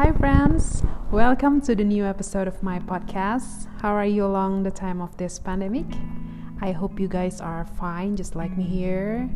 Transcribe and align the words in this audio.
Hi, 0.00 0.12
friends. 0.12 0.82
Welcome 1.10 1.60
to 1.60 1.74
the 1.74 1.84
new 1.84 2.06
episode 2.06 2.48
of 2.48 2.62
my 2.62 2.78
podcast. 2.78 3.68
How 3.82 3.92
are 3.92 4.06
you 4.06 4.24
along 4.24 4.62
the 4.62 4.70
time 4.70 5.02
of 5.02 5.14
this 5.18 5.38
pandemic? 5.38 5.84
I 6.62 6.72
hope 6.72 6.98
you 6.98 7.06
guys 7.06 7.42
are 7.42 7.66
fine, 7.66 8.16
just 8.16 8.34
like 8.34 8.56
me 8.56 8.64
here. 8.64 9.28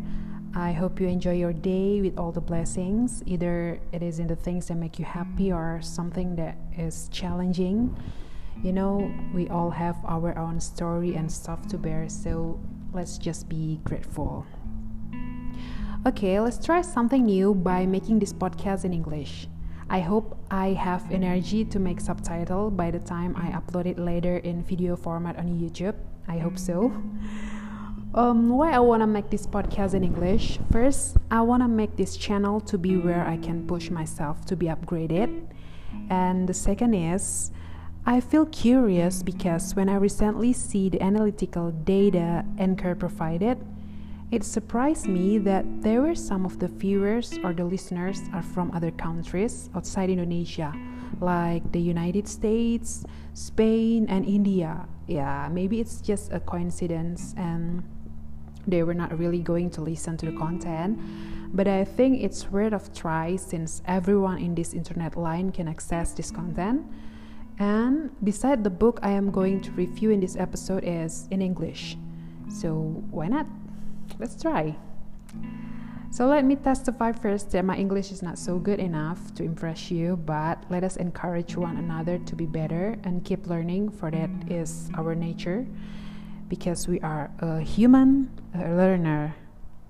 I 0.55 0.71
hope 0.71 0.99
you 0.99 1.07
enjoy 1.07 1.33
your 1.33 1.53
day 1.53 2.01
with 2.01 2.17
all 2.17 2.31
the 2.31 2.41
blessings. 2.41 3.21
Either 3.27 3.79
it 3.91 4.01
is 4.01 4.17
in 4.17 4.25
the 4.25 4.35
things 4.35 4.65
that 4.69 4.73
make 4.73 4.97
you 4.97 5.05
happy 5.05 5.51
or 5.51 5.81
something 5.83 6.35
that 6.37 6.57
is 6.75 7.09
challenging. 7.11 7.95
You 8.63 8.73
know, 8.73 9.13
we 9.35 9.47
all 9.49 9.69
have 9.69 9.97
our 10.03 10.35
own 10.35 10.59
story 10.59 11.13
and 11.13 11.31
stuff 11.31 11.67
to 11.67 11.77
bear, 11.77 12.09
so 12.09 12.59
let's 12.91 13.19
just 13.19 13.47
be 13.47 13.81
grateful. 13.83 14.47
Okay, 16.07 16.39
let's 16.39 16.57
try 16.57 16.81
something 16.81 17.23
new 17.23 17.53
by 17.53 17.85
making 17.85 18.17
this 18.17 18.33
podcast 18.33 18.83
in 18.83 18.93
English. 18.93 19.47
I 19.89 19.99
hope 19.99 20.37
I 20.49 20.69
have 20.73 21.11
energy 21.11 21.63
to 21.65 21.79
make 21.79 22.01
subtitle 22.01 22.71
by 22.71 22.89
the 22.91 22.99
time 22.99 23.35
I 23.35 23.51
upload 23.51 23.85
it 23.85 23.99
later 23.99 24.37
in 24.37 24.63
video 24.63 24.95
format 24.95 25.37
on 25.37 25.59
YouTube. 25.59 25.95
I 26.27 26.39
hope 26.39 26.57
so. 26.57 26.91
Um, 28.15 28.47
why 28.47 28.71
I 28.71 28.79
wanna 28.79 29.07
make 29.07 29.29
this 29.29 29.45
podcast 29.45 29.93
in 29.93 30.01
English? 30.01 30.57
First, 30.71 31.17
I 31.29 31.41
wanna 31.41 31.67
make 31.67 31.97
this 31.97 32.15
channel 32.15 32.61
to 32.61 32.77
be 32.77 32.95
where 32.95 33.27
I 33.27 33.35
can 33.35 33.67
push 33.67 33.89
myself 33.89 34.45
to 34.45 34.55
be 34.55 34.67
upgraded. 34.67 35.45
And 36.09 36.47
the 36.47 36.53
second 36.53 36.93
is, 36.93 37.51
I 38.05 38.21
feel 38.21 38.45
curious 38.45 39.21
because 39.21 39.75
when 39.75 39.89
I 39.89 39.95
recently 39.95 40.53
see 40.53 40.87
the 40.87 41.01
analytical 41.01 41.71
data 41.71 42.45
Anchor 42.57 42.95
provided, 42.95 43.57
it 44.35 44.43
surprised 44.43 45.07
me 45.07 45.37
that 45.37 45.63
there 45.81 46.01
were 46.01 46.13
some 46.13 46.45
of 46.45 46.59
the 46.59 46.67
viewers 46.67 47.39
or 47.41 47.53
the 47.53 47.63
listeners 47.63 48.19
are 48.33 48.43
from 48.43 48.69
other 48.75 48.91
countries 48.91 49.69
outside 49.73 50.09
Indonesia, 50.09 50.75
like 51.21 51.63
the 51.71 51.79
United 51.79 52.27
States, 52.27 53.05
Spain, 53.33 54.05
and 54.09 54.25
India. 54.25 54.89
Yeah, 55.07 55.47
maybe 55.49 55.79
it's 55.79 56.01
just 56.01 56.33
a 56.33 56.41
coincidence 56.41 57.33
and 57.37 57.81
they 58.67 58.83
were 58.83 58.93
not 58.93 59.17
really 59.17 59.39
going 59.39 59.69
to 59.71 59.81
listen 59.81 60.17
to 60.17 60.25
the 60.25 60.35
content. 60.35 60.99
But 61.55 61.69
I 61.69 61.85
think 61.85 62.21
it's 62.21 62.51
worth 62.51 62.73
of 62.73 62.91
try 62.93 63.37
since 63.37 63.81
everyone 63.87 64.39
in 64.39 64.53
this 64.53 64.73
internet 64.73 65.15
line 65.15 65.53
can 65.53 65.69
access 65.69 66.11
this 66.11 66.29
content. 66.29 66.83
And 67.57 68.11
beside 68.21 68.65
the 68.65 68.69
book 68.69 68.99
I 69.01 69.11
am 69.11 69.31
going 69.31 69.61
to 69.61 69.71
review 69.71 70.11
in 70.11 70.19
this 70.19 70.35
episode 70.35 70.83
is 70.83 71.29
in 71.31 71.41
English. 71.41 71.95
So 72.49 73.01
why 73.11 73.29
not? 73.29 73.47
Let's 74.19 74.41
try. 74.41 74.75
So 76.11 76.27
let 76.27 76.45
me 76.45 76.55
testify 76.55 77.11
first 77.11 77.51
that 77.51 77.65
my 77.65 77.75
English 77.75 78.11
is 78.11 78.21
not 78.21 78.37
so 78.37 78.57
good 78.57 78.79
enough 78.79 79.33
to 79.35 79.43
impress 79.43 79.91
you, 79.91 80.15
but 80.15 80.63
let 80.69 80.83
us 80.83 80.95
encourage 80.95 81.57
one 81.57 81.75
another 81.75 82.19
to 82.19 82.35
be 82.35 82.45
better 82.45 82.95
and 83.03 83.25
keep 83.25 83.47
learning, 83.47 83.89
for 83.89 84.09
that 84.11 84.29
is 84.49 84.89
our 84.97 85.13
nature, 85.13 85.67
because 86.47 86.87
we 86.87 87.01
are 87.01 87.29
a 87.39 87.59
human 87.59 88.31
a 88.53 88.59
learner 88.59 89.35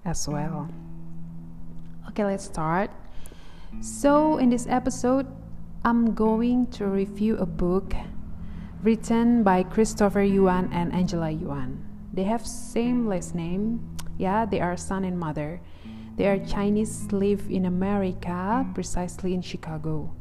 as 0.03 0.27
well. 0.27 0.67
Okay, 2.09 2.25
let's 2.25 2.45
start. 2.45 2.89
So, 3.81 4.37
in 4.37 4.49
this 4.49 4.65
episode, 4.67 5.27
I'm 5.83 6.15
going 6.15 6.67
to 6.71 6.87
review 6.87 7.37
a 7.37 7.45
book 7.45 7.93
written 8.81 9.43
by 9.43 9.61
Christopher 9.61 10.23
Yuan 10.23 10.73
and 10.73 10.93
Angela 10.93 11.29
Yuan. 11.29 11.85
They 12.13 12.23
have 12.23 12.47
same 12.47 13.05
last 13.05 13.35
name, 13.35 13.94
yeah, 14.17 14.45
they 14.45 14.61
are 14.61 14.77
son 14.77 15.03
and 15.03 15.19
mother. 15.19 15.59
They 16.15 16.27
are 16.27 16.39
Chinese 16.39 17.11
live 17.11 17.49
in 17.49 17.65
America, 17.65 18.65
precisely 18.73 19.33
in 19.33 19.41
Chicago. 19.41 20.13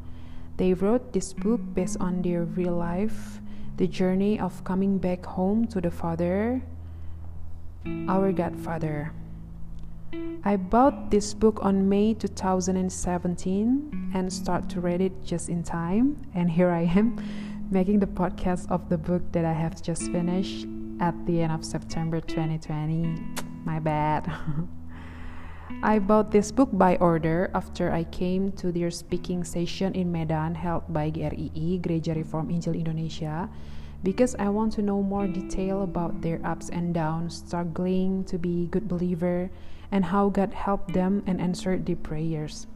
They 0.57 0.73
wrote 0.73 1.13
this 1.13 1.33
book 1.33 1.61
based 1.73 1.97
on 1.99 2.21
their 2.21 2.43
real 2.43 2.75
life, 2.75 3.39
the 3.77 3.87
journey 3.87 4.39
of 4.39 4.63
coming 4.63 4.97
back 4.97 5.25
home 5.25 5.67
to 5.67 5.81
the 5.81 5.91
father, 5.91 6.61
our 8.07 8.31
godfather. 8.31 9.13
I 10.43 10.57
bought 10.57 11.11
this 11.11 11.33
book 11.33 11.59
on 11.61 11.89
May 11.89 12.13
2017 12.13 14.11
and 14.13 14.31
start 14.31 14.69
to 14.69 14.79
read 14.79 15.01
it 15.01 15.23
just 15.23 15.49
in 15.49 15.63
time. 15.63 16.21
And 16.33 16.49
here 16.49 16.69
I 16.69 16.83
am 16.83 17.19
making 17.71 17.99
the 17.99 18.07
podcast 18.07 18.69
of 18.69 18.87
the 18.89 18.97
book 18.97 19.23
that 19.31 19.43
I 19.43 19.53
have 19.53 19.81
just 19.81 20.11
finished 20.11 20.67
at 20.99 21.15
the 21.25 21.41
end 21.41 21.51
of 21.51 21.65
September 21.65 22.21
2020. 22.21 23.44
My 23.65 23.79
bad. 23.79 24.31
I 25.81 25.97
bought 25.97 26.29
this 26.29 26.51
book 26.51 26.69
by 26.71 26.95
order 26.97 27.49
after 27.53 27.91
I 27.91 28.05
came 28.05 28.51
to 28.61 28.71
their 28.71 28.91
speaking 28.91 29.43
session 29.43 29.93
in 29.93 30.11
Medan 30.11 30.53
held 30.53 30.85
by 30.93 31.09
GRII, 31.09 31.81
Gereja 31.81 32.15
Reform 32.15 32.49
Injil 32.49 32.77
Indonesia, 32.77 33.49
because 34.03 34.35
I 34.37 34.49
want 34.49 34.73
to 34.73 34.85
know 34.85 35.01
more 35.01 35.25
detail 35.25 35.81
about 35.81 36.21
their 36.21 36.39
ups 36.45 36.69
and 36.69 36.93
downs, 36.93 37.41
struggling 37.41 38.23
to 38.25 38.37
be 38.37 38.67
good 38.69 38.87
believer, 38.87 39.49
and 39.91 40.05
how 40.05 40.29
God 40.29 40.53
helped 40.53 40.93
them 40.93 41.23
and 41.25 41.41
answered 41.41 41.85
their 41.85 41.97
prayers. 41.97 42.67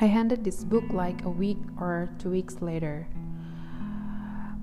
I 0.00 0.06
handed 0.06 0.42
this 0.42 0.64
book 0.64 0.84
like 0.90 1.24
a 1.24 1.30
week 1.30 1.58
or 1.78 2.10
two 2.18 2.30
weeks 2.30 2.60
later. 2.60 3.06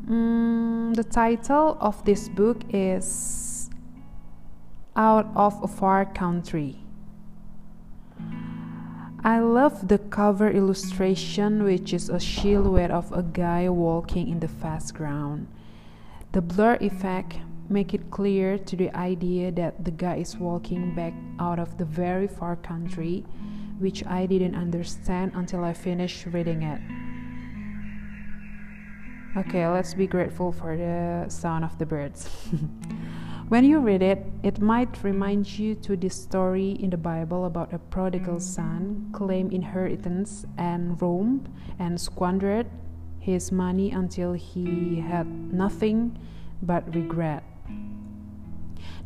Mm, 0.09 0.95
the 0.95 1.03
title 1.03 1.77
of 1.79 2.03
this 2.03 2.27
book 2.27 2.59
is 2.73 3.48
out 4.99 5.31
of 5.33 5.63
a 5.63 5.67
far 5.67 6.03
country. 6.03 6.75
I 9.23 9.39
love 9.39 9.87
the 9.87 9.97
cover 9.97 10.51
illustration, 10.51 11.63
which 11.63 11.93
is 11.93 12.09
a 12.09 12.19
silhouette 12.19 12.91
of 12.91 13.09
a 13.13 13.23
guy 13.23 13.69
walking 13.69 14.27
in 14.27 14.41
the 14.41 14.49
fast 14.49 14.93
ground. 14.93 15.47
The 16.33 16.41
blur 16.41 16.77
effect 16.81 17.37
make 17.69 17.93
it 17.93 18.11
clear 18.11 18.57
to 18.57 18.75
the 18.75 18.93
idea 18.93 19.51
that 19.53 19.85
the 19.85 19.91
guy 19.91 20.17
is 20.17 20.35
walking 20.35 20.93
back 20.95 21.13
out 21.39 21.59
of 21.59 21.77
the 21.77 21.85
very 21.85 22.27
far 22.27 22.57
country, 22.57 23.23
which 23.79 24.05
I 24.05 24.25
didn't 24.25 24.55
understand 24.55 25.31
until 25.33 25.63
I 25.63 25.73
finished 25.73 26.25
reading 26.25 26.63
it. 26.63 26.81
Okay, 29.37 29.65
let's 29.65 29.93
be 29.93 30.07
grateful 30.07 30.51
for 30.51 30.75
the 30.75 31.29
sound 31.29 31.63
of 31.63 31.77
the 31.77 31.85
birds. 31.85 32.27
When 33.49 33.65
you 33.65 33.79
read 33.79 34.03
it, 34.03 34.23
it 34.43 34.61
might 34.61 35.03
remind 35.03 35.57
you 35.57 35.73
to 35.81 35.97
this 35.97 36.13
story 36.13 36.77
in 36.79 36.91
the 36.91 37.01
Bible 37.01 37.45
about 37.45 37.73
a 37.73 37.79
prodigal 37.79 38.35
mm. 38.35 38.41
son 38.41 39.09
claimed 39.11 39.53
inheritance 39.53 40.45
and 40.55 41.01
roamed 41.01 41.49
and 41.79 41.99
squandered 41.99 42.67
his 43.17 43.51
money 43.51 43.89
until 43.89 44.33
he 44.33 45.01
had 45.01 45.25
nothing 45.51 46.15
but 46.61 46.93
regret. 46.93 47.43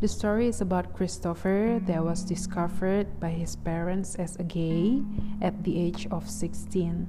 The 0.02 0.10
story 0.10 0.50
is 0.50 0.60
about 0.60 0.94
Christopher 0.94 1.80
that 1.88 2.04
was 2.04 2.26
discovered 2.26 3.22
by 3.22 3.30
his 3.30 3.56
parents 3.56 4.16
as 4.16 4.36
a 4.36 4.44
gay 4.44 5.02
at 5.42 5.64
the 5.64 5.80
age 5.80 6.06
of 6.12 6.30
16. 6.30 7.08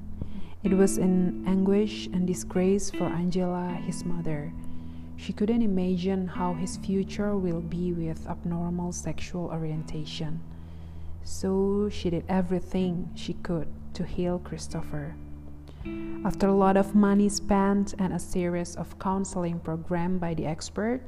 It 0.63 0.75
was 0.75 0.99
an 0.99 1.43
anguish 1.49 2.07
and 2.07 2.29
disgrace 2.29 2.93
for 2.93 3.11
Angela, 3.11 3.75
his 3.85 4.05
mother. 4.05 4.53
She 5.25 5.33
couldn't 5.33 5.63
imagine 5.63 6.29
how 6.29 6.53
his 6.53 6.77
future 6.77 7.35
will 7.35 7.63
be 7.63 7.95
with 7.95 8.29
abnormal 8.29 8.93
sexual 8.93 9.47
orientation. 9.47 10.43
So 11.23 11.89
she 11.89 12.11
did 12.11 12.27
everything 12.29 13.09
she 13.15 13.33
could 13.33 13.69
to 13.95 14.05
heal 14.05 14.39
Christopher. 14.39 15.15
After 16.27 16.49
a 16.49 16.55
lot 16.55 16.77
of 16.77 16.95
money 16.95 17.31
spent 17.31 17.95
and 17.99 18.13
a 18.13 18.19
series 18.19 18.77
of 18.77 18.99
counseling 18.99 19.61
program 19.61 20.19
by 20.19 20.35
the 20.35 20.45
expert, 20.45 21.01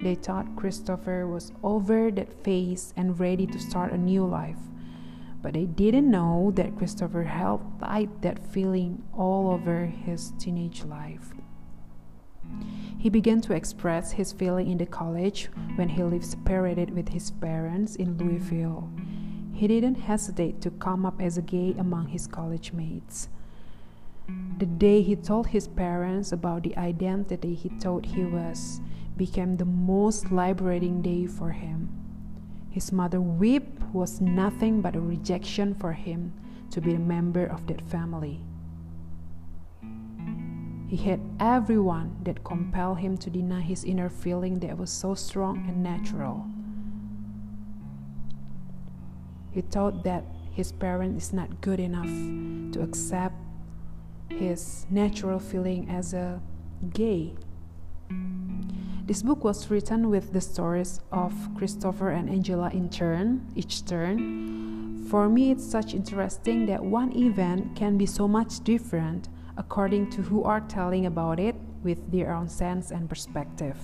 they 0.00 0.16
thought 0.16 0.56
Christopher 0.56 1.28
was 1.28 1.52
over 1.62 2.10
that 2.10 2.42
phase 2.42 2.92
and 2.96 3.20
ready 3.20 3.46
to 3.46 3.60
start 3.60 3.92
a 3.92 3.96
new 3.96 4.26
life. 4.26 4.58
But 5.42 5.54
they 5.54 5.66
didn't 5.66 6.10
know 6.10 6.50
that 6.56 6.76
Christopher 6.76 7.22
held 7.22 7.62
tight 7.78 8.20
that 8.22 8.44
feeling 8.44 9.04
all 9.16 9.48
over 9.48 9.86
his 9.86 10.32
teenage 10.40 10.82
life. 10.82 11.30
He 12.98 13.08
began 13.08 13.40
to 13.42 13.54
express 13.54 14.12
his 14.12 14.32
feeling 14.32 14.70
in 14.70 14.78
the 14.78 14.86
college 14.86 15.48
when 15.76 15.88
he 15.88 16.02
lived 16.02 16.24
separated 16.24 16.90
with 16.94 17.08
his 17.08 17.30
parents 17.30 17.96
in 17.96 18.18
Louisville. 18.18 18.90
He 19.54 19.66
didn't 19.66 19.96
hesitate 19.96 20.60
to 20.62 20.70
come 20.70 21.06
up 21.06 21.20
as 21.20 21.38
a 21.38 21.42
gay 21.42 21.74
among 21.78 22.08
his 22.08 22.26
college 22.26 22.72
mates. 22.72 23.28
The 24.58 24.66
day 24.66 25.02
he 25.02 25.16
told 25.16 25.48
his 25.48 25.66
parents 25.66 26.32
about 26.32 26.62
the 26.62 26.76
identity 26.76 27.54
he 27.54 27.70
thought 27.70 28.04
he 28.04 28.24
was 28.24 28.80
became 29.16 29.56
the 29.56 29.64
most 29.64 30.30
liberating 30.30 31.02
day 31.02 31.26
for 31.26 31.50
him. 31.50 31.88
His 32.70 32.92
mother 32.92 33.20
weep 33.20 33.80
was 33.92 34.20
nothing 34.20 34.80
but 34.80 34.94
a 34.94 35.00
rejection 35.00 35.74
for 35.74 35.92
him 35.92 36.32
to 36.70 36.80
be 36.80 36.94
a 36.94 36.98
member 36.98 37.44
of 37.44 37.66
that 37.66 37.80
family. 37.80 38.40
He 40.90 40.96
had 40.96 41.20
everyone 41.38 42.16
that 42.24 42.42
compelled 42.42 42.98
him 42.98 43.16
to 43.18 43.30
deny 43.30 43.60
his 43.60 43.84
inner 43.84 44.08
feeling 44.08 44.58
that 44.58 44.76
was 44.76 44.90
so 44.90 45.14
strong 45.14 45.64
and 45.68 45.84
natural. 45.84 46.44
He 49.52 49.60
thought 49.60 50.02
that 50.02 50.24
his 50.50 50.72
parent 50.72 51.16
is 51.16 51.32
not 51.32 51.60
good 51.60 51.78
enough 51.78 52.10
to 52.72 52.82
accept 52.82 53.36
his 54.30 54.84
natural 54.90 55.38
feeling 55.38 55.88
as 55.88 56.12
a 56.12 56.42
gay. 56.92 57.36
This 59.06 59.22
book 59.22 59.44
was 59.44 59.70
written 59.70 60.10
with 60.10 60.32
the 60.32 60.40
stories 60.40 61.00
of 61.12 61.32
Christopher 61.54 62.10
and 62.10 62.28
Angela 62.28 62.68
in 62.70 62.90
turn, 62.90 63.46
each 63.54 63.84
turn. 63.84 65.06
For 65.08 65.28
me, 65.28 65.52
it's 65.52 65.64
such 65.64 65.94
interesting 65.94 66.66
that 66.66 66.82
one 66.84 67.16
event 67.16 67.76
can 67.76 67.96
be 67.96 68.06
so 68.06 68.26
much 68.26 68.64
different 68.64 69.28
according 69.60 70.08
to 70.08 70.22
who 70.22 70.42
are 70.42 70.62
telling 70.62 71.04
about 71.04 71.38
it 71.38 71.54
with 71.82 72.10
their 72.10 72.32
own 72.34 72.48
sense 72.48 72.90
and 72.90 73.10
perspective. 73.10 73.76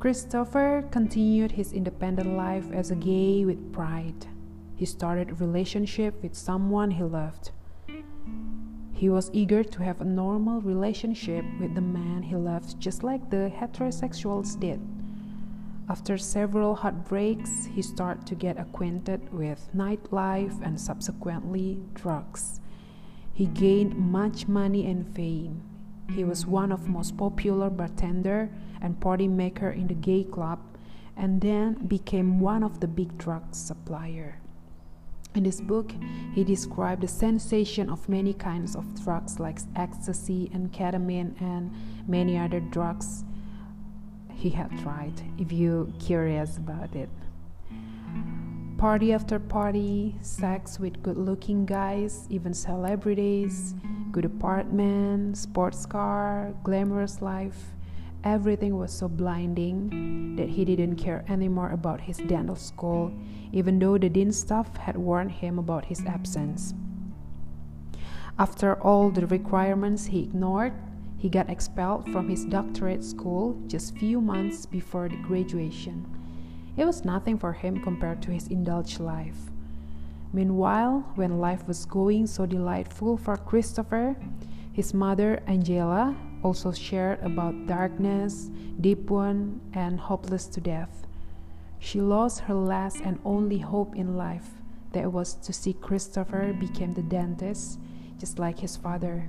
Christopher 0.00 0.84
continued 0.90 1.52
his 1.52 1.72
independent 1.72 2.36
life 2.36 2.66
as 2.72 2.90
a 2.90 2.96
gay 2.96 3.44
with 3.44 3.72
pride. 3.72 4.26
He 4.74 4.84
started 4.84 5.30
a 5.30 5.34
relationship 5.34 6.20
with 6.20 6.34
someone 6.34 6.90
he 6.90 7.04
loved. 7.04 7.52
He 8.92 9.08
was 9.08 9.30
eager 9.32 9.62
to 9.62 9.82
have 9.84 10.00
a 10.00 10.04
normal 10.04 10.60
relationship 10.60 11.44
with 11.60 11.76
the 11.76 11.80
man 11.80 12.24
he 12.24 12.34
loved, 12.34 12.80
just 12.80 13.04
like 13.04 13.30
the 13.30 13.52
heterosexuals 13.56 14.58
did. 14.58 14.80
After 15.92 16.16
several 16.16 16.74
heartbreaks, 16.74 17.66
he 17.66 17.82
started 17.82 18.26
to 18.28 18.34
get 18.34 18.58
acquainted 18.58 19.30
with 19.30 19.68
nightlife 19.76 20.58
and 20.64 20.80
subsequently 20.80 21.82
drugs. 21.92 22.60
He 23.34 23.44
gained 23.44 23.98
much 23.98 24.48
money 24.48 24.86
and 24.86 25.06
fame. 25.14 25.60
He 26.08 26.24
was 26.24 26.46
one 26.46 26.72
of 26.72 26.88
most 26.88 27.18
popular 27.18 27.68
bartender 27.68 28.48
and 28.80 29.02
party 29.02 29.28
maker 29.28 29.68
in 29.68 29.86
the 29.86 29.94
gay 29.94 30.24
club 30.24 30.60
and 31.14 31.42
then 31.42 31.74
became 31.86 32.40
one 32.40 32.62
of 32.62 32.80
the 32.80 32.88
big 32.88 33.18
drug 33.18 33.54
supplier. 33.54 34.40
In 35.34 35.42
this 35.42 35.60
book, 35.60 35.92
he 36.32 36.42
described 36.42 37.02
the 37.02 37.08
sensation 37.08 37.90
of 37.90 38.08
many 38.08 38.32
kinds 38.32 38.76
of 38.76 39.04
drugs 39.04 39.38
like 39.38 39.58
ecstasy 39.76 40.50
and 40.54 40.72
ketamine 40.72 41.38
and 41.42 41.70
many 42.08 42.38
other 42.38 42.60
drugs 42.60 43.24
he 44.42 44.50
had 44.50 44.76
tried 44.82 45.22
if 45.38 45.52
you're 45.52 45.86
curious 46.00 46.56
about 46.56 46.96
it. 46.96 47.08
Party 48.76 49.12
after 49.12 49.38
party, 49.38 50.16
sex 50.20 50.80
with 50.80 51.00
good 51.00 51.16
looking 51.16 51.64
guys, 51.64 52.26
even 52.28 52.52
celebrities, 52.52 53.76
good 54.10 54.24
apartment, 54.24 55.36
sports 55.36 55.86
car, 55.86 56.52
glamorous 56.64 57.22
life. 57.22 57.70
Everything 58.24 58.76
was 58.76 58.92
so 58.92 59.06
blinding 59.06 60.34
that 60.34 60.48
he 60.48 60.64
didn't 60.64 60.96
care 60.96 61.24
anymore 61.28 61.70
about 61.70 62.00
his 62.00 62.16
dental 62.18 62.56
school, 62.56 63.12
even 63.52 63.78
though 63.78 63.96
the 63.96 64.08
dean 64.08 64.32
staff 64.32 64.76
had 64.76 64.96
warned 64.96 65.30
him 65.30 65.56
about 65.60 65.84
his 65.84 66.04
absence. 66.04 66.74
After 68.40 68.74
all 68.82 69.10
the 69.10 69.28
requirements 69.28 70.06
he 70.06 70.24
ignored, 70.24 70.72
he 71.22 71.28
got 71.28 71.48
expelled 71.48 72.10
from 72.10 72.28
his 72.28 72.44
doctorate 72.44 73.04
school 73.04 73.56
just 73.68 73.96
few 73.96 74.20
months 74.20 74.66
before 74.66 75.08
the 75.08 75.14
graduation. 75.18 76.04
It 76.76 76.84
was 76.84 77.04
nothing 77.04 77.38
for 77.38 77.52
him 77.52 77.80
compared 77.80 78.20
to 78.22 78.32
his 78.32 78.48
indulged 78.48 78.98
life. 78.98 79.36
Meanwhile, 80.32 81.12
when 81.14 81.38
life 81.38 81.68
was 81.68 81.84
going 81.84 82.26
so 82.26 82.44
delightful 82.44 83.16
for 83.16 83.36
Christopher, 83.36 84.16
his 84.72 84.92
mother, 84.92 85.40
Angela, 85.46 86.16
also 86.42 86.72
shared 86.72 87.20
about 87.22 87.68
darkness, 87.68 88.50
deep 88.80 89.08
one, 89.08 89.60
and 89.74 90.00
hopeless 90.00 90.46
to 90.46 90.60
death. 90.60 91.06
She 91.78 92.00
lost 92.00 92.40
her 92.40 92.54
last 92.54 93.00
and 93.00 93.20
only 93.24 93.58
hope 93.58 93.94
in 93.94 94.16
life, 94.16 94.50
that 94.90 95.12
was 95.12 95.34
to 95.34 95.52
see 95.52 95.72
Christopher 95.72 96.52
become 96.52 96.94
the 96.94 97.02
dentist, 97.02 97.78
just 98.18 98.40
like 98.40 98.58
his 98.58 98.76
father. 98.76 99.28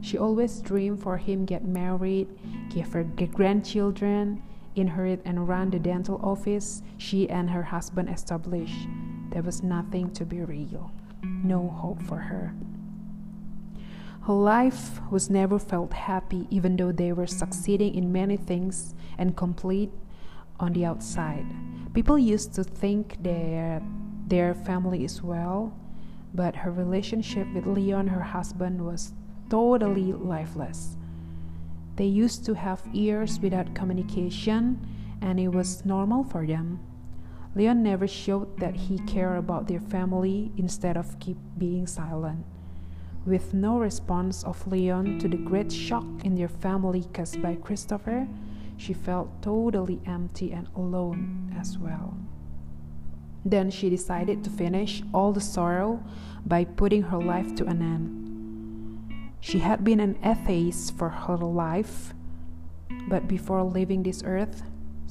She 0.00 0.16
always 0.18 0.60
dreamed 0.60 1.02
for 1.02 1.16
him 1.16 1.44
get 1.44 1.64
married, 1.64 2.28
give 2.70 2.92
her 2.92 3.04
grandchildren, 3.04 4.42
inherit 4.74 5.20
and 5.24 5.48
run 5.48 5.70
the 5.70 5.78
dental 5.78 6.20
office 6.22 6.82
she 6.96 7.28
and 7.28 7.50
her 7.50 7.62
husband 7.62 8.08
established. 8.08 8.88
There 9.30 9.42
was 9.42 9.62
nothing 9.62 10.10
to 10.12 10.24
be 10.24 10.40
real, 10.40 10.90
no 11.22 11.68
hope 11.68 12.02
for 12.02 12.18
her. 12.18 12.54
Her 14.22 14.34
life 14.34 15.00
was 15.10 15.30
never 15.30 15.58
felt 15.58 15.92
happy, 15.92 16.46
even 16.50 16.76
though 16.76 16.92
they 16.92 17.12
were 17.12 17.26
succeeding 17.26 17.94
in 17.94 18.12
many 18.12 18.36
things 18.36 18.94
and 19.18 19.36
complete 19.36 19.90
on 20.58 20.72
the 20.72 20.84
outside. 20.84 21.46
People 21.94 22.18
used 22.18 22.54
to 22.54 22.64
think 22.64 23.16
that 23.22 23.82
their 24.28 24.54
family 24.54 25.04
is 25.04 25.22
well, 25.22 25.72
but 26.34 26.54
her 26.56 26.70
relationship 26.70 27.46
with 27.54 27.66
Leon, 27.66 28.08
her 28.08 28.22
husband, 28.22 28.84
was 28.84 29.14
totally 29.50 30.12
lifeless. 30.12 30.96
They 31.96 32.06
used 32.06 32.46
to 32.46 32.54
have 32.54 32.82
ears 32.94 33.38
without 33.40 33.74
communication, 33.74 34.86
and 35.20 35.38
it 35.38 35.48
was 35.48 35.84
normal 35.84 36.24
for 36.24 36.46
them. 36.46 36.80
Leon 37.54 37.82
never 37.82 38.06
showed 38.06 38.58
that 38.60 38.76
he 38.76 38.98
cared 39.00 39.36
about 39.36 39.66
their 39.66 39.80
family 39.80 40.52
instead 40.56 40.96
of 40.96 41.18
keep 41.18 41.36
being 41.58 41.86
silent. 41.86 42.46
With 43.26 43.52
no 43.52 43.78
response 43.78 44.44
of 44.44 44.66
Leon 44.66 45.18
to 45.18 45.28
the 45.28 45.36
great 45.36 45.70
shock 45.70 46.06
in 46.24 46.36
their 46.36 46.48
family 46.48 47.04
caused 47.12 47.42
by 47.42 47.56
Christopher, 47.56 48.26
she 48.76 48.94
felt 48.94 49.42
totally 49.42 50.00
empty 50.06 50.52
and 50.52 50.68
alone 50.74 51.54
as 51.58 51.76
well. 51.76 52.16
Then 53.44 53.70
she 53.70 53.90
decided 53.90 54.42
to 54.44 54.50
finish 54.50 55.02
all 55.12 55.32
the 55.32 55.40
sorrow 55.40 56.02
by 56.46 56.64
putting 56.64 57.02
her 57.02 57.18
life 57.18 57.54
to 57.56 57.66
an 57.66 57.82
end. 57.82 58.19
She 59.40 59.58
had 59.58 59.82
been 59.82 60.00
an 60.00 60.18
atheist 60.22 60.96
for 60.96 61.08
her 61.08 61.36
life, 61.36 62.12
but 63.08 63.26
before 63.26 63.62
leaving 63.64 64.02
this 64.02 64.22
earth, 64.24 64.62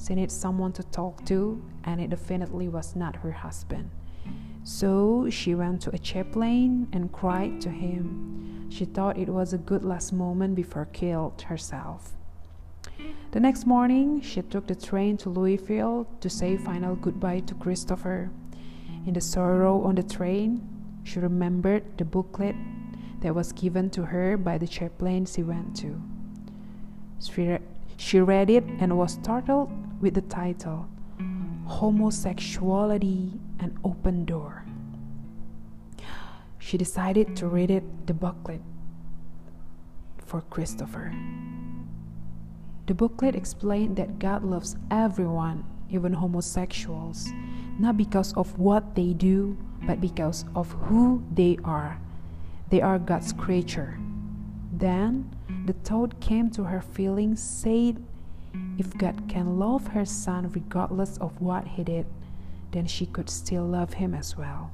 she 0.02 0.14
needed 0.14 0.30
someone 0.30 0.72
to 0.74 0.82
talk 0.84 1.24
to, 1.26 1.62
and 1.84 2.00
it 2.00 2.10
definitely 2.10 2.68
was 2.68 2.94
not 2.94 3.16
her 3.16 3.32
husband. 3.32 3.90
So 4.62 5.28
she 5.30 5.54
went 5.54 5.82
to 5.82 5.94
a 5.94 5.98
chaplain 5.98 6.88
and 6.92 7.12
cried 7.12 7.60
to 7.62 7.70
him. 7.70 8.66
She 8.70 8.84
thought 8.84 9.18
it 9.18 9.28
was 9.28 9.52
a 9.52 9.58
good 9.58 9.84
last 9.84 10.12
moment 10.12 10.54
before 10.54 10.86
killed 10.86 11.42
herself. 11.42 12.12
The 13.32 13.40
next 13.40 13.66
morning, 13.66 14.20
she 14.20 14.42
took 14.42 14.66
the 14.66 14.74
train 14.74 15.16
to 15.18 15.30
Louisville 15.30 16.06
to 16.20 16.30
say 16.30 16.56
final 16.56 16.94
goodbye 16.94 17.40
to 17.40 17.54
Christopher. 17.54 18.30
In 19.06 19.14
the 19.14 19.20
sorrow 19.20 19.82
on 19.82 19.96
the 19.96 20.02
train, 20.02 20.66
she 21.04 21.18
remembered 21.18 21.84
the 21.98 22.04
booklet 22.04 22.54
that 23.20 23.34
was 23.34 23.52
given 23.52 23.90
to 23.90 24.04
her 24.04 24.36
by 24.36 24.58
the 24.58 24.66
chaplain 24.66 25.26
she 25.26 25.42
went 25.42 25.76
to. 25.76 26.00
She, 27.96 28.18
read 28.20 28.48
it 28.48 28.64
and 28.78 28.96
was 28.96 29.12
startled 29.12 29.70
with 30.00 30.14
the 30.14 30.22
title 30.22 30.88
Homosexuality 31.66 33.32
an 33.60 33.78
Open 33.84 34.24
Door. 34.24 34.64
She 36.58 36.78
decided 36.78 37.36
to 37.36 37.46
read 37.46 37.70
it 37.70 38.06
the 38.06 38.14
booklet 38.14 38.62
for 40.24 40.40
Christopher. 40.42 41.12
The 42.86 42.94
booklet 42.94 43.34
explained 43.34 43.96
that 43.96 44.18
God 44.18 44.44
loves 44.44 44.76
everyone, 44.90 45.64
even 45.90 46.12
homosexuals, 46.12 47.28
not 47.78 47.96
because 47.96 48.32
of 48.34 48.58
what 48.58 48.94
they 48.94 49.12
do, 49.12 49.56
but 49.86 50.00
because 50.00 50.44
of 50.54 50.72
who 50.72 51.22
they 51.34 51.58
are. 51.64 52.00
They 52.70 52.80
are 52.80 52.98
God's 52.98 53.32
creature. 53.32 53.98
Then 54.72 55.34
the 55.66 55.72
thought 55.72 56.20
came 56.20 56.50
to 56.50 56.64
her 56.64 56.80
feelings, 56.80 57.42
said 57.42 58.02
if 58.78 58.96
God 58.96 59.28
can 59.28 59.58
love 59.58 59.88
her 59.88 60.04
son 60.04 60.50
regardless 60.52 61.18
of 61.18 61.40
what 61.40 61.66
he 61.66 61.84
did, 61.84 62.06
then 62.70 62.86
she 62.86 63.06
could 63.06 63.28
still 63.28 63.64
love 63.64 63.94
him 63.94 64.14
as 64.14 64.36
well. 64.36 64.70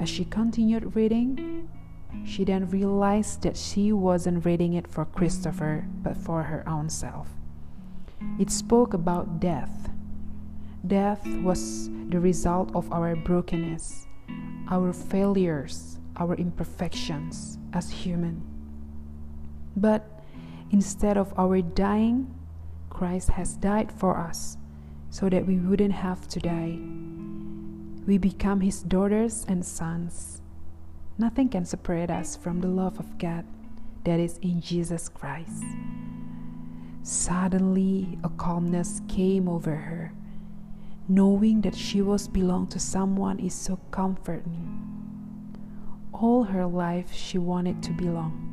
As 0.00 0.08
she 0.08 0.24
continued 0.24 0.94
reading, 0.94 1.68
she 2.24 2.44
then 2.44 2.70
realized 2.70 3.42
that 3.42 3.56
she 3.56 3.92
wasn't 3.92 4.44
reading 4.44 4.74
it 4.74 4.86
for 4.86 5.04
Christopher, 5.04 5.84
but 6.02 6.16
for 6.16 6.44
her 6.44 6.66
own 6.68 6.88
self. 6.88 7.28
It 8.38 8.50
spoke 8.50 8.94
about 8.94 9.40
death. 9.40 9.90
Death 10.86 11.26
was 11.42 11.90
the 12.08 12.20
result 12.20 12.74
of 12.74 12.90
our 12.92 13.16
brokenness, 13.16 14.06
our 14.70 14.92
failures, 14.92 15.97
our 16.18 16.34
imperfections 16.34 17.58
as 17.72 17.90
human. 17.90 18.42
But 19.76 20.04
instead 20.70 21.16
of 21.16 21.32
our 21.38 21.62
dying, 21.62 22.34
Christ 22.90 23.30
has 23.30 23.54
died 23.54 23.92
for 23.92 24.16
us 24.16 24.56
so 25.10 25.28
that 25.28 25.46
we 25.46 25.56
wouldn't 25.56 25.94
have 25.94 26.26
to 26.28 26.40
die. 26.40 26.78
We 28.06 28.18
become 28.18 28.60
His 28.60 28.82
daughters 28.82 29.44
and 29.48 29.64
sons. 29.64 30.42
Nothing 31.16 31.48
can 31.48 31.64
separate 31.64 32.10
us 32.10 32.36
from 32.36 32.60
the 32.60 32.68
love 32.68 32.98
of 32.98 33.18
God 33.18 33.44
that 34.04 34.20
is 34.20 34.38
in 34.38 34.60
Jesus 34.60 35.08
Christ. 35.08 35.64
Suddenly, 37.02 38.18
a 38.22 38.28
calmness 38.28 39.00
came 39.08 39.48
over 39.48 39.74
her. 39.74 40.12
Knowing 41.08 41.62
that 41.62 41.74
she 41.74 42.02
was 42.02 42.28
belonged 42.28 42.70
to 42.70 42.78
someone 42.78 43.38
is 43.38 43.54
so 43.54 43.78
comforting. 43.90 44.97
All 46.12 46.44
her 46.44 46.66
life, 46.66 47.12
she 47.12 47.38
wanted 47.38 47.82
to 47.84 47.92
belong 47.92 48.44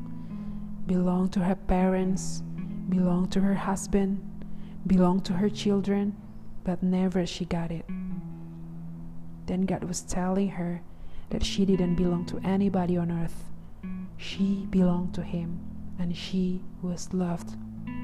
belong 0.85 1.27
to 1.29 1.39
her 1.39 1.55
parents, 1.55 2.43
belong 2.89 3.27
to 3.29 3.41
her 3.41 3.55
husband, 3.55 4.21
belong 4.85 5.19
to 5.21 5.33
her 5.33 5.49
children, 5.49 6.15
but 6.63 6.83
never 6.83 7.25
she 7.25 7.45
got 7.45 7.71
it. 7.71 7.85
Then 9.47 9.61
God 9.61 9.83
was 9.83 10.01
telling 10.01 10.49
her 10.49 10.81
that 11.29 11.43
she 11.43 11.65
didn't 11.65 11.95
belong 11.95 12.25
to 12.27 12.39
anybody 12.43 12.97
on 12.97 13.11
earth. 13.11 13.45
She 14.17 14.67
belonged 14.69 15.13
to 15.15 15.23
Him, 15.23 15.59
and 15.99 16.15
she 16.15 16.61
was 16.81 17.13
loved 17.13 17.55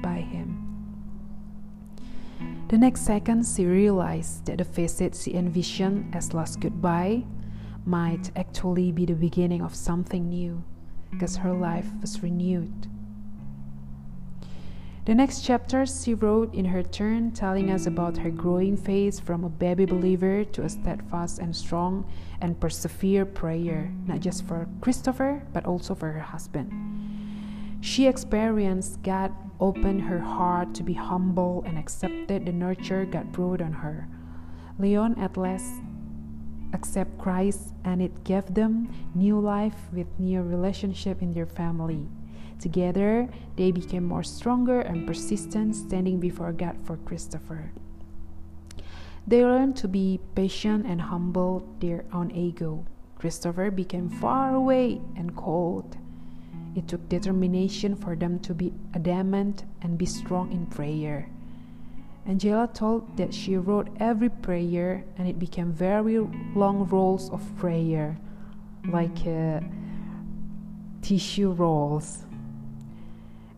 by 0.02 0.16
Him. 0.16 0.68
The 2.68 2.78
next 2.78 3.02
second, 3.02 3.46
she 3.46 3.66
realized 3.66 4.46
that 4.46 4.58
the 4.58 4.64
visit 4.64 5.14
she 5.14 5.34
envisioned 5.34 6.14
as 6.14 6.34
last 6.34 6.60
goodbye 6.60 7.24
might 7.84 8.30
actually 8.36 8.92
be 8.92 9.04
the 9.04 9.14
beginning 9.14 9.62
of 9.62 9.74
something 9.74 10.28
new, 10.28 10.62
because 11.10 11.36
her 11.36 11.52
life 11.52 11.86
was 12.00 12.22
renewed. 12.22 12.88
The 15.04 15.16
next 15.16 15.40
chapter 15.40 15.84
she 15.84 16.14
wrote 16.14 16.54
in 16.54 16.66
her 16.66 16.84
turn, 16.84 17.32
telling 17.32 17.70
us 17.72 17.86
about 17.86 18.18
her 18.18 18.30
growing 18.30 18.76
faith 18.76 19.18
from 19.18 19.42
a 19.42 19.48
baby 19.48 19.84
believer 19.84 20.44
to 20.44 20.62
a 20.62 20.68
steadfast 20.68 21.40
and 21.40 21.56
strong 21.56 22.08
and 22.40 22.60
persevere 22.60 23.26
prayer, 23.26 23.92
not 24.06 24.20
just 24.20 24.46
for 24.46 24.68
Christopher, 24.80 25.42
but 25.52 25.66
also 25.66 25.96
for 25.96 26.12
her 26.12 26.20
husband. 26.20 26.70
She 27.80 28.06
experienced 28.06 29.02
God 29.02 29.32
open 29.58 29.98
her 29.98 30.20
heart 30.20 30.72
to 30.76 30.84
be 30.84 30.92
humble 30.92 31.64
and 31.66 31.76
accepted 31.76 32.46
the 32.46 32.52
nurture 32.52 33.04
God 33.04 33.32
brought 33.32 33.60
on 33.60 33.72
her. 33.72 34.06
Leon 34.78 35.18
at 35.18 35.36
last 35.36 35.82
accept 36.72 37.18
Christ 37.18 37.74
and 37.84 38.00
it 38.00 38.24
gave 38.24 38.54
them 38.54 38.88
new 39.14 39.38
life 39.38 39.76
with 39.92 40.06
new 40.18 40.42
relationship 40.42 41.22
in 41.22 41.32
their 41.32 41.46
family. 41.46 42.08
Together, 42.58 43.28
they 43.56 43.72
became 43.72 44.04
more 44.04 44.22
stronger 44.22 44.80
and 44.80 45.06
persistent, 45.06 45.74
standing 45.74 46.20
before 46.20 46.52
God 46.52 46.76
for 46.84 46.96
Christopher. 46.96 47.72
They 49.26 49.44
learned 49.44 49.76
to 49.76 49.88
be 49.88 50.20
patient 50.34 50.86
and 50.86 51.00
humble 51.00 51.66
their 51.80 52.04
own 52.12 52.30
ego. 52.30 52.84
Christopher 53.18 53.70
became 53.70 54.08
far 54.08 54.54
away 54.54 55.00
and 55.16 55.34
cold. 55.36 55.96
It 56.74 56.88
took 56.88 57.08
determination 57.08 57.94
for 57.96 58.16
them 58.16 58.38
to 58.40 58.54
be 58.54 58.72
adamant 58.94 59.64
and 59.80 59.98
be 59.98 60.06
strong 60.06 60.52
in 60.52 60.66
prayer. 60.66 61.28
Angela 62.24 62.68
told 62.72 63.16
that 63.16 63.34
she 63.34 63.56
wrote 63.56 63.88
every 63.98 64.28
prayer 64.28 65.04
and 65.18 65.26
it 65.26 65.38
became 65.38 65.72
very 65.72 66.18
long 66.54 66.86
rolls 66.88 67.30
of 67.30 67.42
prayer, 67.56 68.16
like 68.88 69.26
uh, 69.26 69.60
tissue 71.02 71.50
rolls. 71.50 72.24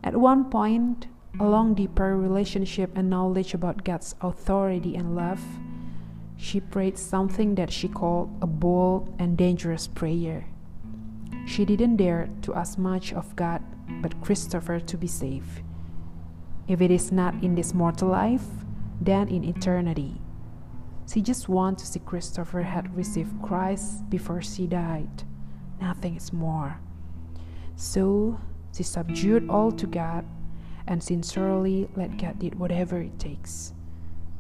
At 0.03 0.17
one 0.17 0.51
point, 0.51 1.09
along 1.39 1.75
deeper 1.75 2.17
relationship 2.17 2.97
and 2.97 3.11
knowledge 3.11 3.53
about 3.55 3.85
God's 3.85 4.15
authority 4.21 4.97
and 4.97 5.15
love, 5.15 5.43
she 6.37 6.61
prayed 6.61 6.99
something 6.99 7.55
that 7.57 7.71
she 7.71 7.89
called 7.89 8.31
a 8.41 8.47
bold 8.47 9.15
and 9.19 9.37
dangerous 9.37 9.87
prayer. 9.87 10.47
She 11.47 11.65
didn't 11.65 11.97
dare 11.97 12.31
to 12.43 12.55
ask 12.55 12.79
much 12.79 13.13
of 13.13 13.37
God 13.37 13.63
but 14.01 14.21
Christopher 14.23 14.81
to 14.81 14.97
be 14.97 15.07
saved. 15.07 15.64
If 16.67 16.81
it 16.81 16.91
is 16.91 17.13
not 17.13 17.35
in 17.43 17.55
this 17.55 17.75
mortal 17.75 18.09
life, 18.09 18.47
then 19.01 19.29
in 19.29 19.45
eternity. 19.45 20.21
She 21.13 21.21
just 21.21 21.49
wanted 21.49 21.81
to 21.81 21.87
see 21.87 22.01
Christopher 22.01 22.63
had 22.63 22.97
received 22.97 23.43
Christ 23.43 24.09
before 24.09 24.41
she 24.41 24.67
died. 24.67 25.25
Nothing 25.81 26.17
is 26.17 26.33
more. 26.33 26.81
So 27.77 28.41
she 28.75 28.83
subdued 28.83 29.51
all 29.51 29.71
to 29.73 29.87
God 29.87 30.25
and 30.87 31.03
sincerely 31.03 31.89
let 31.97 32.17
God 32.17 32.39
did 32.39 32.59
whatever 32.59 32.99
it 32.99 33.19
takes, 33.19 33.75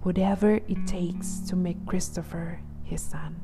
whatever 0.02 0.54
it 0.69 0.87
takes 0.87 1.40
to 1.49 1.57
make 1.57 1.85
Christopher 1.87 2.61
his 2.83 3.02
son. 3.02 3.40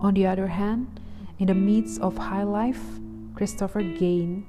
On 0.00 0.14
the 0.14 0.26
other 0.26 0.48
hand, 0.48 1.00
in 1.38 1.46
the 1.46 1.54
midst 1.54 2.00
of 2.00 2.18
high 2.18 2.42
life, 2.42 2.82
Christopher 3.34 3.82
gained. 3.82 4.44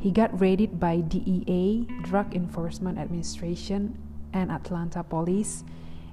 He 0.00 0.10
got 0.10 0.40
raided 0.40 0.80
by 0.80 1.04
DEA, 1.04 1.84
Drug 2.00 2.34
Enforcement 2.34 2.96
Administration, 2.96 4.00
and 4.32 4.50
Atlanta 4.50 5.04
police 5.04 5.62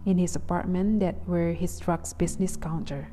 in 0.06 0.18
his 0.18 0.36
apartment 0.36 1.00
that 1.00 1.26
were 1.26 1.54
his 1.54 1.80
drugs 1.80 2.12
business 2.12 2.58
counter. 2.58 3.08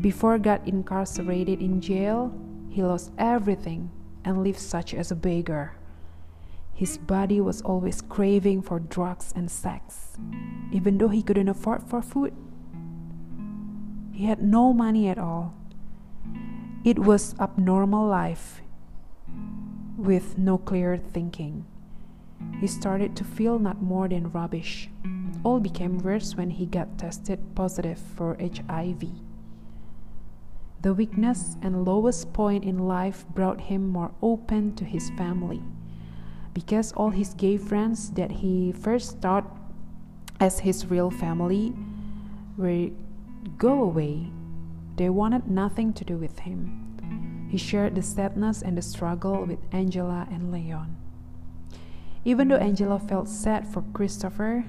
Before 0.00 0.38
got 0.38 0.66
incarcerated 0.66 1.60
in 1.60 1.82
jail, 1.82 2.32
he 2.70 2.82
lost 2.82 3.12
everything 3.18 3.90
and 4.24 4.42
lived 4.42 4.58
such 4.58 4.94
as 4.94 5.10
a 5.12 5.16
beggar. 5.16 5.76
His 6.72 6.96
body 6.96 7.40
was 7.40 7.60
always 7.60 8.00
craving 8.00 8.62
for 8.62 8.80
drugs 8.80 9.32
and 9.36 9.50
sex, 9.50 10.16
even 10.72 10.96
though 10.96 11.08
he 11.08 11.22
couldn't 11.22 11.48
afford 11.48 11.82
for 11.84 12.00
food. 12.00 12.32
He 14.12 14.24
had 14.24 14.40
no 14.42 14.72
money 14.72 15.08
at 15.08 15.18
all. 15.18 15.52
It 16.82 16.98
was 16.98 17.34
abnormal 17.38 18.06
life 18.06 18.62
with 19.96 20.36
no 20.38 20.58
clear 20.58 20.96
thinking. 20.96 21.64
He 22.60 22.66
started 22.66 23.16
to 23.16 23.24
feel 23.24 23.58
not 23.58 23.82
more 23.82 24.08
than 24.08 24.30
rubbish. 24.30 24.90
All 25.42 25.60
became 25.60 25.98
worse 25.98 26.36
when 26.36 26.50
he 26.50 26.66
got 26.66 26.98
tested 26.98 27.40
positive 27.54 27.98
for 27.98 28.36
HIV. 28.38 29.04
The 30.82 30.94
weakness 30.94 31.56
and 31.62 31.84
lowest 31.84 32.32
point 32.32 32.64
in 32.64 32.86
life 32.86 33.24
brought 33.34 33.62
him 33.62 33.88
more 33.88 34.12
open 34.22 34.74
to 34.76 34.84
his 34.84 35.10
family. 35.16 35.62
Because 36.52 36.92
all 36.92 37.10
his 37.10 37.34
gay 37.34 37.56
friends 37.56 38.10
that 38.12 38.30
he 38.30 38.72
first 38.72 39.18
thought 39.20 39.44
as 40.38 40.60
his 40.60 40.86
real 40.86 41.10
family 41.10 41.74
were 42.56 42.90
go 43.58 43.82
away, 43.82 44.30
they 44.96 45.08
wanted 45.08 45.50
nothing 45.50 45.92
to 45.94 46.04
do 46.04 46.16
with 46.16 46.40
him. 46.40 46.85
He 47.48 47.58
shared 47.58 47.94
the 47.94 48.02
sadness 48.02 48.62
and 48.62 48.76
the 48.76 48.82
struggle 48.82 49.44
with 49.44 49.58
Angela 49.72 50.26
and 50.30 50.50
Leon. 50.52 50.96
Even 52.24 52.48
though 52.48 52.56
Angela 52.56 52.98
felt 52.98 53.28
sad 53.28 53.66
for 53.68 53.82
Christopher, 53.92 54.64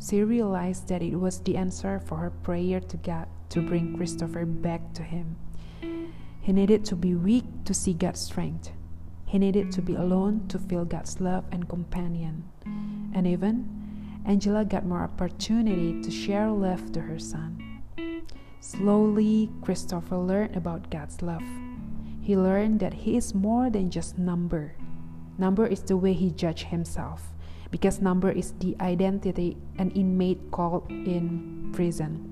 she 0.00 0.22
realized 0.22 0.88
that 0.88 1.02
it 1.02 1.16
was 1.16 1.40
the 1.40 1.56
answer 1.56 1.98
for 1.98 2.18
her 2.18 2.30
prayer 2.30 2.78
to 2.80 2.96
God 2.96 3.26
to 3.48 3.60
bring 3.60 3.96
Christopher 3.96 4.46
back 4.46 4.92
to 4.94 5.02
him. 5.02 5.36
He 6.40 6.52
needed 6.52 6.84
to 6.86 6.96
be 6.96 7.14
weak 7.14 7.44
to 7.64 7.74
see 7.74 7.94
God's 7.94 8.20
strength. 8.20 8.70
He 9.26 9.38
needed 9.38 9.72
to 9.72 9.82
be 9.82 9.94
alone 9.94 10.46
to 10.48 10.58
feel 10.58 10.84
God's 10.84 11.20
love 11.20 11.44
and 11.50 11.68
companion. 11.68 12.44
And 13.14 13.26
even, 13.26 14.22
Angela 14.24 14.64
got 14.64 14.84
more 14.84 15.00
opportunity 15.00 16.00
to 16.02 16.10
share 16.10 16.50
love 16.50 16.92
to 16.92 17.00
her 17.00 17.18
son. 17.18 17.82
Slowly, 18.60 19.50
Christopher 19.62 20.16
learned 20.16 20.56
about 20.56 20.90
God's 20.90 21.22
love. 21.22 21.42
He 22.24 22.38
learned 22.38 22.80
that 22.80 23.04
he 23.04 23.18
is 23.18 23.34
more 23.34 23.68
than 23.68 23.90
just 23.90 24.16
number. 24.16 24.76
Number 25.36 25.66
is 25.66 25.82
the 25.82 25.98
way 25.98 26.14
he 26.14 26.30
judged 26.30 26.68
himself, 26.68 27.34
because 27.70 28.00
number 28.00 28.30
is 28.30 28.52
the 28.60 28.74
identity 28.80 29.58
an 29.76 29.90
inmate 29.90 30.50
called 30.50 30.88
in 30.88 31.68
prison. 31.74 32.30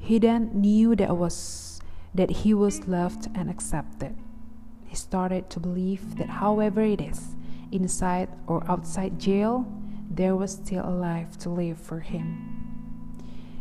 He 0.00 0.18
then 0.18 0.50
knew 0.52 0.96
that 0.96 1.16
was 1.16 1.80
that 2.12 2.42
he 2.42 2.54
was 2.54 2.88
loved 2.88 3.28
and 3.36 3.48
accepted. 3.48 4.16
He 4.84 4.96
started 4.96 5.48
to 5.50 5.60
believe 5.60 6.16
that 6.16 6.28
however 6.28 6.82
it 6.82 7.00
is, 7.00 7.36
inside 7.70 8.28
or 8.48 8.68
outside 8.68 9.20
jail, 9.20 9.64
there 10.10 10.34
was 10.34 10.54
still 10.54 10.84
a 10.84 10.90
life 10.90 11.38
to 11.38 11.50
live 11.50 11.78
for 11.78 12.00
him. 12.00 12.50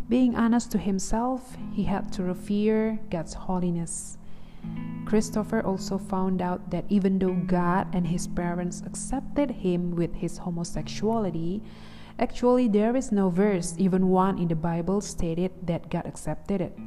Being 0.10 0.36
honest 0.36 0.72
to 0.72 0.78
himself, 0.80 1.58
he 1.74 1.84
had 1.84 2.12
to 2.14 2.24
revere 2.24 3.00
God's 3.12 3.34
holiness. 3.36 4.18
Christopher 5.06 5.62
also 5.62 5.98
found 5.98 6.42
out 6.42 6.72
that 6.72 6.86
even 6.90 7.20
though 7.20 7.36
God 7.36 7.88
and 7.94 8.08
his 8.08 8.28
parents 8.28 8.82
accepted 8.86 9.52
him 9.52 9.96
with 9.96 10.16
his 10.16 10.40
homosexuality, 10.40 11.62
actually 12.18 12.68
there 12.68 12.96
is 12.96 13.12
no 13.12 13.30
verse, 13.30 13.76
even 13.78 14.08
one 14.10 14.40
in 14.40 14.48
the 14.48 14.56
Bible, 14.56 15.02
stated 15.02 15.52
that 15.68 15.90
God 15.90 16.06
accepted 16.06 16.62
it. 16.62 16.78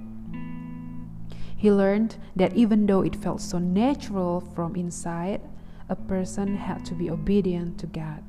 He 1.57 1.71
learned 1.71 2.17
that 2.35 2.55
even 2.55 2.87
though 2.87 3.03
it 3.03 3.17
felt 3.17 3.41
so 3.41 3.59
natural 3.59 4.41
from 4.41 4.77
inside, 4.77 5.41
a 5.89 5.97
person 5.97 6.57
had 6.57 6.85
to 6.87 6.95
be 6.95 7.11
obedient 7.11 7.79
to 7.79 7.87
God. 7.87 8.23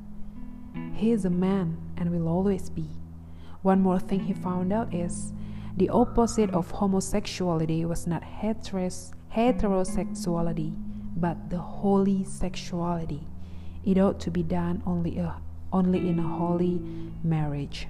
He 0.94 1.10
is 1.12 1.24
a 1.24 1.30
man 1.30 1.76
and 1.96 2.10
will 2.10 2.28
always 2.28 2.70
be. 2.70 2.88
One 3.62 3.80
more 3.82 3.98
thing 3.98 4.20
he 4.20 4.32
found 4.32 4.72
out 4.72 4.94
is 4.94 5.32
the 5.76 5.90
opposite 5.90 6.50
of 6.50 6.70
homosexuality 6.70 7.84
was 7.84 8.06
not 8.06 8.22
heteros- 8.22 9.12
heterosexuality, 9.34 10.74
but 11.16 11.50
the 11.50 11.58
holy 11.58 12.24
sexuality. 12.24 13.26
It 13.84 13.98
ought 13.98 14.20
to 14.20 14.30
be 14.30 14.42
done 14.42 14.82
only, 14.86 15.18
a, 15.18 15.36
only 15.72 16.08
in 16.08 16.18
a 16.18 16.28
holy 16.36 16.80
marriage. 17.22 17.88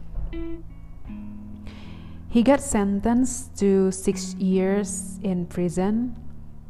He 2.29 2.43
got 2.43 2.61
sentenced 2.61 3.57
to 3.59 3.91
six 3.91 4.35
years 4.35 5.19
in 5.23 5.47
prison, 5.47 6.17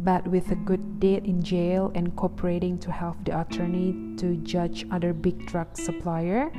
but 0.01 0.27
with 0.29 0.53
a 0.53 0.55
good 0.55 1.01
deed 1.01 1.25
in 1.27 1.43
jail 1.43 1.91
and 1.95 2.15
cooperating 2.15 2.79
to 2.79 2.93
help 2.93 3.17
the 3.25 3.41
attorney 3.41 4.15
to 4.19 4.37
judge 4.37 4.87
other 4.93 5.13
big 5.13 5.45
drug 5.47 5.77
supplier, 5.77 6.53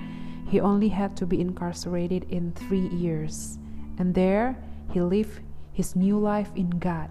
he 0.49 0.59
only 0.59 0.89
had 0.89 1.15
to 1.15 1.25
be 1.25 1.39
incarcerated 1.39 2.25
in 2.29 2.51
three 2.51 2.89
years. 2.89 3.57
And 3.97 4.13
there 4.13 4.57
he 4.91 4.99
lived 4.99 5.39
his 5.71 5.95
new 5.95 6.19
life 6.19 6.51
in 6.55 6.69
God, 6.71 7.09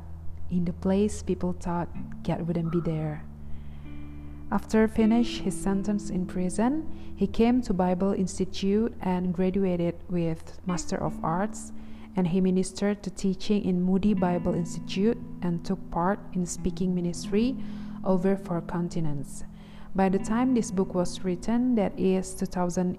in 0.50 0.64
the 0.64 0.72
place 0.72 1.22
people 1.22 1.52
thought 1.52 1.88
God 2.22 2.46
wouldn't 2.46 2.72
be 2.72 2.80
there. 2.80 3.24
After 4.50 4.88
finish 4.88 5.40
his 5.40 5.60
sentence 5.60 6.08
in 6.08 6.24
prison, 6.24 6.88
he 7.16 7.26
came 7.26 7.60
to 7.62 7.74
Bible 7.74 8.12
Institute 8.12 8.94
and 9.02 9.34
graduated 9.34 9.96
with 10.08 10.58
Master 10.66 10.96
of 10.96 11.22
Arts 11.22 11.72
and 12.16 12.26
he 12.26 12.40
ministered 12.40 13.02
to 13.02 13.10
teaching 13.10 13.64
in 13.64 13.82
Moody 13.82 14.14
Bible 14.14 14.54
Institute 14.54 15.18
and 15.42 15.64
took 15.64 15.78
part 15.90 16.18
in 16.32 16.46
speaking 16.46 16.94
ministry 16.94 17.54
over 18.04 18.36
four 18.36 18.60
continents. 18.60 19.44
By 19.94 20.08
the 20.08 20.18
time 20.18 20.54
this 20.54 20.70
book 20.70 20.94
was 20.94 21.22
written, 21.24 21.74
that 21.76 21.92
is 21.98 22.34
2011, 22.34 22.98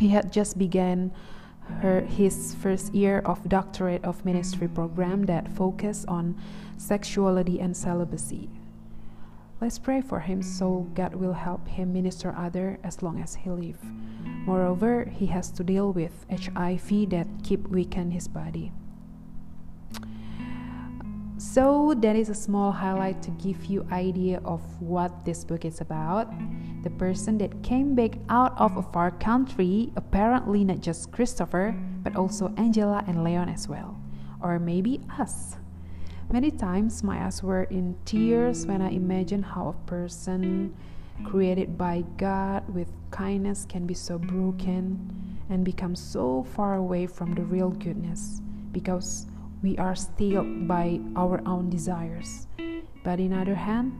he 0.00 0.08
had 0.08 0.32
just 0.32 0.58
begun 0.58 1.12
her, 1.80 2.00
his 2.02 2.54
first 2.54 2.94
year 2.94 3.20
of 3.24 3.48
doctorate 3.48 4.04
of 4.04 4.24
ministry 4.24 4.68
program 4.68 5.24
that 5.26 5.50
focused 5.52 6.06
on 6.08 6.40
sexuality 6.76 7.60
and 7.60 7.76
celibacy. 7.76 8.48
Let's 9.60 9.78
pray 9.78 10.00
for 10.00 10.20
him 10.20 10.42
so 10.42 10.88
God 10.94 11.14
will 11.14 11.34
help 11.34 11.68
him 11.68 11.92
minister 11.92 12.34
other 12.36 12.78
as 12.82 13.02
long 13.02 13.22
as 13.22 13.36
he 13.36 13.50
live. 13.50 13.78
Moreover, 14.44 15.04
he 15.04 15.26
has 15.26 15.52
to 15.52 15.62
deal 15.62 15.92
with 15.92 16.26
HIV 16.28 17.10
that 17.10 17.28
keep 17.44 17.68
weaken 17.68 18.10
his 18.10 18.26
body. 18.26 18.72
So 21.42 21.92
that 21.98 22.14
is 22.14 22.28
a 22.28 22.34
small 22.34 22.70
highlight 22.70 23.20
to 23.24 23.30
give 23.32 23.64
you 23.64 23.84
idea 23.90 24.40
of 24.44 24.62
what 24.80 25.24
this 25.24 25.42
book 25.42 25.64
is 25.64 25.80
about. 25.80 26.30
The 26.84 26.90
person 26.90 27.36
that 27.38 27.64
came 27.64 27.96
back 27.96 28.12
out 28.28 28.56
of 28.58 28.76
a 28.76 28.82
far 28.82 29.10
country, 29.10 29.90
apparently 29.96 30.64
not 30.64 30.80
just 30.80 31.10
Christopher, 31.10 31.74
but 32.04 32.14
also 32.14 32.54
Angela 32.56 33.02
and 33.08 33.24
Leon 33.24 33.48
as 33.48 33.68
well. 33.68 34.00
Or 34.40 34.60
maybe 34.60 35.00
us. 35.18 35.56
Many 36.30 36.52
times 36.52 37.02
my 37.02 37.26
eyes 37.26 37.42
were 37.42 37.64
in 37.64 37.96
tears 38.04 38.64
when 38.64 38.80
I 38.80 38.90
imagined 38.90 39.44
how 39.44 39.74
a 39.74 39.90
person 39.90 40.74
created 41.24 41.76
by 41.76 42.04
God 42.18 42.72
with 42.72 42.88
kindness 43.10 43.66
can 43.68 43.84
be 43.84 43.94
so 43.94 44.16
broken 44.16 45.40
and 45.50 45.64
become 45.64 45.96
so 45.96 46.44
far 46.54 46.76
away 46.76 47.08
from 47.08 47.34
the 47.34 47.42
real 47.42 47.70
goodness 47.70 48.40
because 48.70 49.26
we 49.62 49.78
are 49.78 49.94
still 49.94 50.44
by 50.44 51.00
our 51.16 51.40
own 51.46 51.70
desires. 51.70 52.46
But 53.04 53.20
in 53.20 53.32
other 53.32 53.54
hand, 53.54 53.92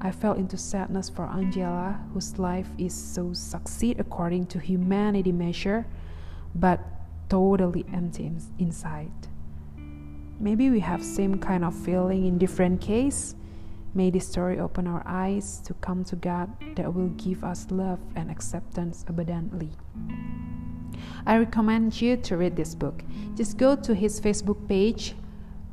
I 0.00 0.10
fell 0.10 0.34
into 0.34 0.56
sadness 0.56 1.08
for 1.08 1.24
Angela, 1.26 2.00
whose 2.12 2.38
life 2.38 2.68
is 2.78 2.94
so 2.94 3.32
succeed 3.32 4.00
according 4.00 4.46
to 4.46 4.58
humanity 4.58 5.32
measure, 5.32 5.86
but 6.54 6.80
totally 7.28 7.84
empty 7.92 8.30
inside. 8.58 9.12
Maybe 10.40 10.68
we 10.68 10.80
have 10.80 11.02
same 11.02 11.38
kind 11.38 11.64
of 11.64 11.74
feeling 11.74 12.26
in 12.26 12.38
different 12.38 12.80
case. 12.80 13.34
May 13.94 14.10
this 14.10 14.26
story 14.26 14.58
open 14.58 14.86
our 14.86 15.02
eyes 15.06 15.60
to 15.64 15.74
come 15.74 16.04
to 16.04 16.16
God 16.16 16.50
that 16.76 16.92
will 16.92 17.10
give 17.10 17.44
us 17.44 17.70
love 17.70 18.00
and 18.16 18.30
acceptance 18.30 19.04
abundantly. 19.08 19.70
I 21.26 21.38
recommend 21.38 22.00
you 22.00 22.16
to 22.16 22.36
read 22.36 22.56
this 22.56 22.74
book. 22.74 23.02
Just 23.36 23.58
go 23.58 23.76
to 23.76 23.94
his 23.94 24.20
Facebook 24.20 24.68
page, 24.68 25.14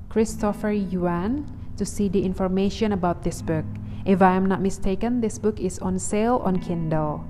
Christopher 0.09 0.71
Yuan, 0.71 1.45
to 1.77 1.85
see 1.85 2.09
the 2.09 2.23
information 2.23 2.91
about 2.91 3.23
this 3.23 3.41
book. 3.41 3.65
If 4.05 4.21
I 4.21 4.35
am 4.35 4.45
not 4.45 4.61
mistaken, 4.61 5.21
this 5.21 5.37
book 5.37 5.59
is 5.59 5.79
on 5.79 5.99
sale 5.99 6.41
on 6.43 6.59
Kindle. 6.59 7.25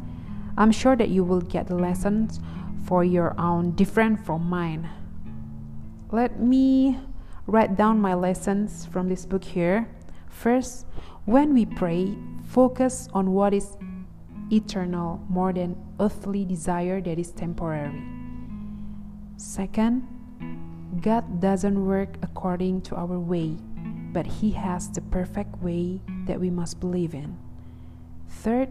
I'm 0.58 0.72
sure 0.72 0.96
that 0.96 1.10
you 1.10 1.24
will 1.24 1.42
get 1.42 1.68
the 1.68 1.76
lessons 1.76 2.39
for 2.86 3.04
your 3.04 3.34
own 3.39 3.72
different 3.72 4.26
from 4.26 4.50
mine. 4.50 4.89
Let 6.12 6.39
me 6.39 7.00
write 7.48 7.78
down 7.78 8.00
my 8.00 8.13
lessons 8.13 8.86
from 8.86 9.10
this 9.10 9.26
book 9.26 9.44
here. 9.44 9.88
First, 10.28 10.86
when 11.26 11.54
we 11.54 11.66
pray, 11.66 12.18
focus 12.48 13.08
on 13.13 13.32
what 13.32 13.54
is 13.54 13.78
eternal 14.52 15.24
more 15.30 15.54
than 15.54 15.76
earthly 16.00 16.46
desire 16.46 17.02
that 17.02 17.18
is 17.18 17.32
temporary. 17.32 18.04
Second, 19.38 20.08
God 21.02 21.40
doesn't 21.40 21.86
work 21.86 22.18
according 22.22 22.82
to 22.84 22.96
our 22.96 23.18
way, 23.18 23.58
but 24.12 24.28
He 24.28 24.52
has 24.52 24.90
the 24.90 25.02
perfect 25.02 25.58
way 25.64 26.02
that 26.28 26.40
we 26.40 26.50
must 26.50 26.80
believe 26.80 27.14
in. 27.14 27.38
Third, 28.28 28.70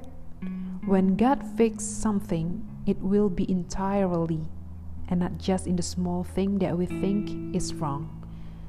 when 0.86 1.16
God 1.16 1.42
fixes 1.56 1.88
something, 1.88 2.66
it 2.86 2.98
will 3.00 3.28
be 3.28 3.50
entirely 3.50 4.46
and 5.08 5.20
not 5.20 5.38
just 5.38 5.66
in 5.66 5.76
the 5.76 5.82
small 5.82 6.24
thing 6.24 6.58
that 6.58 6.76
we 6.76 6.86
think 6.86 7.54
is 7.54 7.74
wrong. 7.74 8.08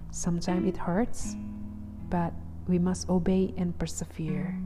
Sometimes 0.09 0.67
it 0.67 0.77
hurts, 0.77 1.35
but 2.09 2.33
we 2.67 2.79
must 2.79 3.09
obey 3.09 3.53
and 3.57 3.77
persevere. 3.77 4.57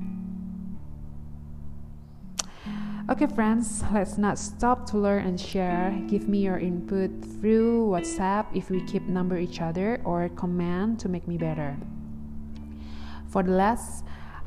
Okay, 3.07 3.27
friends, 3.27 3.83
let's 3.93 4.17
not 4.17 4.39
stop 4.39 4.89
to 4.89 4.97
learn 4.97 5.27
and 5.27 5.39
share. 5.39 5.95
Give 6.07 6.27
me 6.27 6.39
your 6.39 6.57
input 6.57 7.11
through 7.21 7.85
WhatsApp 7.89 8.47
if 8.51 8.71
we 8.71 8.81
keep 8.81 9.03
number 9.03 9.37
each 9.37 9.61
other 9.61 10.01
or 10.03 10.27
comment 10.29 11.01
to 11.01 11.07
make 11.07 11.27
me 11.27 11.37
better. 11.37 11.77
For 13.29 13.43
the 13.43 13.51
last, 13.51 14.05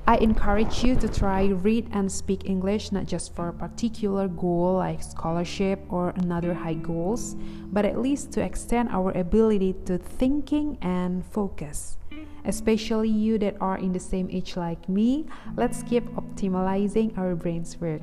I 0.08 0.16
encourage 0.16 0.82
you 0.82 0.96
to 0.96 1.08
try 1.08 1.46
read 1.46 1.86
and 1.92 2.10
speak 2.10 2.50
English 2.50 2.90
not 2.90 3.06
just 3.06 3.32
for 3.32 3.46
a 3.46 3.52
particular 3.52 4.26
goal 4.26 4.74
like 4.74 5.04
scholarship 5.04 5.78
or 5.88 6.10
another 6.16 6.52
high 6.52 6.74
goals, 6.82 7.36
but 7.70 7.84
at 7.84 8.02
least 8.02 8.32
to 8.32 8.42
extend 8.42 8.88
our 8.88 9.12
ability 9.12 9.76
to 9.86 9.98
thinking 9.98 10.78
and 10.82 11.24
focus. 11.24 11.96
Especially 12.44 13.08
you 13.08 13.38
that 13.38 13.54
are 13.60 13.78
in 13.78 13.92
the 13.92 14.00
same 14.00 14.28
age 14.32 14.56
like 14.56 14.88
me, 14.88 15.26
let's 15.54 15.84
keep 15.84 16.04
optimizing 16.16 17.16
our 17.16 17.36
brain's 17.36 17.80
work. 17.80 18.02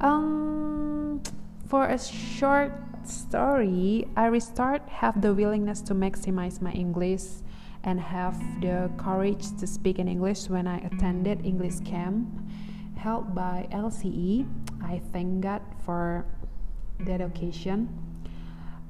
Um, 0.00 1.22
for 1.66 1.86
a 1.86 1.98
short 1.98 2.72
story, 3.04 4.06
I 4.16 4.26
restart 4.26 4.88
have 4.88 5.20
the 5.20 5.34
willingness 5.34 5.80
to 5.82 5.94
maximize 5.94 6.62
my 6.62 6.72
English 6.72 7.24
and 7.82 8.00
have 8.00 8.38
the 8.60 8.90
courage 8.96 9.56
to 9.58 9.66
speak 9.66 9.98
in 9.98 10.08
English 10.08 10.48
when 10.48 10.66
I 10.66 10.78
attended 10.78 11.44
English 11.44 11.80
camp 11.80 12.28
held 12.96 13.34
by 13.34 13.68
LCE. 13.72 14.46
I 14.82 15.00
thank 15.12 15.42
God 15.42 15.62
for 15.84 16.26
that 17.00 17.20
occasion. 17.20 17.88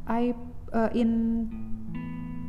I 0.07 0.35
uh, 0.73 0.89
in 0.95 1.49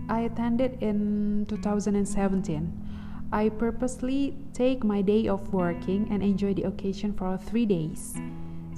I 0.09 0.21
attended 0.21 0.81
in 0.81 1.45
2017. 1.47 2.89
I 3.31 3.49
purposely 3.49 4.35
take 4.53 4.83
my 4.83 5.01
day 5.01 5.27
of 5.27 5.53
working 5.53 6.07
and 6.09 6.23
enjoy 6.23 6.55
the 6.55 6.63
occasion 6.63 7.13
for 7.13 7.37
three 7.37 7.65
days. 7.65 8.17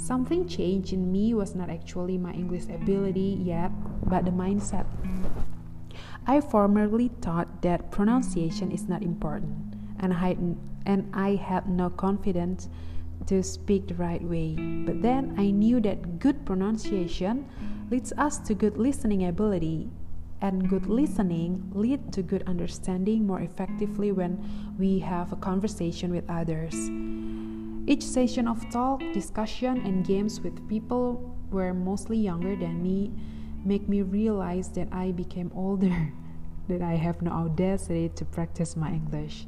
Something 0.02 0.48
changed 0.48 0.94
in 0.94 1.12
me 1.12 1.36
was 1.36 1.54
not 1.54 1.70
actually 1.70 2.18
my 2.18 2.34
English 2.34 2.66
ability 2.74 3.38
yet, 3.46 3.70
but 4.10 4.26
the 4.26 4.32
mindset. 4.32 4.90
I 6.26 6.42
formerly 6.42 7.12
thought 7.22 7.62
that 7.62 7.92
pronunciation 7.92 8.72
is 8.72 8.90
not 8.90 9.04
important, 9.04 9.78
and 10.00 10.12
I, 10.12 10.36
and 10.88 11.06
I 11.14 11.36
had 11.36 11.70
no 11.70 11.92
confidence 11.92 12.68
to 13.28 13.44
speak 13.44 13.90
the 13.90 13.94
right 13.94 14.24
way. 14.24 14.56
But 14.58 15.04
then 15.04 15.36
I 15.38 15.52
knew 15.52 15.80
that 15.82 16.18
good 16.18 16.46
pronunciation 16.48 17.46
leads 17.92 18.12
us 18.18 18.40
to 18.50 18.56
good 18.56 18.78
listening 18.78 19.28
ability, 19.30 19.92
and 20.42 20.68
good 20.68 20.88
listening 20.88 21.70
lead 21.76 22.12
to 22.14 22.24
good 22.24 22.42
understanding 22.48 23.28
more 23.28 23.42
effectively 23.42 24.12
when 24.12 24.42
we 24.80 24.98
have 24.98 25.32
a 25.32 25.36
conversation 25.36 26.10
with 26.10 26.26
others. 26.28 26.74
Each 27.88 28.04
session 28.04 28.48
of 28.48 28.70
talk, 28.70 29.02
discussion, 29.14 29.82
and 29.86 30.06
games 30.06 30.40
with 30.40 30.68
people 30.70 31.36
who 31.50 31.58
were 31.58 31.74
mostly 31.74 32.18
younger 32.18 32.56
than 32.56 32.82
me 32.82 33.12
make 33.66 33.90
me 33.90 34.02
realize 34.02 34.70
that 34.70 34.88
I 34.92 35.12
became 35.12 35.52
older, 35.56 36.14
that 36.68 36.82
I 36.82 36.96
have 36.96 37.22
no 37.22 37.32
audacity 37.32 38.10
to 38.16 38.26
practice 38.26 38.76
my 38.76 38.92
English. 38.92 39.48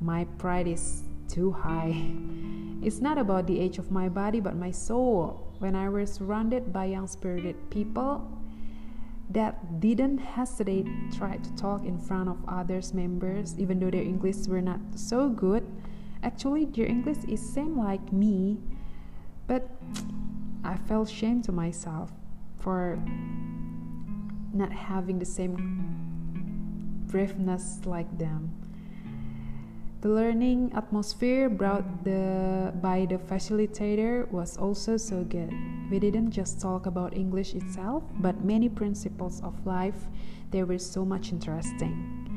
My 0.00 0.24
pride 0.38 0.68
is 0.68 1.02
too 1.28 1.52
high. 1.52 2.12
It's 2.80 3.00
not 3.00 3.18
about 3.18 3.46
the 3.46 3.58
age 3.58 3.78
of 3.78 3.90
my 3.90 4.08
body, 4.08 4.40
but 4.40 4.56
my 4.56 4.70
soul. 4.70 5.44
When 5.58 5.74
I 5.74 5.88
was 5.88 6.12
surrounded 6.12 6.72
by 6.72 6.86
young 6.86 7.08
spirited 7.08 7.56
people 7.70 8.30
that 9.30 9.80
didn't 9.80 10.18
hesitate 10.18 10.86
try 11.12 11.36
to 11.36 11.52
talk 11.56 11.84
in 11.84 11.98
front 11.98 12.28
of 12.28 12.38
others 12.46 12.94
members, 12.94 13.54
even 13.58 13.80
though 13.80 13.90
their 13.90 14.02
English 14.02 14.46
were 14.46 14.62
not 14.62 14.80
so 14.94 15.28
good. 15.28 15.66
Actually, 16.22 16.64
their 16.64 16.86
English 16.86 17.24
is 17.28 17.40
same 17.40 17.78
like 17.78 18.12
me, 18.12 18.58
but 19.46 19.70
I 20.64 20.76
felt 20.76 21.08
shame 21.08 21.42
to 21.42 21.52
myself 21.52 22.10
for 22.58 22.98
not 24.52 24.72
having 24.72 25.18
the 25.18 25.24
same 25.24 25.56
braveness 27.06 27.80
like 27.86 28.18
them. 28.18 28.54
The 30.00 30.08
learning 30.10 30.72
atmosphere 30.76 31.48
brought 31.48 32.04
the, 32.04 32.72
by 32.80 33.06
the 33.06 33.18
facilitator 33.18 34.30
was 34.30 34.56
also 34.56 34.96
so 34.96 35.24
good. 35.24 35.52
We 35.90 35.98
didn't 35.98 36.30
just 36.30 36.60
talk 36.60 36.86
about 36.86 37.16
English 37.16 37.54
itself, 37.54 38.04
but 38.20 38.44
many 38.44 38.68
principles 38.68 39.42
of 39.42 39.54
life. 39.66 40.06
They 40.50 40.62
were 40.62 40.78
so 40.78 41.04
much 41.04 41.32
interesting. 41.32 42.27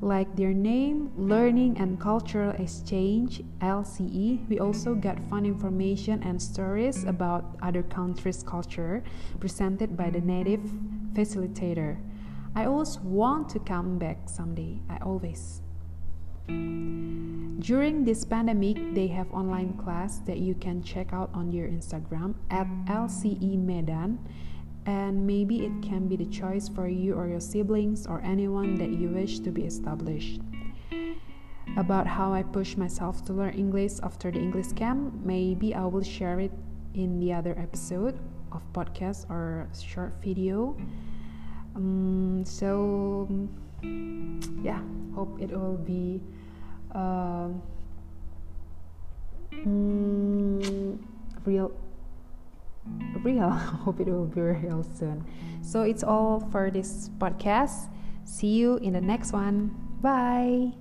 Like 0.00 0.36
their 0.36 0.52
name, 0.52 1.10
Learning 1.16 1.78
and 1.78 1.98
Cultural 1.98 2.50
Exchange 2.50 3.40
(LCE), 3.62 4.46
we 4.46 4.58
also 4.60 4.94
got 4.94 5.18
fun 5.30 5.46
information 5.46 6.22
and 6.22 6.40
stories 6.40 7.04
about 7.04 7.56
other 7.62 7.82
countries' 7.82 8.42
culture 8.42 9.02
presented 9.40 9.96
by 9.96 10.10
the 10.10 10.20
native 10.20 10.60
facilitator. 11.14 11.96
I 12.54 12.66
always 12.66 13.00
want 13.00 13.48
to 13.50 13.58
come 13.58 13.98
back 13.98 14.28
someday. 14.28 14.80
I 14.90 14.98
always. 14.98 15.62
During 16.46 18.04
this 18.04 18.24
pandemic, 18.24 18.76
they 18.94 19.08
have 19.08 19.32
online 19.32 19.80
class 19.80 20.18
that 20.28 20.38
you 20.38 20.54
can 20.54 20.82
check 20.82 21.14
out 21.14 21.30
on 21.32 21.50
their 21.50 21.66
Instagram 21.66 22.34
at 22.50 22.68
LCE 22.84 23.56
Medan 23.58 24.20
and 24.86 25.26
maybe 25.26 25.66
it 25.66 25.82
can 25.82 26.06
be 26.06 26.16
the 26.16 26.26
choice 26.26 26.68
for 26.68 26.86
you 26.86 27.14
or 27.14 27.26
your 27.26 27.40
siblings 27.40 28.06
or 28.06 28.22
anyone 28.22 28.76
that 28.76 28.90
you 28.90 29.08
wish 29.08 29.40
to 29.40 29.50
be 29.50 29.64
established. 29.64 30.40
About 31.76 32.06
how 32.06 32.32
I 32.32 32.42
push 32.42 32.76
myself 32.76 33.24
to 33.26 33.32
learn 33.32 33.54
English 33.54 33.98
after 34.02 34.30
the 34.30 34.38
English 34.38 34.72
camp, 34.72 35.12
maybe 35.24 35.74
I 35.74 35.84
will 35.84 36.02
share 36.04 36.38
it 36.40 36.52
in 36.94 37.18
the 37.18 37.32
other 37.32 37.58
episode 37.58 38.18
of 38.52 38.62
podcast 38.72 39.28
or 39.28 39.68
short 39.74 40.14
video. 40.22 40.76
Um, 41.74 42.44
so 42.46 43.28
yeah, 44.62 44.80
hope 45.14 45.36
it 45.42 45.50
will 45.50 45.76
be 45.76 46.22
uh, 46.94 47.48
mm, 49.52 50.98
real 51.44 51.72
real. 53.22 53.50
Hope 53.84 54.00
it 54.00 54.08
will 54.08 54.26
be 54.26 54.40
real 54.40 54.82
soon. 54.82 55.24
So 55.62 55.82
it's 55.82 56.06
all 56.06 56.40
for 56.52 56.70
this 56.70 57.10
podcast. 57.18 57.90
See 58.24 58.54
you 58.58 58.78
in 58.78 58.94
the 58.94 59.02
next 59.02 59.32
one. 59.32 59.74
Bye. 60.02 60.74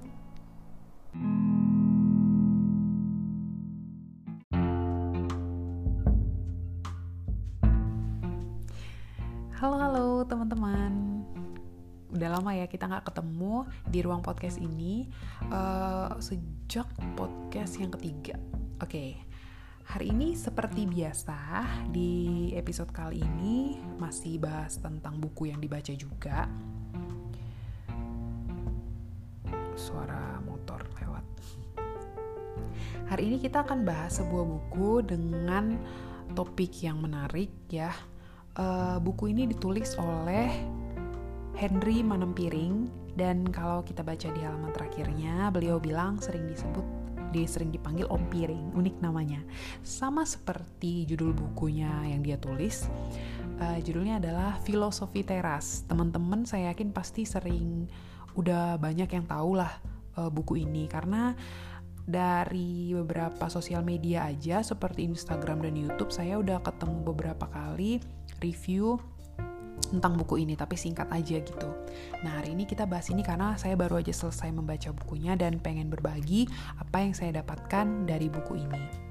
Halo 9.55 9.79
halo 9.79 10.07
teman-teman 10.27 11.23
Udah 12.11 12.29
lama 12.37 12.51
ya 12.53 12.67
kita 12.67 12.85
nggak 12.91 13.07
ketemu 13.07 13.65
di 13.87 14.03
ruang 14.03 14.19
podcast 14.19 14.59
ini 14.59 15.07
uh, 15.47 16.11
Sejak 16.19 16.85
podcast 17.15 17.79
yang 17.79 17.89
ketiga 17.89 18.35
Oke, 18.83 18.85
okay 18.85 19.34
Hari 19.85 20.09
ini 20.09 20.33
seperti 20.33 20.89
biasa 20.89 21.61
di 21.93 22.49
episode 22.57 22.89
kali 22.89 23.21
ini 23.21 23.77
masih 24.01 24.41
bahas 24.41 24.81
tentang 24.81 25.21
buku 25.21 25.53
yang 25.53 25.61
dibaca 25.61 25.93
juga. 25.93 26.49
Suara 29.77 30.41
motor 30.41 30.81
lewat. 30.97 31.25
Hari 33.13 33.29
ini 33.29 33.37
kita 33.37 33.61
akan 33.61 33.85
bahas 33.85 34.17
sebuah 34.17 34.45
buku 34.49 35.05
dengan 35.05 35.77
topik 36.33 36.81
yang 36.81 37.05
menarik 37.05 37.53
ya. 37.69 37.93
Uh, 38.57 38.97
buku 38.97 39.37
ini 39.37 39.45
ditulis 39.45 39.93
oleh 40.01 40.49
Henry 41.53 42.01
Manempiring 42.01 42.89
dan 43.13 43.45
kalau 43.53 43.85
kita 43.85 44.01
baca 44.01 44.33
di 44.33 44.41
halaman 44.41 44.73
terakhirnya 44.73 45.53
beliau 45.53 45.77
bilang 45.77 46.17
sering 46.17 46.49
disebut 46.49 47.04
dia 47.35 47.43
sering 47.51 47.75
dipanggil 47.75 48.07
Om 48.07 48.31
Piring, 48.31 48.71
unik 48.71 48.95
namanya. 49.03 49.43
Sama 49.83 50.23
seperti 50.23 51.03
judul 51.03 51.35
bukunya 51.35 52.07
yang 52.07 52.23
dia 52.23 52.39
tulis, 52.39 52.87
uh, 53.59 53.75
judulnya 53.83 54.23
adalah 54.23 54.55
Filosofi 54.63 55.27
Teras. 55.27 55.83
Teman-teman 55.83 56.47
saya 56.47 56.71
yakin 56.71 56.95
pasti 56.95 57.27
sering 57.27 57.91
udah 58.39 58.79
banyak 58.79 59.11
yang 59.11 59.27
tahu 59.27 59.59
lah 59.59 59.71
uh, 60.15 60.31
buku 60.31 60.63
ini 60.63 60.87
karena 60.87 61.35
dari 62.05 62.93
beberapa 62.93 63.49
sosial 63.49 63.81
media 63.81 64.29
aja 64.29 64.61
seperti 64.61 65.09
Instagram 65.09 65.65
dan 65.65 65.73
YouTube 65.73 66.13
saya 66.13 66.37
udah 66.37 66.61
ketemu 66.61 67.01
beberapa 67.01 67.49
kali 67.49 67.97
review 68.45 69.01
tentang 69.91 70.17
buku 70.17 70.41
ini, 70.41 70.57
tapi 70.57 70.75
singkat 70.75 71.07
aja 71.13 71.39
gitu. 71.39 71.69
Nah, 72.25 72.41
hari 72.41 72.57
ini 72.57 72.65
kita 72.65 72.89
bahas 72.89 73.07
ini 73.13 73.21
karena 73.21 73.53
saya 73.55 73.77
baru 73.77 74.01
aja 74.01 74.11
selesai 74.11 74.49
membaca 74.49 74.89
bukunya 74.91 75.37
dan 75.37 75.61
pengen 75.61 75.91
berbagi 75.91 76.49
apa 76.79 77.05
yang 77.05 77.13
saya 77.13 77.39
dapatkan 77.39 78.09
dari 78.09 78.27
buku 78.31 78.59
ini. 78.59 79.05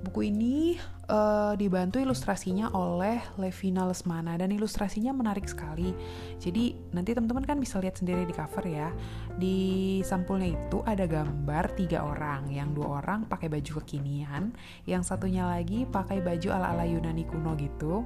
Buku 0.00 0.32
ini 0.32 0.80
uh, 1.12 1.52
dibantu 1.60 2.00
ilustrasinya 2.00 2.72
oleh 2.72 3.20
Levina 3.36 3.84
Lesmana 3.84 4.32
dan 4.40 4.48
ilustrasinya 4.48 5.12
menarik 5.12 5.44
sekali. 5.44 5.92
Jadi 6.40 6.72
nanti 6.96 7.12
teman-teman 7.12 7.44
kan 7.44 7.60
bisa 7.60 7.76
lihat 7.84 8.00
sendiri 8.00 8.24
di 8.24 8.32
cover 8.32 8.64
ya. 8.64 8.88
Di 9.36 10.00
sampulnya 10.00 10.56
itu 10.56 10.80
ada 10.88 11.04
gambar 11.04 11.76
tiga 11.76 12.00
orang, 12.00 12.48
yang 12.48 12.72
dua 12.72 13.04
orang 13.04 13.28
pakai 13.28 13.52
baju 13.52 13.84
kekinian, 13.84 14.56
yang 14.88 15.04
satunya 15.04 15.44
lagi 15.44 15.84
pakai 15.84 16.24
baju 16.24 16.48
ala-ala 16.48 16.88
Yunani 16.88 17.28
kuno 17.28 17.52
gitu. 17.60 18.00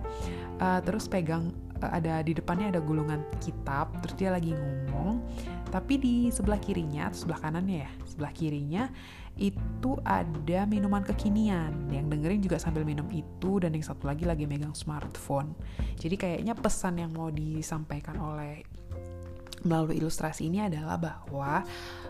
Uh, 0.59 0.83
terus 0.83 1.07
pegang 1.07 1.55
ada 1.91 2.23
di 2.25 2.33
depannya 2.33 2.73
ada 2.73 2.81
gulungan 2.81 3.21
kitab, 3.43 3.93
terus 4.01 4.15
dia 4.17 4.31
lagi 4.31 4.55
ngomong. 4.55 5.21
Tapi 5.69 5.99
di 5.99 6.15
sebelah 6.31 6.63
kirinya, 6.63 7.11
atau 7.11 7.27
sebelah 7.27 7.41
kanannya 7.43 7.85
ya, 7.85 7.91
sebelah 8.07 8.33
kirinya 8.33 8.87
itu 9.35 9.99
ada 10.07 10.63
minuman 10.63 11.03
kekinian 11.03 11.91
yang 11.91 12.07
dengerin 12.07 12.39
juga 12.39 12.63
sambil 12.63 12.87
minum 12.87 13.11
itu 13.11 13.59
dan 13.59 13.75
yang 13.75 13.83
satu 13.83 14.07
lagi 14.07 14.23
lagi 14.23 14.47
megang 14.47 14.71
smartphone 14.79 15.59
jadi 15.99 16.15
kayaknya 16.15 16.55
pesan 16.55 17.03
yang 17.03 17.11
mau 17.11 17.35
disampaikan 17.35 18.15
oleh 18.23 18.63
melalui 19.67 19.99
ilustrasi 19.99 20.47
ini 20.47 20.63
adalah 20.63 21.01
bahwa 21.01 21.67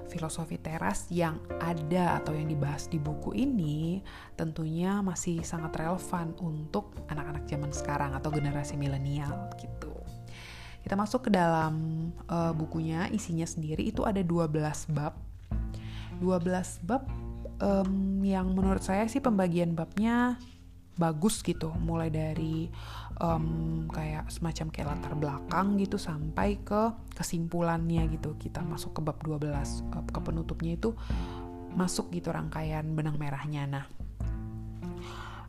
filosofi 0.09 0.61
teras 0.61 1.09
yang 1.09 1.41
ada 1.61 2.21
atau 2.21 2.37
yang 2.37 2.49
dibahas 2.49 2.87
di 2.89 3.01
buku 3.01 3.33
ini 3.35 4.05
tentunya 4.37 5.01
masih 5.01 5.41
sangat 5.47 5.75
relevan 5.77 6.37
untuk 6.41 6.93
anak-anak 7.09 7.45
zaman 7.49 7.73
sekarang 7.73 8.11
atau 8.13 8.29
generasi 8.29 8.77
milenial 8.77 9.49
gitu. 9.61 9.93
Kita 10.85 11.01
masuk 11.01 11.29
ke 11.29 11.31
dalam 11.33 11.75
uh, 12.29 12.53
bukunya, 12.53 13.09
isinya 13.09 13.49
sendiri 13.49 13.89
itu 13.89 14.05
ada 14.05 14.21
12 14.21 14.53
bab 14.93 15.17
12 16.21 16.87
bab 16.87 17.09
um, 17.59 18.21
yang 18.23 18.53
menurut 18.55 18.83
saya 18.85 19.07
sih 19.11 19.19
pembagian 19.19 19.75
babnya 19.75 20.39
bagus 20.95 21.43
gitu 21.43 21.75
mulai 21.83 22.07
dari 22.07 22.71
um, 23.21 23.87
kayak 23.91 24.31
semacam 24.33 24.67
kayak 24.71 24.89
latar 24.95 25.13
belakang 25.15 25.79
gitu 25.79 26.01
sampai 26.01 26.59
ke 26.63 26.95
kesimpulannya 27.15 28.09
gitu. 28.11 28.35
Kita 28.39 28.63
masuk 28.65 28.99
ke 28.99 29.01
bab 29.05 29.19
12 29.23 29.45
uh, 29.45 30.05
ke 30.09 30.21
penutupnya 30.23 30.75
itu 30.75 30.97
masuk 31.75 32.15
gitu 32.15 32.31
rangkaian 32.31 32.87
benang 32.95 33.19
merahnya. 33.19 33.67
Nah 33.67 33.85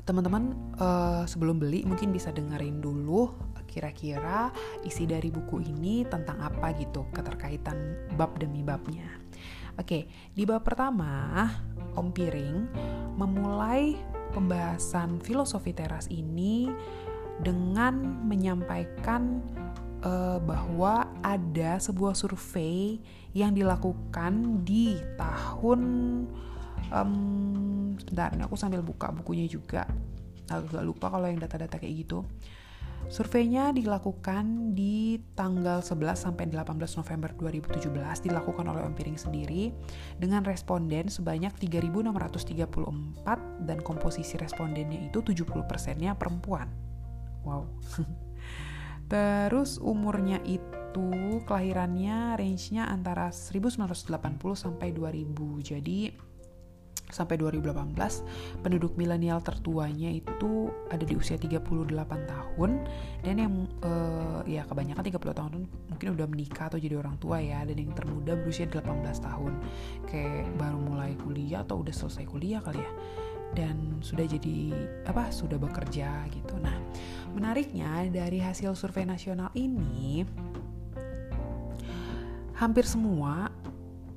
teman-teman 0.05 0.53
uh, 0.77 1.25
sebelum 1.25 1.57
beli 1.57 1.81
mungkin 1.81 2.13
bisa 2.13 2.29
dengerin 2.29 2.77
dulu 2.77 3.33
kira-kira 3.75 4.55
isi 4.87 5.03
dari 5.03 5.27
buku 5.27 5.59
ini 5.59 6.07
tentang 6.07 6.39
apa 6.39 6.71
gitu 6.79 7.03
keterkaitan 7.11 8.07
bab 8.15 8.31
demi 8.39 8.63
babnya. 8.63 9.03
Oke, 9.75 10.07
di 10.31 10.47
bab 10.47 10.63
pertama, 10.63 11.43
Om 11.99 12.07
Piring 12.15 12.57
memulai 13.19 13.99
pembahasan 14.31 15.19
filosofi 15.19 15.75
teras 15.75 16.07
ini 16.07 16.71
dengan 17.43 18.23
menyampaikan 18.23 19.43
uh, 20.03 20.39
bahwa 20.39 21.09
ada 21.25 21.81
sebuah 21.81 22.15
survei 22.15 23.01
yang 23.35 23.51
dilakukan 23.51 24.63
di 24.63 24.95
tahun 25.19 25.81
um, 26.91 27.13
sebentar, 27.99 28.31
aku 28.39 28.55
sambil 28.55 28.79
buka 28.79 29.11
bukunya 29.11 29.49
juga 29.49 29.87
agak 30.47 30.85
lupa 30.85 31.09
kalau 31.09 31.25
yang 31.25 31.41
data-data 31.41 31.81
kayak 31.81 32.05
gitu 32.05 32.23
Surveinya 33.05 33.69
dilakukan 33.69 34.73
di 34.73 35.21
tanggal 35.37 35.85
11 35.85 36.25
sampai 36.25 36.49
18 36.49 36.73
November 36.73 37.29
2017 37.37 37.93
dilakukan 38.25 38.65
oleh 38.65 38.81
Om 38.81 38.97
Piring 38.97 39.19
sendiri 39.21 39.69
dengan 40.17 40.41
responden 40.41 41.13
sebanyak 41.13 41.53
3634 41.53 43.69
dan 43.69 43.77
komposisi 43.85 44.41
respondennya 44.41 45.05
itu 45.05 45.21
70%-nya 45.21 46.17
perempuan. 46.17 46.84
Wow. 47.45 47.69
Terus 49.11 49.77
umurnya 49.77 50.41
itu 50.43 51.41
kelahirannya 51.45 52.33
range-nya 52.39 52.89
antara 52.89 53.29
1980 53.29 54.09
sampai 54.57 54.89
2000. 54.89 55.61
Jadi 55.61 55.99
sampai 57.13 57.37
2018 57.37 57.93
penduduk 58.65 58.97
milenial 58.97 59.37
tertuanya 59.45 60.09
itu 60.09 60.73
ada 60.89 61.05
di 61.05 61.13
usia 61.13 61.37
38 61.37 61.61
tahun 62.01 62.71
dan 63.21 63.35
yang 63.37 63.53
uh, 63.85 64.41
ya 64.49 64.65
kebanyakan 64.65 65.05
30 65.05 65.37
tahun 65.37 65.51
mungkin 65.69 66.07
udah 66.17 66.27
menikah 66.27 66.65
atau 66.73 66.81
jadi 66.81 66.97
orang 66.97 67.21
tua 67.21 67.37
ya 67.39 67.61
dan 67.61 67.77
yang 67.77 67.93
termuda 67.93 68.33
berusia 68.41 68.65
18 68.65 68.81
tahun 69.21 69.53
kayak 70.09 70.49
baru 70.57 70.79
mulai 70.81 71.13
kuliah 71.21 71.61
atau 71.61 71.85
udah 71.85 71.93
selesai 71.93 72.25
kuliah 72.25 72.59
kali 72.59 72.81
ya 72.81 72.91
dan 73.55 74.03
sudah 74.03 74.27
jadi 74.27 74.75
apa 75.07 75.31
sudah 75.31 75.55
bekerja 75.55 76.27
gitu. 76.29 76.55
Nah, 76.59 76.75
menariknya 77.31 78.05
dari 78.11 78.43
hasil 78.43 78.75
survei 78.75 79.07
nasional 79.07 79.49
ini 79.55 80.27
hampir 82.55 82.87
semua 82.87 83.51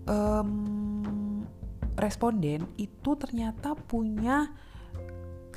um, 0.07 1.43
responden 1.99 2.67
itu 2.79 3.11
ternyata 3.19 3.75
punya 3.75 4.51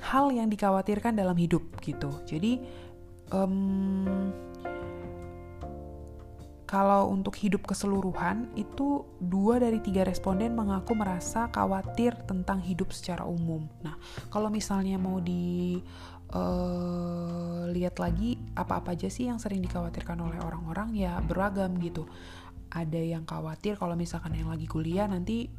hal 0.01 0.33
yang 0.33 0.49
dikhawatirkan 0.49 1.13
dalam 1.13 1.37
hidup 1.37 1.61
gitu. 1.85 2.09
Jadi 2.25 2.57
um, 3.29 4.33
kalau 6.71 7.11
untuk 7.11 7.35
hidup 7.35 7.67
keseluruhan, 7.67 8.47
itu 8.55 9.03
dua 9.19 9.59
dari 9.59 9.83
tiga 9.83 10.07
responden 10.07 10.55
mengaku 10.55 10.95
merasa 10.95 11.51
khawatir 11.51 12.15
tentang 12.23 12.63
hidup 12.63 12.95
secara 12.95 13.27
umum. 13.27 13.67
Nah, 13.83 13.99
kalau 14.31 14.47
misalnya 14.47 14.95
mau 14.95 15.19
dilihat 15.19 15.83
uh, 17.99 18.01
lagi, 18.07 18.39
apa-apa 18.55 18.95
aja 18.95 19.11
sih 19.11 19.27
yang 19.27 19.35
sering 19.35 19.59
dikhawatirkan 19.59 20.15
oleh 20.23 20.39
orang-orang 20.39 20.95
ya 20.95 21.19
beragam 21.19 21.75
gitu. 21.83 22.07
Ada 22.71 23.03
yang 23.03 23.27
khawatir 23.27 23.75
kalau 23.75 23.99
misalkan 23.99 24.31
yang 24.39 24.47
lagi 24.47 24.63
kuliah 24.63 25.11
nanti 25.11 25.51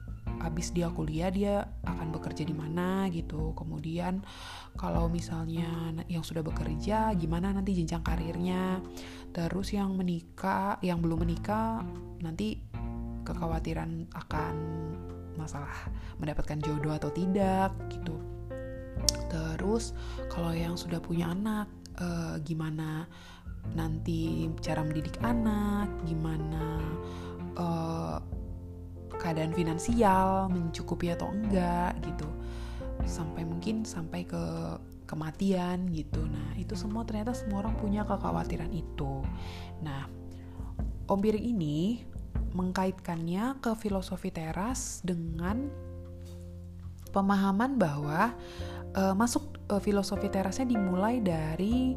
habis 0.42 0.74
dia 0.74 0.90
kuliah 0.90 1.30
dia 1.30 1.66
akan 1.86 2.10
bekerja 2.14 2.42
di 2.42 2.54
mana 2.54 3.06
gitu. 3.10 3.54
Kemudian 3.54 4.22
kalau 4.74 5.06
misalnya 5.06 5.94
yang 6.10 6.26
sudah 6.26 6.42
bekerja 6.42 7.14
gimana 7.14 7.54
nanti 7.54 7.78
jenjang 7.78 8.02
karirnya? 8.02 8.82
Terus 9.30 9.74
yang 9.74 9.94
menikah 9.94 10.82
yang 10.82 10.98
belum 10.98 11.22
menikah 11.22 11.82
nanti 12.22 12.58
kekhawatiran 13.22 14.10
akan 14.12 14.54
masalah 15.38 15.72
mendapatkan 16.18 16.58
jodoh 16.60 16.94
atau 16.94 17.10
tidak 17.14 17.72
gitu. 17.88 18.18
Terus 19.30 19.96
kalau 20.28 20.52
yang 20.52 20.76
sudah 20.76 21.00
punya 21.00 21.32
anak 21.32 21.70
eh, 21.96 22.36
gimana 22.44 23.06
nanti 23.72 24.50
cara 24.58 24.82
mendidik 24.82 25.22
anak? 25.22 25.88
Gimana 26.04 26.82
eh, 27.56 28.41
keadaan 29.20 29.52
finansial 29.52 30.48
mencukupi 30.48 31.12
atau 31.12 31.32
enggak 31.32 31.96
gitu. 32.04 32.28
Sampai 33.04 33.42
mungkin 33.44 33.82
sampai 33.82 34.24
ke 34.24 34.44
kematian 35.04 35.90
gitu. 35.92 36.24
Nah 36.24 36.56
itu 36.56 36.72
semua 36.72 37.04
ternyata 37.04 37.36
semua 37.36 37.66
orang 37.66 37.76
punya 37.76 38.06
kekhawatiran 38.08 38.72
itu. 38.72 39.20
Nah 39.84 40.08
Om 41.10 41.18
Biring 41.20 41.44
ini 41.44 42.00
mengkaitkannya 42.52 43.60
ke 43.60 43.72
filosofi 43.76 44.32
teras 44.32 45.04
dengan 45.04 45.68
pemahaman 47.12 47.76
bahwa 47.76 48.32
uh, 48.96 49.14
masuk 49.16 49.60
uh, 49.68 49.80
filosofi 49.80 50.32
terasnya 50.32 50.68
dimulai 50.68 51.20
dari 51.20 51.96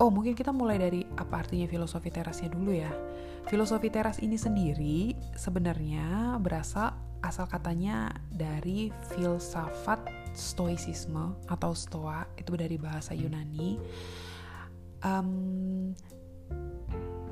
oh 0.00 0.08
mungkin 0.08 0.32
kita 0.32 0.52
mulai 0.52 0.80
dari 0.80 1.04
apa 1.04 1.44
artinya 1.44 1.68
filosofi 1.68 2.08
terasnya 2.08 2.48
dulu 2.48 2.72
ya. 2.72 2.92
Filosofi 3.48 3.88
teras 3.88 4.20
ini 4.20 4.36
sendiri 4.36 5.16
sebenarnya 5.34 6.36
berasal 6.38 6.92
asal 7.20 7.44
katanya 7.44 8.08
dari 8.32 8.88
filsafat 9.12 10.00
stoicisme 10.32 11.36
atau 11.48 11.76
stoa 11.76 12.24
itu 12.36 12.56
dari 12.56 12.80
bahasa 12.80 13.12
Yunani. 13.12 13.76
Um, 15.00 15.92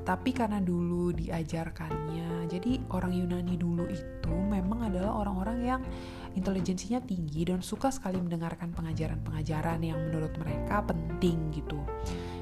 tapi 0.05 0.33
karena 0.33 0.57
dulu 0.57 1.13
diajarkannya, 1.13 2.49
jadi 2.49 2.81
orang 2.89 3.13
Yunani 3.13 3.55
dulu 3.61 3.85
itu 3.85 4.33
memang 4.33 4.89
adalah 4.89 5.21
orang-orang 5.21 5.57
yang 5.61 5.81
intelijensinya 6.33 6.97
tinggi 7.05 7.45
dan 7.45 7.61
suka 7.61 7.93
sekali 7.93 8.17
mendengarkan 8.17 8.73
pengajaran-pengajaran 8.73 9.85
yang 9.85 10.01
menurut 10.09 10.33
mereka 10.41 10.81
penting 10.81 11.53
gitu. 11.53 11.77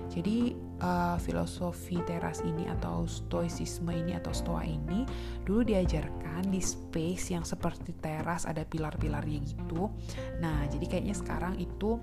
Jadi 0.07 0.55
uh, 0.81 1.17
filosofi 1.21 1.97
teras 2.05 2.41
ini 2.45 2.69
atau 2.69 3.05
stoicisme 3.09 3.89
ini 3.93 4.17
atau 4.17 4.33
stoa 4.33 4.61
ini 4.65 5.03
dulu 5.45 5.65
diajarkan 5.65 6.49
di 6.49 6.61
space 6.61 7.33
yang 7.33 7.45
seperti 7.45 7.93
teras 7.97 8.45
ada 8.45 8.61
pilar-pilarnya 8.65 9.39
gitu. 9.45 9.89
Nah, 10.41 10.65
jadi 10.69 10.85
kayaknya 10.85 11.15
sekarang 11.17 11.57
itu 11.57 11.97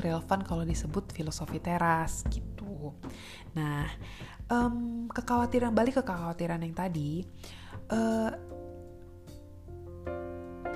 relevan 0.00 0.40
kalau 0.46 0.64
disebut 0.64 1.12
filosofi 1.12 1.58
teras 1.58 2.24
gitu. 2.30 2.94
Nah, 3.58 3.84
um, 4.48 5.06
kekhawatiran 5.10 5.74
balik 5.74 6.00
ke 6.00 6.02
kekhawatiran 6.06 6.64
yang 6.64 6.72
tadi, 6.72 7.26
uh, 7.92 8.30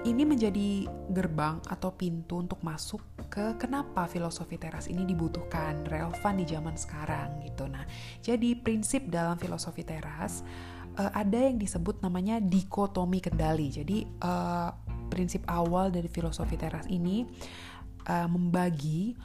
ini 0.07 0.23
menjadi 0.23 0.87
gerbang 1.11 1.59
atau 1.67 1.91
pintu 1.91 2.39
untuk 2.39 2.63
masuk 2.63 3.03
ke 3.27 3.59
kenapa 3.59 4.07
filosofi 4.07 4.55
teras 4.55 4.87
ini 4.87 5.03
dibutuhkan, 5.03 5.83
relevan 5.91 6.39
di 6.39 6.47
zaman 6.47 6.79
sekarang 6.79 7.43
gitu. 7.43 7.67
Nah, 7.67 7.83
jadi 8.23 8.55
prinsip 8.55 9.11
dalam 9.11 9.35
filosofi 9.35 9.83
teras 9.83 10.47
uh, 10.95 11.11
ada 11.11 11.51
yang 11.51 11.59
disebut 11.59 12.01
namanya 12.07 12.39
dikotomi 12.39 13.19
kendali. 13.19 13.69
Jadi 13.75 14.07
uh, 14.23 14.71
prinsip 15.11 15.43
awal 15.51 15.91
dari 15.91 16.07
filosofi 16.07 16.55
teras 16.55 16.87
ini 16.87 17.27
uh, 18.07 18.29
membagi 18.31 19.19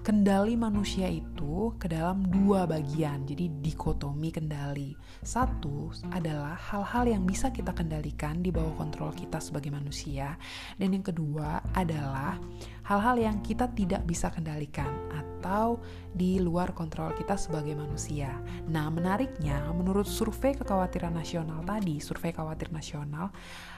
kendali 0.00 0.56
manusia 0.56 1.04
itu 1.12 1.76
ke 1.76 1.84
dalam 1.84 2.24
dua 2.24 2.64
bagian, 2.64 3.28
jadi 3.28 3.52
dikotomi 3.60 4.32
kendali. 4.32 4.96
Satu 5.20 5.92
adalah 6.08 6.56
hal-hal 6.56 7.04
yang 7.12 7.22
bisa 7.28 7.52
kita 7.52 7.76
kendalikan 7.76 8.40
di 8.40 8.48
bawah 8.48 8.72
kontrol 8.80 9.12
kita 9.12 9.36
sebagai 9.36 9.68
manusia, 9.68 10.40
dan 10.80 10.96
yang 10.96 11.04
kedua 11.04 11.60
adalah 11.76 12.40
hal-hal 12.88 13.16
yang 13.20 13.36
kita 13.44 13.68
tidak 13.76 14.02
bisa 14.08 14.32
kendalikan 14.32 14.88
atau 15.12 15.78
di 16.16 16.40
luar 16.40 16.72
kontrol 16.72 17.12
kita 17.12 17.36
sebagai 17.36 17.76
manusia. 17.76 18.32
Nah, 18.72 18.88
menariknya, 18.88 19.68
menurut 19.76 20.08
survei 20.08 20.56
kekhawatiran 20.56 21.12
nasional 21.12 21.60
tadi, 21.62 22.00
survei 22.00 22.32
khawatir 22.32 22.72
nasional, 22.72 23.28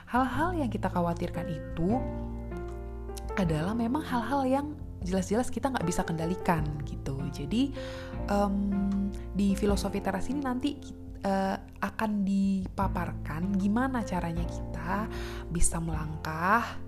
hal-hal 0.06 0.54
yang 0.54 0.70
kita 0.70 0.86
khawatirkan 0.86 1.50
itu 1.50 1.98
adalah 3.36 3.72
memang 3.72 4.04
hal-hal 4.04 4.44
yang 4.44 4.66
jelas-jelas 5.02 5.50
kita 5.50 5.70
nggak 5.70 5.86
bisa 5.86 6.02
kendalikan 6.06 6.64
gitu. 6.86 7.18
Jadi 7.32 7.72
um, 8.28 9.00
di 9.32 9.56
filosofi 9.56 9.98
teras 10.00 10.28
ini 10.28 10.40
nanti 10.40 10.76
uh, 11.24 11.56
akan 11.80 12.10
dipaparkan 12.22 13.56
gimana 13.56 14.04
caranya 14.06 14.44
kita 14.46 15.08
bisa 15.48 15.80
melangkah, 15.80 16.78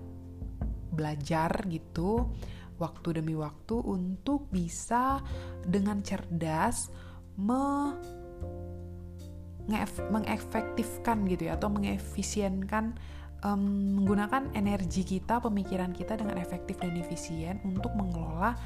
belajar 0.93 1.51
gitu, 1.67 2.31
waktu 2.79 3.23
demi 3.23 3.35
waktu 3.35 3.75
untuk 3.79 4.51
bisa 4.51 5.23
dengan 5.63 6.03
cerdas 6.03 6.91
me 7.35 7.95
mengefektifkan 10.13 11.25
gitu 11.25 11.49
ya 11.49 11.57
atau 11.57 11.73
mengefisienkan 11.73 12.93
um, 13.45 13.61
menggunakan 14.01 14.57
energi 14.57 15.05
kita, 15.05 15.37
pemikiran 15.37 15.93
kita 15.93 16.17
dengan 16.17 16.41
efektif 16.41 16.81
dan 16.81 16.97
efisien 16.97 17.61
untuk 17.61 17.93
mengelola 17.93 18.57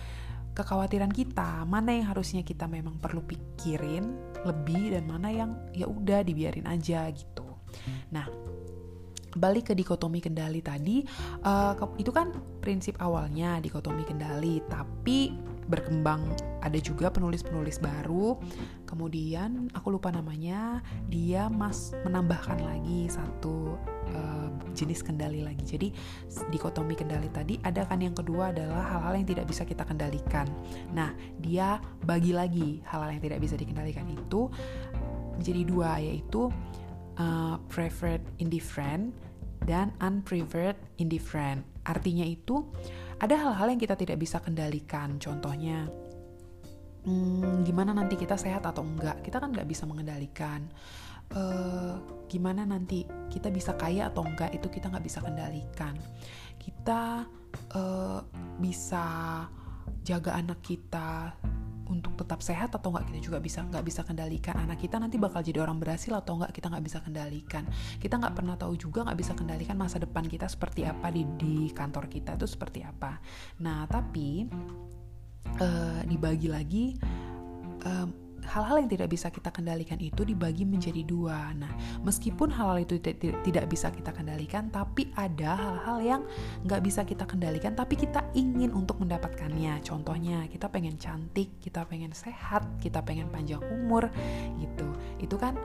kekhawatiran 0.56 1.12
kita. 1.12 1.68
Mana 1.68 2.00
yang 2.00 2.08
harusnya 2.08 2.42
kita 2.48 2.65
memang 2.65 2.98
perlu 2.98 3.20
pikirin 3.28 4.15
lebih 4.48 4.96
dan 4.96 5.04
mana 5.06 5.28
yang 5.30 5.52
ya 5.76 5.86
udah 5.86 6.24
dibiarin 6.24 6.65
aja 6.65 7.12
gitu. 7.12 7.46
Nah, 8.15 8.26
balik 9.36 9.72
ke 9.72 9.74
dikotomi 9.78 10.24
kendali 10.24 10.63
tadi, 10.63 11.06
uh, 11.46 11.76
itu 12.00 12.10
kan 12.10 12.34
prinsip 12.63 12.98
awalnya 12.98 13.62
dikotomi 13.62 14.02
kendali, 14.08 14.63
tapi 14.65 15.30
berkembang. 15.69 16.25
Ada 16.65 16.82
juga 16.82 17.13
penulis-penulis 17.13 17.79
baru. 17.79 18.36
Kemudian 18.89 19.69
aku 19.77 19.93
lupa 19.93 20.10
namanya 20.10 20.82
dia 21.08 21.47
mas 21.47 21.93
menambahkan 22.03 22.58
lagi 22.60 23.08
satu 23.08 23.77
uh, 24.12 24.49
jenis 24.73 25.05
kendali 25.05 25.45
lagi. 25.45 25.62
Jadi 25.63 25.88
dikotomi 26.49 26.97
kendali 26.97 27.29
tadi 27.29 27.62
ada 27.62 27.86
kan 27.86 28.01
yang 28.01 28.17
kedua 28.17 28.49
adalah 28.49 28.97
hal-hal 28.97 29.21
yang 29.21 29.27
tidak 29.29 29.45
bisa 29.45 29.63
kita 29.63 29.86
kendalikan. 29.86 30.49
Nah 30.91 31.13
dia 31.38 31.77
bagi 32.03 32.34
lagi 32.34 32.82
hal-hal 32.89 33.13
yang 33.13 33.23
tidak 33.23 33.39
bisa 33.39 33.55
dikendalikan 33.55 34.10
itu 34.10 34.49
menjadi 35.38 35.62
dua 35.63 36.01
yaitu 36.03 36.51
uh, 37.21 37.55
preferred 37.71 38.25
indifferent 38.41 39.13
dan 39.63 39.93
unpreferred 40.01 40.75
indifferent. 40.97 41.62
Artinya 41.86 42.25
itu 42.25 42.65
ada 43.19 43.36
hal-hal 43.36 43.67
yang 43.71 43.82
kita 43.82 43.95
tidak 43.99 44.17
bisa 44.19 44.39
kendalikan 44.39 45.19
contohnya 45.19 45.88
hmm, 47.05 47.63
gimana 47.63 47.95
nanti 47.95 48.19
kita 48.19 48.36
sehat 48.36 48.65
atau 48.65 48.84
enggak? 48.84 49.23
Kita 49.23 49.39
kan 49.39 49.53
nggak 49.53 49.69
bisa 49.69 49.84
mengendalikan. 49.88 50.67
Uh, 51.29 52.25
gimana 52.25 52.65
nanti 52.65 53.05
kita 53.29 53.53
bisa 53.53 53.77
kaya 53.77 54.10
atau 54.10 54.25
enggak 54.25 54.49
itu 54.49 54.65
kita 54.69 54.89
nggak 54.89 55.05
bisa 55.05 55.21
kendalikan. 55.21 55.95
Kita 56.58 57.25
uh, 57.77 58.19
bisa 58.58 59.05
jaga 60.05 60.38
anak 60.38 60.60
kita 60.65 61.34
untuk 61.89 62.13
tetap 62.15 62.39
sehat 62.45 62.71
atau 62.71 62.93
enggak 62.93 63.10
kita 63.12 63.19
juga 63.34 63.38
bisa 63.41 63.65
nggak 63.65 63.84
bisa 63.84 64.02
kendalikan. 64.06 64.56
Anak 64.62 64.80
kita 64.80 65.02
nanti 65.02 65.17
bakal 65.17 65.41
jadi 65.41 65.65
orang 65.65 65.82
berhasil 65.82 66.13
atau 66.13 66.38
enggak 66.39 66.54
kita 66.54 66.69
nggak 66.69 66.86
bisa 66.86 66.99
kendalikan. 67.02 67.63
Kita 67.97 68.15
nggak 68.21 68.34
pernah 68.38 68.56
tahu 68.56 68.73
juga 68.78 69.10
nggak 69.10 69.19
bisa 69.19 69.34
kendalikan 69.34 69.75
masa 69.75 69.97
depan 69.97 70.30
kita 70.30 70.45
seperti 70.45 70.86
apa 70.86 71.10
di 71.10 71.25
di 71.36 71.56
kantor 71.73 72.06
kita 72.08 72.38
itu 72.38 72.45
seperti 72.47 72.86
apa. 72.86 73.17
Nah 73.65 73.89
tapi 73.89 74.45
uh, 75.58 76.02
dibagi 76.06 76.47
lagi 76.47 76.86
uh, 77.84 78.29
hal-hal 78.45 78.86
yang 78.86 78.89
tidak 78.91 79.10
bisa 79.12 79.28
kita 79.34 79.49
kendalikan 79.49 79.99
itu 79.99 80.23
dibagi 80.23 80.63
menjadi 80.63 81.04
dua. 81.04 81.52
Nah, 81.58 81.73
meskipun 82.06 82.54
hal-hal 82.54 82.84
itu 82.84 82.99
tidak 83.43 83.65
bisa 83.67 83.89
kita 83.89 84.12
kendalikan, 84.15 84.71
tapi 84.71 85.12
ada 85.17 85.58
hal-hal 85.58 85.97
yang 85.99 86.21
nggak 86.63 86.82
bisa 86.84 87.04
kita 87.04 87.28
kendalikan, 87.28 87.75
tapi 87.75 87.99
kita 87.99 88.23
ingin 88.38 88.71
untuk 88.71 88.99
mendapatkannya. 89.02 89.82
Contohnya, 89.84 90.45
kita 90.47 90.69
pengen 90.71 90.95
cantik, 90.95 91.60
kita 91.60 91.84
pengen 91.88 92.15
sehat, 92.15 92.63
kita 92.80 93.04
pengen 93.04 93.32
panjang 93.32 93.63
umur, 93.67 94.08
gitu. 94.60 94.88
Itu 95.19 95.36
kan 95.36 95.56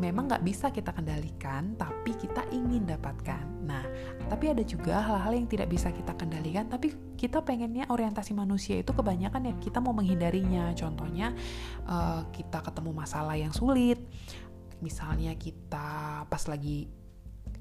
memang 0.00 0.32
nggak 0.32 0.44
bisa 0.44 0.72
kita 0.72 0.96
kendalikan, 0.96 1.76
tapi 1.76 2.16
kita 2.16 2.48
ingin 2.50 2.88
dapatkan. 2.88 3.59
Nah, 3.60 3.84
tapi 4.28 4.50
ada 4.50 4.64
juga 4.64 5.04
hal-hal 5.04 5.36
yang 5.36 5.48
tidak 5.48 5.68
bisa 5.68 5.92
kita 5.92 6.16
kendalikan, 6.16 6.66
tapi 6.68 6.96
kita 7.16 7.44
pengennya 7.44 7.84
orientasi 7.92 8.32
manusia 8.32 8.80
itu 8.80 8.96
kebanyakan 8.96 9.52
ya 9.52 9.54
kita 9.60 9.78
mau 9.84 9.92
menghindarinya. 9.92 10.72
Contohnya, 10.72 11.36
uh, 11.84 12.24
kita 12.32 12.64
ketemu 12.64 12.90
masalah 12.96 13.36
yang 13.36 13.52
sulit, 13.52 14.00
misalnya 14.80 15.36
kita 15.36 16.24
pas 16.26 16.44
lagi 16.48 16.88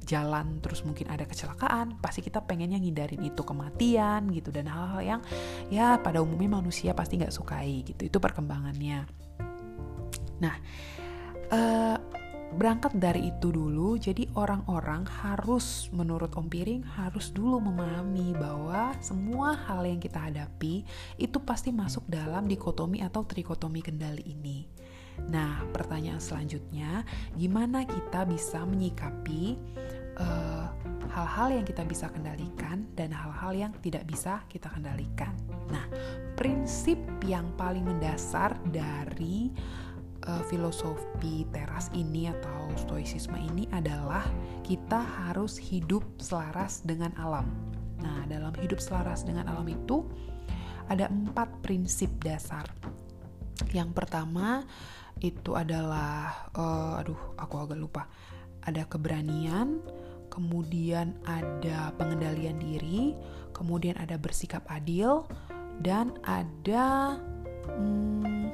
jalan 0.10 0.58
terus 0.58 0.82
mungkin 0.82 1.06
ada 1.06 1.22
kecelakaan 1.22 2.02
pasti 2.02 2.26
kita 2.26 2.42
pengennya 2.42 2.82
ngindarin 2.82 3.22
itu 3.22 3.46
kematian 3.46 4.32
gitu. 4.34 4.50
Dan 4.50 4.66
hal-hal 4.66 5.02
yang 5.06 5.22
ya 5.70 6.02
pada 6.02 6.24
umumnya 6.24 6.58
manusia 6.58 6.98
pasti 6.98 7.22
nggak 7.22 7.36
sukai 7.36 7.86
gitu. 7.86 8.10
Itu 8.10 8.18
perkembangannya. 8.18 9.06
Nah 10.42 10.56
uh, 11.54 11.98
berangkat 12.56 12.98
dari 12.98 13.30
itu 13.30 13.54
dulu, 13.54 14.00
jadi 14.00 14.26
orang-orang 14.34 15.06
harus, 15.06 15.90
menurut 15.94 16.34
Om 16.34 16.50
Piring, 16.50 16.82
harus 16.98 17.30
dulu 17.30 17.62
memahami 17.62 18.34
bahwa 18.34 18.98
semua 19.04 19.54
hal 19.70 19.86
yang 19.86 20.02
kita 20.02 20.18
hadapi 20.18 20.82
itu 21.22 21.38
pasti 21.46 21.70
masuk 21.70 22.10
dalam 22.10 22.50
dikotomi 22.50 23.06
atau 23.06 23.22
trikotomi 23.22 23.86
kendali 23.86 24.26
ini. 24.26 24.66
Nah, 25.28 25.68
pertanyaan 25.76 26.24
selanjutnya, 26.24 27.04
gimana 27.36 27.84
kita 27.84 28.24
bisa 28.24 28.64
menyikapi 28.64 29.60
eh, 30.16 30.66
hal-hal 31.12 31.48
uh, 31.52 31.56
yang 31.60 31.66
kita 31.68 31.84
bisa 31.84 32.08
kendalikan 32.08 32.88
dan 32.96 33.12
hal-hal 33.12 33.52
yang 33.52 33.74
tidak 33.84 34.08
bisa 34.08 34.40
kita 34.48 34.72
kendalikan? 34.72 35.36
Nah, 35.68 35.84
prinsip 36.40 36.98
yang 37.28 37.52
paling 37.60 37.84
mendasar 37.84 38.56
dari 38.72 39.52
uh, 40.30 40.44
filosofi 40.46 41.50
teras 41.50 41.89
ini 41.98 42.30
atau 42.30 42.70
stoicisme 42.78 43.36
ini 43.36 43.65
adalah 43.74 44.22
kita 44.62 45.02
harus 45.02 45.58
hidup 45.58 46.06
selaras 46.22 46.86
dengan 46.86 47.10
alam. 47.18 47.50
Nah, 48.00 48.30
dalam 48.30 48.54
hidup 48.62 48.78
selaras 48.78 49.26
dengan 49.26 49.50
alam 49.50 49.65
itu 49.65 50.06
ada 50.86 51.10
empat 51.10 51.50
prinsip 51.65 52.13
dasar. 52.22 52.70
Yang 53.74 53.92
pertama 53.98 54.63
itu 55.20 55.58
adalah, 55.58 56.48
uh, 56.56 57.02
aduh, 57.02 57.36
aku 57.36 57.56
agak 57.60 57.80
lupa. 57.82 58.04
Ada 58.63 58.88
keberanian, 58.88 59.84
kemudian 60.32 61.18
ada 61.28 61.92
pengendalian 62.00 62.56
diri, 62.62 63.18
kemudian 63.52 64.00
ada 64.00 64.15
bersikap 64.15 64.63
adil, 64.72 65.28
dan 65.84 66.15
ada 66.24 67.20
hmm, 67.68 68.52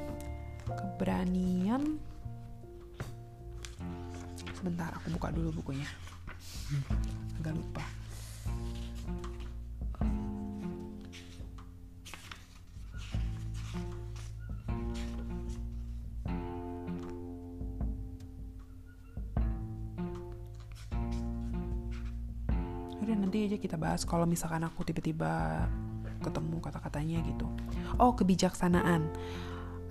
keberanian. 0.74 1.98
Sebentar 4.56 4.90
aku 4.96 5.14
buka 5.14 5.30
dulu 5.30 5.62
bukunya. 5.62 5.86
Agak 7.38 7.54
lupa. 7.54 7.84
Udah 23.06 23.14
nanti 23.14 23.46
aja 23.46 23.54
kita 23.54 23.78
bahas 23.78 24.02
kalau 24.02 24.26
misalkan 24.26 24.66
aku 24.66 24.82
tiba-tiba 24.82 25.62
ketemu 26.26 26.58
kata-katanya 26.58 27.22
gitu. 27.22 27.46
Oh 28.02 28.18
kebijaksanaan 28.18 29.06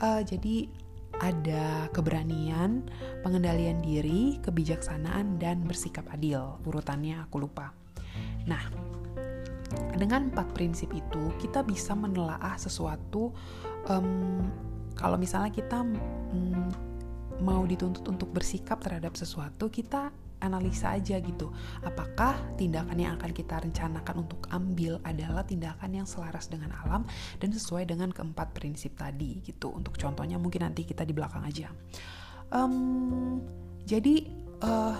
uh, 0.01 0.21
jadi 0.25 0.67
ada 1.23 1.87
keberanian, 1.95 2.83
pengendalian 3.23 3.79
diri, 3.79 4.35
kebijaksanaan, 4.43 5.39
dan 5.39 5.63
bersikap 5.63 6.03
adil. 6.11 6.59
Urutannya 6.67 7.23
aku 7.23 7.39
lupa. 7.39 7.71
Nah, 8.43 8.61
dengan 9.95 10.31
empat 10.31 10.51
prinsip 10.51 10.91
itu 10.91 11.31
kita 11.39 11.63
bisa 11.63 11.95
menelaah 11.95 12.59
sesuatu. 12.59 13.31
Um, 13.87 14.43
kalau 14.95 15.15
misalnya 15.15 15.51
kita 15.55 15.83
um, 15.83 16.67
mau 17.43 17.63
dituntut 17.63 18.03
untuk 18.07 18.31
bersikap 18.31 18.79
terhadap 18.83 19.15
sesuatu, 19.15 19.71
kita 19.71 20.11
analisa 20.41 20.95
aja 20.95 21.19
gitu. 21.21 21.51
Apakah 21.83 22.35
tindakan 22.59 22.97
yang 22.97 23.13
akan 23.19 23.31
kita 23.31 23.61
rencanakan 23.61 24.27
untuk 24.27 24.47
ambil 24.51 24.99
adalah 25.07 25.43
tindakan 25.47 25.91
yang 25.91 26.07
selaras 26.07 26.51
dengan 26.51 26.75
alam 26.85 27.07
dan 27.39 27.49
sesuai 27.51 27.87
dengan 27.87 28.11
keempat 28.11 28.51
prinsip 28.55 28.95
tadi 28.99 29.39
gitu. 29.43 29.71
Untuk 29.71 29.95
contohnya 29.95 30.35
mungkin 30.35 30.67
nanti 30.67 30.83
kita 30.83 31.07
di 31.07 31.13
belakang 31.15 31.43
aja. 31.45 31.71
Um, 32.53 33.41
jadi 33.85 34.25
uh, 34.61 34.97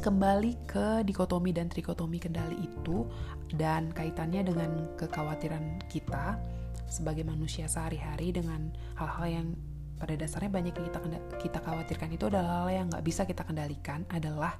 kembali 0.00 0.52
ke 0.68 1.02
dikotomi 1.04 1.50
dan 1.50 1.66
trikotomi 1.72 2.20
kendali 2.20 2.60
itu 2.60 3.08
dan 3.56 3.90
kaitannya 3.92 4.44
dengan 4.44 4.70
kekhawatiran 5.00 5.80
kita 5.88 6.36
sebagai 6.88 7.24
manusia 7.24 7.68
sehari-hari 7.68 8.32
dengan 8.32 8.72
hal-hal 8.96 9.28
yang 9.28 9.48
pada 9.98 10.14
dasarnya 10.14 10.48
banyak 10.48 10.74
yang 10.78 10.86
kita 10.88 11.00
kita 11.42 11.58
khawatirkan 11.60 12.10
itu 12.14 12.24
adalah 12.30 12.64
hal 12.64 12.68
yang 12.70 12.86
nggak 12.88 13.04
bisa 13.04 13.26
kita 13.26 13.42
kendalikan 13.42 14.06
adalah 14.08 14.56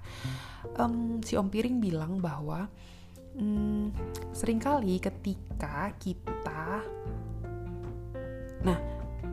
um, 0.77 1.23
si 1.23 1.39
Om 1.39 1.49
Piring 1.49 1.79
bilang 1.79 2.19
bahwa 2.19 2.67
um, 3.39 3.95
sering 4.35 4.59
kali 4.59 4.99
ketika 4.99 5.95
kita 6.03 6.83
nah 8.59 8.79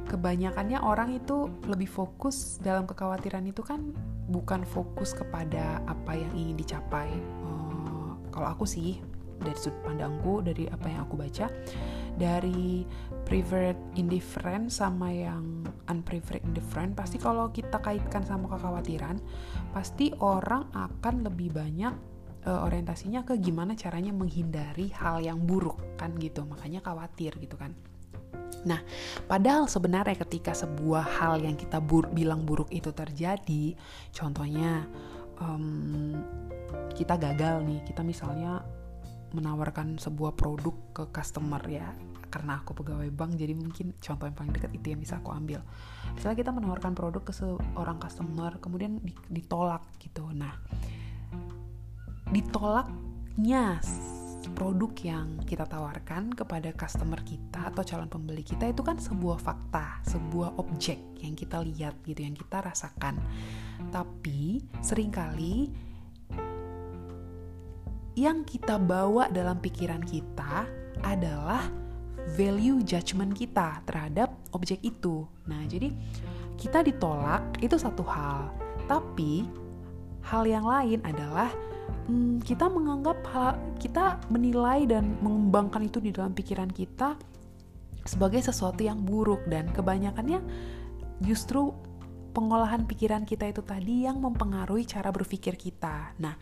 kebanyakannya 0.06 0.78
orang 0.86 1.18
itu 1.18 1.50
lebih 1.66 1.90
fokus 1.90 2.62
dalam 2.62 2.86
kekhawatiran 2.86 3.42
itu 3.50 3.66
kan 3.66 3.90
bukan 4.30 4.62
fokus 4.62 5.18
kepada 5.18 5.82
apa 5.90 6.14
yang 6.14 6.30
ingin 6.38 6.56
dicapai. 6.62 7.10
Uh, 7.42 8.14
kalau 8.30 8.54
aku 8.54 8.70
sih 8.70 9.02
dari 9.42 9.58
sudut 9.58 9.76
pandangku 9.84 10.40
dari 10.40 10.70
apa 10.70 10.88
yang 10.88 11.04
aku 11.04 11.20
baca 11.20 11.52
dari 12.16 12.88
preferred 13.28 13.78
indifferent 14.00 14.72
sama 14.72 15.12
yang 15.12 15.68
unpreferred 15.92 16.44
indifferent 16.48 16.96
pasti 16.96 17.20
kalau 17.20 17.52
kita 17.52 17.82
kaitkan 17.84 18.24
sama 18.24 18.48
kekhawatiran 18.52 19.20
pasti 19.76 20.16
orang 20.24 20.72
akan 20.72 21.28
lebih 21.28 21.52
banyak 21.52 21.94
uh, 22.46 22.64
orientasinya 22.64 23.26
ke 23.26 23.36
gimana 23.42 23.74
caranya 23.74 24.14
menghindari 24.14 24.94
hal 24.96 25.20
yang 25.20 25.44
buruk 25.44 25.82
kan 26.00 26.14
gitu. 26.16 26.46
Makanya 26.46 26.80
khawatir 26.86 27.36
gitu 27.42 27.58
kan. 27.58 27.74
Nah, 28.66 28.82
padahal 29.30 29.70
sebenarnya 29.70 30.18
ketika 30.26 30.54
sebuah 30.58 31.06
hal 31.22 31.42
yang 31.42 31.54
kita 31.54 31.78
bur 31.78 32.10
bilang 32.10 32.46
buruk 32.46 32.74
itu 32.74 32.90
terjadi, 32.90 33.78
contohnya 34.10 34.90
um, 35.38 36.18
kita 36.98 37.20
gagal 37.20 37.62
nih, 37.62 37.86
kita 37.86 38.02
misalnya 38.02 38.66
menawarkan 39.34 39.98
sebuah 39.98 40.38
produk 40.38 40.76
ke 40.94 41.04
customer 41.10 41.62
ya 41.66 41.90
karena 42.30 42.60
aku 42.60 42.76
pegawai 42.76 43.08
bank 43.16 43.40
jadi 43.40 43.56
mungkin 43.56 43.96
contoh 43.96 44.28
yang 44.28 44.36
paling 44.36 44.52
dekat 44.52 44.72
itu 44.76 44.92
yang 44.92 45.00
bisa 45.00 45.24
aku 45.24 45.32
ambil 45.32 45.64
misalnya 46.14 46.38
kita 46.38 46.52
menawarkan 46.52 46.92
produk 46.92 47.24
ke 47.24 47.32
seorang 47.32 47.96
customer 47.96 48.60
kemudian 48.60 49.00
ditolak 49.32 49.88
gitu 50.04 50.28
nah 50.36 50.52
ditolaknya 52.36 53.80
produk 54.54 54.94
yang 55.02 55.28
kita 55.42 55.66
tawarkan 55.66 56.30
kepada 56.38 56.70
customer 56.78 57.18
kita 57.26 57.74
atau 57.74 57.82
calon 57.82 58.12
pembeli 58.12 58.46
kita 58.46 58.70
itu 58.70 58.86
kan 58.86 59.02
sebuah 59.02 59.42
fakta, 59.42 60.06
sebuah 60.06 60.62
objek 60.62 61.02
yang 61.26 61.34
kita 61.34 61.66
lihat 61.66 61.98
gitu, 62.06 62.22
yang 62.22 62.38
kita 62.38 62.62
rasakan. 62.62 63.18
Tapi 63.90 64.62
sering 64.86 65.10
kali 65.10 65.74
yang 68.16 68.48
kita 68.48 68.80
bawa 68.80 69.28
dalam 69.28 69.60
pikiran 69.60 70.00
kita 70.08 70.64
adalah 71.04 71.68
value 72.34 72.82
judgment 72.82 73.36
kita 73.36 73.84
terhadap 73.86 74.34
objek 74.56 74.82
itu. 74.82 75.28
Nah, 75.46 75.62
jadi 75.68 75.92
kita 76.56 76.82
ditolak 76.82 77.60
itu 77.62 77.76
satu 77.76 78.02
hal. 78.08 78.52
tapi 78.86 79.50
hal 80.22 80.46
yang 80.46 80.62
lain 80.62 81.02
adalah 81.02 81.50
hmm, 82.06 82.38
kita 82.46 82.70
menganggap 82.70 83.18
hal, 83.34 83.58
kita 83.82 84.22
menilai 84.30 84.86
dan 84.86 85.18
mengembangkan 85.26 85.90
itu 85.90 85.98
di 85.98 86.14
dalam 86.14 86.38
pikiran 86.38 86.70
kita 86.70 87.18
sebagai 88.06 88.46
sesuatu 88.46 88.86
yang 88.86 89.02
buruk 89.02 89.42
dan 89.50 89.66
kebanyakannya 89.74 90.38
justru 91.26 91.74
pengolahan 92.36 92.84
pikiran 92.84 93.24
kita 93.24 93.48
itu 93.48 93.64
tadi 93.64 94.04
yang 94.04 94.20
mempengaruhi 94.20 94.84
cara 94.84 95.08
berpikir 95.16 95.56
kita. 95.56 96.12
Nah, 96.20 96.36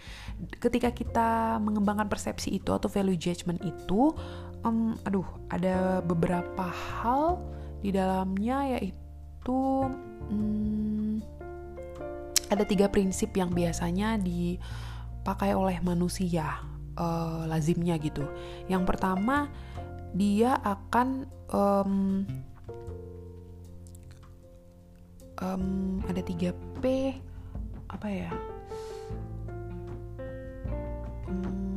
ketika 0.58 0.90
kita 0.90 1.62
mengembangkan 1.62 2.10
persepsi 2.10 2.58
itu 2.58 2.74
atau 2.74 2.90
value 2.90 3.14
judgment 3.14 3.62
itu, 3.62 4.10
um, 4.66 4.98
aduh, 5.06 5.26
ada 5.54 6.02
beberapa 6.02 6.66
hal 6.66 7.38
di 7.86 7.94
dalamnya 7.94 8.74
yaitu 8.74 9.60
um, 10.34 11.22
ada 12.50 12.66
tiga 12.66 12.90
prinsip 12.90 13.30
yang 13.38 13.54
biasanya 13.54 14.18
dipakai 14.18 15.54
oleh 15.54 15.78
manusia 15.86 16.58
uh, 16.98 17.46
lazimnya 17.46 18.02
gitu. 18.02 18.26
Yang 18.66 18.84
pertama, 18.90 19.54
dia 20.18 20.58
akan 20.62 21.30
um, 21.54 22.26
um, 25.42 25.98
ada 26.06 26.22
3P 26.22 26.84
apa 27.90 28.08
ya? 28.10 28.32
Um, 31.30 31.74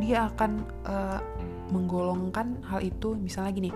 dia 0.00 0.28
akan 0.28 0.64
uh, 0.84 1.20
menggolongkan 1.72 2.60
hal 2.68 2.84
itu. 2.84 3.16
Misalnya 3.16 3.52
gini 3.52 3.70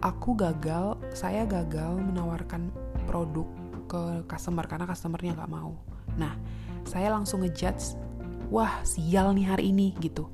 aku 0.00 0.36
gagal 0.36 0.96
saya 1.12 1.44
gagal 1.44 1.96
menawarkan 2.00 2.72
produk 3.08 3.48
ke 3.90 4.24
customer 4.28 4.64
karena 4.68 4.86
customernya 4.88 5.36
nggak 5.36 5.52
mau. 5.52 5.74
Nah 6.16 6.36
saya 6.86 7.12
langsung 7.12 7.42
ngejudge 7.44 7.96
wah 8.52 8.80
sial 8.86 9.32
nih 9.34 9.46
hari 9.48 9.64
ini 9.72 9.96
gitu. 9.98 10.28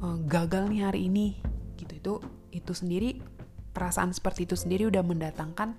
Uh, 0.00 0.18
gagal 0.24 0.70
nih 0.70 0.86
hari 0.86 1.10
ini 1.10 1.38
gitu. 1.78 1.92
Itu 1.98 2.12
itu 2.54 2.72
sendiri 2.72 3.18
perasaan 3.74 4.14
seperti 4.14 4.46
itu 4.46 4.54
sendiri 4.54 4.86
udah 4.86 5.02
mendatangkan 5.02 5.74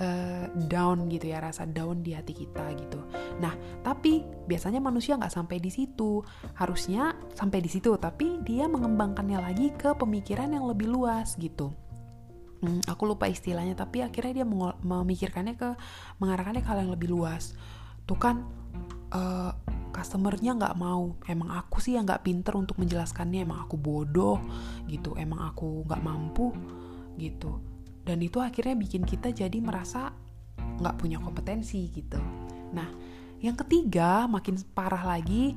uh, 0.00 0.46
down 0.66 1.06
gitu 1.12 1.30
ya 1.30 1.38
rasa 1.44 1.68
down 1.68 2.00
di 2.00 2.16
hati 2.16 2.32
kita 2.32 2.64
gitu. 2.74 2.98
Nah 3.38 3.54
tapi 3.84 4.24
biasanya 4.48 4.80
manusia 4.80 5.14
nggak 5.20 5.30
sampai 5.30 5.60
di 5.60 5.70
situ, 5.70 6.24
harusnya 6.56 7.14
sampai 7.36 7.60
di 7.60 7.70
situ, 7.70 7.94
tapi 8.00 8.40
dia 8.42 8.66
mengembangkannya 8.66 9.38
lagi 9.38 9.70
ke 9.76 9.92
pemikiran 9.94 10.50
yang 10.50 10.64
lebih 10.66 10.88
luas 10.88 11.36
gitu. 11.36 11.70
Hmm, 12.64 12.80
aku 12.88 13.04
lupa 13.04 13.28
istilahnya, 13.28 13.76
tapi 13.76 14.00
akhirnya 14.00 14.40
dia 14.40 14.46
memikirkannya 14.80 15.54
ke 15.60 15.76
mengarahkannya 16.16 16.64
ke 16.64 16.68
hal 16.72 16.80
yang 16.88 16.92
lebih 16.96 17.12
luas. 17.12 17.52
Tuh 18.08 18.16
kan 18.16 18.63
uh, 19.14 19.52
customernya 19.94 20.58
nggak 20.58 20.76
mau. 20.76 21.14
Emang 21.30 21.54
aku 21.54 21.78
sih 21.78 21.94
yang 21.94 22.04
nggak 22.04 22.26
pinter 22.26 22.58
untuk 22.58 22.76
menjelaskannya. 22.82 23.46
Emang 23.46 23.62
aku 23.64 23.78
bodoh 23.78 24.42
gitu. 24.90 25.14
Emang 25.14 25.46
aku 25.46 25.86
nggak 25.86 26.02
mampu 26.02 26.50
gitu. 27.16 27.62
Dan 28.04 28.20
itu 28.20 28.42
akhirnya 28.42 28.76
bikin 28.76 29.06
kita 29.06 29.32
jadi 29.32 29.58
merasa 29.62 30.12
nggak 30.58 30.98
punya 30.98 31.22
kompetensi 31.22 31.88
gitu. 31.94 32.18
Nah 32.74 32.90
yang 33.44 33.54
ketiga 33.60 34.24
makin 34.24 34.56
parah 34.72 35.04
lagi 35.04 35.52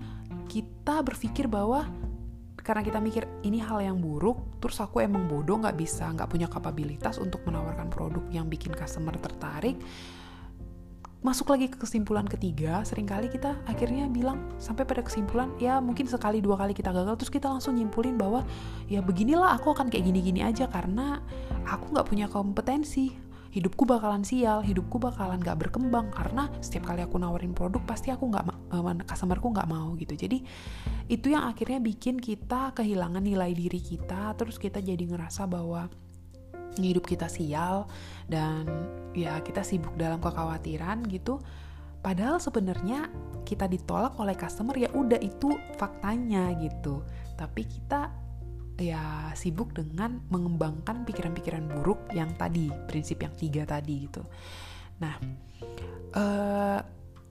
kita 0.51 0.99
berpikir 1.03 1.47
bahwa 1.47 1.87
karena 2.59 2.83
kita 2.83 2.99
mikir 2.99 3.23
ini 3.47 3.63
hal 3.63 3.79
yang 3.79 3.95
buruk 4.03 4.59
terus 4.59 4.83
aku 4.83 4.99
emang 4.99 5.23
bodoh 5.31 5.55
nggak 5.55 5.79
bisa 5.79 6.11
nggak 6.11 6.27
punya 6.27 6.51
kapabilitas 6.51 7.15
untuk 7.15 7.47
menawarkan 7.47 7.87
produk 7.87 8.27
yang 8.27 8.51
bikin 8.51 8.75
customer 8.75 9.15
tertarik 9.15 9.79
masuk 11.25 11.49
lagi 11.49 11.65
ke 11.67 11.81
kesimpulan 11.81 12.29
ketiga, 12.29 12.85
sering 12.85 13.09
kali 13.09 13.25
kita 13.27 13.57
akhirnya 13.65 14.05
bilang 14.05 14.53
sampai 14.61 14.85
pada 14.85 15.01
kesimpulan 15.01 15.49
ya 15.57 15.81
mungkin 15.81 16.05
sekali 16.05 16.39
dua 16.39 16.61
kali 16.61 16.77
kita 16.77 16.93
gagal 16.93 17.17
terus 17.17 17.33
kita 17.33 17.49
langsung 17.49 17.73
nyimpulin 17.73 18.15
bahwa 18.15 18.45
ya 18.85 19.01
beginilah 19.01 19.57
aku 19.57 19.73
akan 19.73 19.89
kayak 19.89 20.05
gini-gini 20.05 20.45
aja 20.45 20.69
karena 20.69 21.19
aku 21.65 21.97
nggak 21.97 22.07
punya 22.07 22.27
kompetensi 22.29 23.27
hidupku 23.57 23.89
bakalan 23.89 24.21
sial, 24.21 24.61
hidupku 24.61 25.01
bakalan 25.01 25.41
gak 25.41 25.57
berkembang 25.57 26.13
karena 26.13 26.45
setiap 26.61 26.93
kali 26.93 27.01
aku 27.01 27.17
nawarin 27.17 27.57
produk 27.57 27.81
pasti 27.89 28.13
aku 28.13 28.29
nggak, 28.29 28.45
uh, 28.69 28.83
customerku 29.01 29.49
nggak 29.49 29.65
mau 29.65 29.97
gitu. 29.97 30.13
Jadi 30.13 30.45
itu 31.09 31.33
yang 31.33 31.49
akhirnya 31.49 31.81
bikin 31.81 32.21
kita 32.21 32.75
kehilangan 32.77 33.23
nilai 33.23 33.57
diri 33.57 33.81
kita, 33.81 34.37
terus 34.37 34.61
kita 34.61 34.77
jadi 34.77 35.01
ngerasa 35.01 35.49
bahwa 35.49 35.89
hidup 36.83 37.05
kita 37.07 37.25
sial 37.31 37.89
dan 38.29 38.67
ya 39.17 39.41
kita 39.41 39.65
sibuk 39.65 39.95
dalam 39.97 40.21
kekhawatiran 40.21 41.05
gitu. 41.09 41.41
Padahal 42.01 42.37
sebenarnya 42.37 43.09
kita 43.43 43.65
ditolak 43.65 44.15
oleh 44.21 44.37
customer 44.37 44.77
ya 44.77 44.91
udah 44.93 45.17
itu 45.17 45.57
faktanya 45.81 46.53
gitu. 46.61 47.01
Tapi 47.33 47.65
kita 47.65 48.13
ya 48.77 49.33
sibuk 49.33 49.73
dengan 49.73 50.21
mengembangkan 50.29 51.01
pikiran-pikiran 51.01 51.65
buruk 51.65 51.97
yang 52.13 52.29
tadi 52.37 52.69
prinsip 52.85 53.25
yang 53.25 53.33
tiga 53.33 53.65
tadi 53.65 54.05
gitu. 54.05 54.21
Nah 55.01 55.17
uh, 56.13 56.79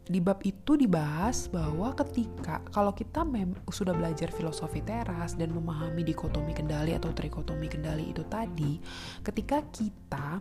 di 0.06 0.22
bab 0.22 0.38
itu 0.46 0.78
dibahas 0.78 1.50
bahwa 1.50 1.90
ketika 1.98 2.62
kalau 2.70 2.94
kita 2.94 3.26
mem 3.26 3.58
sudah 3.66 3.90
belajar 3.90 4.30
filosofi 4.30 4.78
teras 4.78 5.34
dan 5.34 5.50
memahami 5.50 6.06
dikotomi 6.06 6.54
kendali 6.54 6.94
atau 6.94 7.10
trikotomi 7.10 7.66
kendali 7.66 8.14
itu 8.14 8.22
tadi, 8.30 8.78
ketika 9.26 9.66
kita 9.74 10.38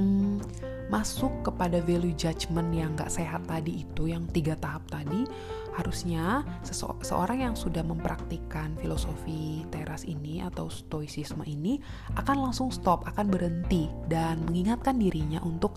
mm, 0.00 0.40
masuk 0.88 1.44
kepada 1.44 1.84
value 1.84 2.16
judgment 2.16 2.72
yang 2.72 2.96
gak 2.96 3.12
sehat 3.12 3.44
tadi 3.44 3.84
itu, 3.84 4.08
yang 4.08 4.24
tiga 4.32 4.56
tahap 4.56 4.88
tadi, 4.88 5.28
harusnya 5.76 6.40
seseorang 6.64 7.44
yang 7.44 7.56
sudah 7.56 7.84
mempraktikkan 7.84 8.72
filosofi 8.80 9.68
teras 9.68 10.08
ini 10.08 10.40
atau 10.40 10.72
stoicisme 10.72 11.44
ini 11.44 11.76
akan 12.16 12.48
langsung 12.48 12.72
stop, 12.72 13.04
akan 13.04 13.28
berhenti 13.28 13.88
dan 14.08 14.40
mengingatkan 14.48 14.96
dirinya 14.96 15.44
untuk 15.44 15.76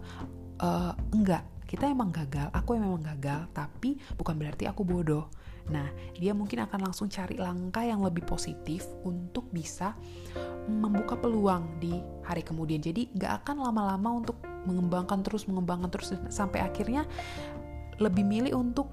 uh, 0.64 0.96
enggak 1.16 1.55
kita 1.76 1.92
emang 1.92 2.08
gagal, 2.08 2.48
aku 2.56 2.80
memang 2.80 3.04
gagal, 3.04 3.52
tapi 3.52 4.00
bukan 4.16 4.40
berarti 4.40 4.64
aku 4.64 4.88
bodoh. 4.88 5.28
Nah, 5.68 5.92
dia 6.16 6.32
mungkin 6.32 6.64
akan 6.64 6.88
langsung 6.88 7.12
cari 7.12 7.36
langkah 7.36 7.84
yang 7.84 8.00
lebih 8.00 8.24
positif 8.24 8.88
untuk 9.04 9.52
bisa 9.52 9.92
membuka 10.72 11.20
peluang 11.20 11.76
di 11.84 12.00
hari 12.24 12.48
kemudian. 12.48 12.80
Jadi, 12.80 13.12
gak 13.20 13.44
akan 13.44 13.68
lama-lama 13.68 14.24
untuk 14.24 14.40
mengembangkan 14.64 15.20
terus, 15.20 15.52
mengembangkan 15.52 15.92
terus 15.92 16.16
sampai 16.32 16.64
akhirnya 16.64 17.04
lebih 18.00 18.24
milih 18.24 18.56
untuk 18.56 18.88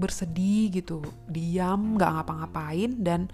bersedih 0.00 0.72
gitu, 0.72 1.04
diam, 1.28 2.00
gak 2.00 2.16
ngapa-ngapain 2.16 2.96
dan 2.96 3.28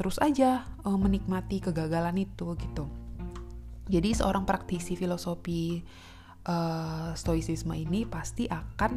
terus 0.00 0.16
aja 0.16 0.64
uh, 0.88 0.96
menikmati 0.96 1.60
kegagalan 1.60 2.16
itu 2.24 2.56
gitu. 2.56 2.88
Jadi 3.90 4.16
seorang 4.16 4.48
praktisi 4.48 4.96
filosofi 4.96 5.84
uh, 6.46 7.12
stoicisme 7.16 7.72
ini 7.74 8.08
pasti 8.08 8.46
akan 8.48 8.92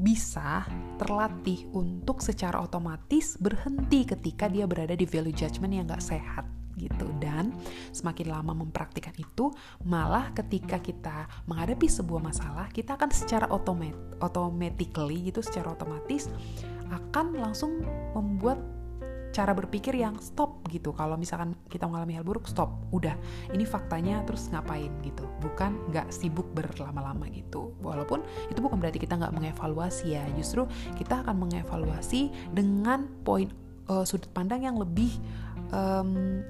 bisa 0.00 0.64
terlatih 0.96 1.66
untuk 1.74 2.22
secara 2.22 2.62
otomatis 2.62 3.36
berhenti 3.36 4.06
ketika 4.06 4.46
dia 4.46 4.64
berada 4.64 4.94
di 4.94 5.04
value 5.04 5.34
judgment 5.34 5.74
yang 5.76 5.86
gak 5.90 6.00
sehat 6.04 6.46
gitu. 6.80 7.10
Dan 7.20 7.52
semakin 7.92 8.32
lama 8.32 8.56
mempraktikkan 8.56 9.12
itu 9.20 9.52
malah 9.84 10.32
ketika 10.32 10.80
kita 10.80 11.28
menghadapi 11.44 11.84
sebuah 11.84 12.22
masalah 12.24 12.72
kita 12.72 12.96
akan 12.96 13.10
secara 13.12 13.46
otomat 13.52 13.92
automatically 14.24 15.28
gitu 15.28 15.44
secara 15.44 15.76
otomatis 15.76 16.32
akan 16.90 17.36
langsung 17.36 17.84
membuat 18.16 18.58
cara 19.40 19.56
berpikir 19.56 19.96
yang 19.96 20.20
stop 20.20 20.60
gitu. 20.68 20.92
Kalau 20.92 21.16
misalkan 21.16 21.56
kita 21.72 21.88
mengalami 21.88 22.20
hal 22.20 22.24
buruk 22.28 22.44
stop. 22.44 22.76
Udah 22.92 23.16
ini 23.56 23.64
faktanya 23.64 24.20
terus 24.28 24.52
ngapain 24.52 24.92
gitu. 25.00 25.24
Bukan 25.40 25.88
nggak 25.88 26.12
sibuk 26.12 26.44
berlama-lama 26.52 27.24
gitu. 27.32 27.72
Walaupun 27.80 28.20
itu 28.52 28.60
bukan 28.60 28.76
berarti 28.76 29.00
kita 29.00 29.16
nggak 29.16 29.32
mengevaluasi 29.32 30.12
ya. 30.12 30.24
Justru 30.36 30.68
kita 31.00 31.24
akan 31.24 31.40
mengevaluasi 31.40 32.52
dengan 32.52 33.08
poin 33.24 33.48
uh, 33.88 34.04
sudut 34.04 34.28
pandang 34.36 34.68
yang 34.68 34.76
lebih 34.76 35.16
um, 35.72 36.44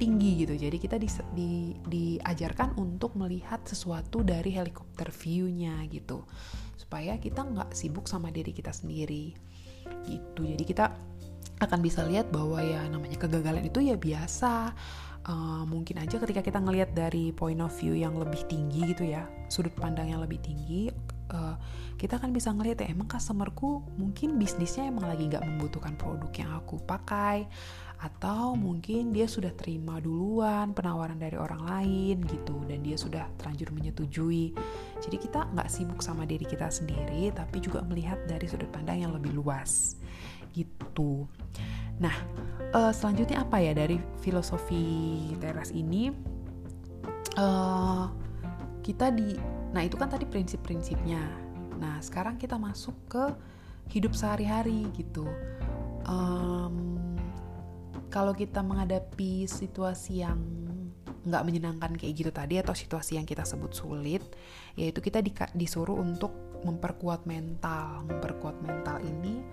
tinggi 0.00 0.48
gitu. 0.48 0.56
Jadi 0.56 0.76
kita 0.80 0.96
di, 0.96 1.08
di, 1.36 1.50
diajarkan 1.84 2.80
untuk 2.80 3.20
melihat 3.20 3.60
sesuatu 3.68 4.24
dari 4.24 4.56
helikopter 4.56 5.12
view-nya 5.12 5.84
gitu. 5.92 6.24
Supaya 6.80 7.20
kita 7.20 7.44
nggak 7.44 7.76
sibuk 7.76 8.08
sama 8.08 8.32
diri 8.32 8.56
kita 8.56 8.72
sendiri. 8.72 9.36
Gitu. 10.08 10.40
Jadi 10.40 10.64
kita 10.64 11.09
akan 11.60 11.78
bisa 11.84 12.02
lihat 12.08 12.32
bahwa 12.32 12.58
ya 12.64 12.82
namanya 12.88 13.20
kegagalan 13.20 13.68
itu 13.68 13.84
ya 13.84 13.96
biasa. 14.00 14.72
Uh, 15.20 15.68
mungkin 15.68 16.00
aja 16.00 16.16
ketika 16.16 16.40
kita 16.40 16.58
ngelihat 16.64 16.96
dari 16.96 17.28
point 17.36 17.60
of 17.60 17.68
view 17.76 17.92
yang 17.92 18.16
lebih 18.16 18.40
tinggi 18.48 18.96
gitu 18.96 19.04
ya 19.04 19.28
sudut 19.52 19.68
pandang 19.76 20.08
yang 20.08 20.24
lebih 20.24 20.40
tinggi 20.40 20.88
uh, 21.34 21.54
kita 21.96 22.18
kan 22.18 22.32
bisa 22.32 22.50
ngeliat 22.50 22.80
ya 22.80 22.88
emang 22.90 23.06
customerku 23.06 23.84
mungkin 24.00 24.40
bisnisnya 24.40 24.88
emang 24.88 25.06
lagi 25.06 25.28
nggak 25.28 25.44
membutuhkan 25.44 25.94
produk 26.00 26.30
yang 26.32 26.50
aku 26.56 26.80
pakai? 26.84 27.46
Atau 28.00 28.56
mungkin 28.56 29.12
dia 29.12 29.28
sudah 29.28 29.52
terima 29.52 30.00
duluan 30.00 30.72
penawaran 30.72 31.20
dari 31.20 31.36
orang 31.36 31.60
lain 31.68 32.24
gitu 32.24 32.64
dan 32.64 32.80
dia 32.80 32.96
sudah 32.96 33.28
terlanjur 33.36 33.76
menyetujui? 33.76 34.56
Jadi 35.04 35.16
kita 35.20 35.52
nggak 35.52 35.68
sibuk 35.68 36.00
sama 36.00 36.24
diri 36.24 36.48
kita 36.48 36.72
sendiri 36.72 37.28
tapi 37.36 37.60
juga 37.60 37.84
melihat 37.84 38.16
dari 38.24 38.48
sudut 38.48 38.72
pandang 38.72 39.04
yang 39.04 39.12
lebih 39.12 39.36
luas 39.36 39.99
gitu. 40.52 41.26
Nah 42.00 42.14
uh, 42.74 42.92
selanjutnya 42.94 43.42
apa 43.42 43.60
ya 43.60 43.72
dari 43.74 44.00
filosofi 44.22 44.82
teras 45.38 45.70
ini? 45.74 46.10
Uh, 47.38 48.10
kita 48.82 49.14
di 49.14 49.38
nah 49.70 49.86
itu 49.86 49.94
kan 49.94 50.10
tadi 50.10 50.26
prinsip-prinsipnya. 50.26 51.22
Nah 51.78 52.02
sekarang 52.02 52.36
kita 52.36 52.58
masuk 52.58 52.96
ke 53.06 53.24
hidup 53.90 54.14
sehari-hari 54.14 54.86
gitu. 54.94 55.26
Um, 56.06 56.98
kalau 58.10 58.34
kita 58.34 58.62
menghadapi 58.64 59.46
situasi 59.46 60.26
yang 60.26 60.42
nggak 61.20 61.44
menyenangkan 61.44 61.92
kayak 62.00 62.14
gitu 62.16 62.30
tadi 62.32 62.56
atau 62.58 62.72
situasi 62.72 63.20
yang 63.20 63.28
kita 63.28 63.44
sebut 63.44 63.76
sulit 63.76 64.24
yaitu 64.72 65.04
kita 65.04 65.20
di, 65.20 65.30
disuruh 65.54 66.00
untuk 66.00 66.32
memperkuat 66.64 67.28
mental. 67.28 68.08
Memperkuat 68.08 68.56
mental 68.64 68.98
ini 69.04 69.44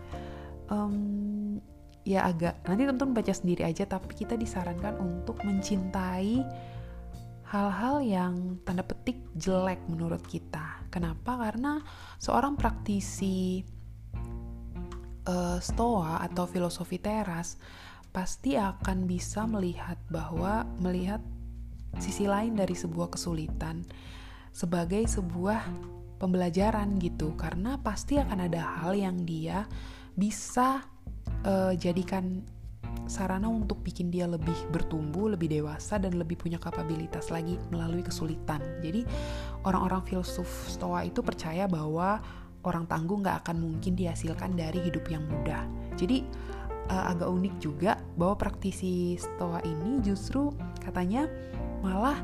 um, 0.72 1.60
ya 2.08 2.24
agak 2.24 2.64
nanti 2.64 2.88
teman-teman 2.88 3.20
baca 3.20 3.34
sendiri 3.36 3.68
aja 3.68 3.84
tapi 3.84 4.16
kita 4.16 4.40
disarankan 4.40 4.96
untuk 5.04 5.44
mencintai 5.44 6.40
hal-hal 7.48 8.04
yang 8.04 8.60
tanda 8.68 8.84
petik 8.84 9.24
jelek 9.40 9.80
menurut 9.88 10.20
kita. 10.28 10.84
Kenapa? 10.92 11.40
Karena 11.40 11.80
seorang 12.20 12.60
praktisi 12.60 13.64
uh, 15.28 15.60
stoa 15.60 16.20
atau 16.28 16.44
filosofi 16.44 17.00
teras 17.00 17.56
pasti 18.12 18.60
akan 18.60 19.08
bisa 19.08 19.48
melihat 19.48 19.96
bahwa 20.12 20.68
melihat 20.80 21.24
sisi 22.04 22.28
lain 22.28 22.56
dari 22.56 22.76
sebuah 22.76 23.16
kesulitan 23.16 23.88
sebagai 24.52 25.08
sebuah 25.08 25.64
pembelajaran 26.20 27.00
gitu. 27.00 27.32
Karena 27.40 27.80
pasti 27.80 28.20
akan 28.20 28.52
ada 28.52 28.84
hal 28.84 28.92
yang 28.92 29.24
dia 29.24 29.64
bisa 30.18 30.82
uh, 31.46 31.74
jadikan 31.78 32.42
sarana 33.08 33.48
untuk 33.48 33.80
bikin 33.86 34.12
dia 34.12 34.28
lebih 34.28 34.56
bertumbuh, 34.74 35.32
lebih 35.32 35.48
dewasa 35.48 35.96
dan 36.02 36.20
lebih 36.20 36.36
punya 36.36 36.60
kapabilitas 36.60 37.32
lagi 37.32 37.56
melalui 37.72 38.04
kesulitan. 38.04 38.60
Jadi 38.84 39.08
orang-orang 39.64 40.04
filsuf 40.04 40.50
stoa 40.68 41.08
itu 41.08 41.24
percaya 41.24 41.70
bahwa 41.70 42.20
orang 42.68 42.84
tangguh 42.90 43.24
nggak 43.24 43.48
akan 43.48 43.64
mungkin 43.64 43.96
dihasilkan 43.96 44.60
dari 44.60 44.84
hidup 44.84 45.08
yang 45.08 45.24
mudah. 45.24 45.64
Jadi 45.96 46.26
uh, 46.92 47.06
agak 47.16 47.30
unik 47.32 47.56
juga 47.64 47.96
bahwa 48.20 48.36
praktisi 48.36 49.16
stoa 49.16 49.64
ini 49.64 50.04
justru 50.04 50.52
katanya 50.84 51.32
malah 51.80 52.18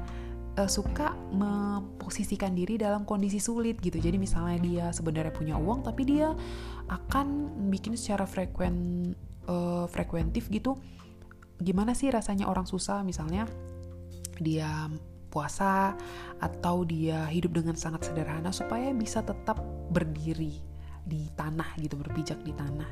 uh, 0.58 0.70
suka 0.70 1.14
memposisikan 1.34 2.54
diri 2.54 2.78
dalam 2.78 3.06
kondisi 3.08 3.41
sulit 3.41 3.80
gitu. 3.82 3.97
Jadi 3.97 4.18
misalnya 4.22 4.58
dia 4.62 4.86
sebenarnya 4.93 5.34
punya 5.34 5.56
uang 5.58 5.86
tapi 5.86 6.06
dia 6.06 6.34
akan 6.89 7.58
bikin 7.74 7.97
secara 7.97 8.28
frekuen 8.30 9.10
uh, 9.49 9.86
frekuentif 9.89 10.49
gitu. 10.49 10.78
Gimana 11.62 11.95
sih 11.95 12.12
rasanya 12.12 12.49
orang 12.49 12.68
susah 12.68 13.01
misalnya 13.06 13.47
dia 14.41 14.89
puasa 15.34 15.97
atau 16.38 16.86
dia 16.86 17.26
hidup 17.34 17.58
dengan 17.58 17.74
sangat 17.74 18.06
sederhana 18.06 18.54
supaya 18.54 18.93
bisa 18.93 19.26
tetap 19.26 19.58
berdiri 19.89 20.62
di 21.04 21.28
tanah 21.34 21.74
gitu, 21.82 21.97
berpijak 21.97 22.39
di 22.45 22.54
tanah 22.54 22.88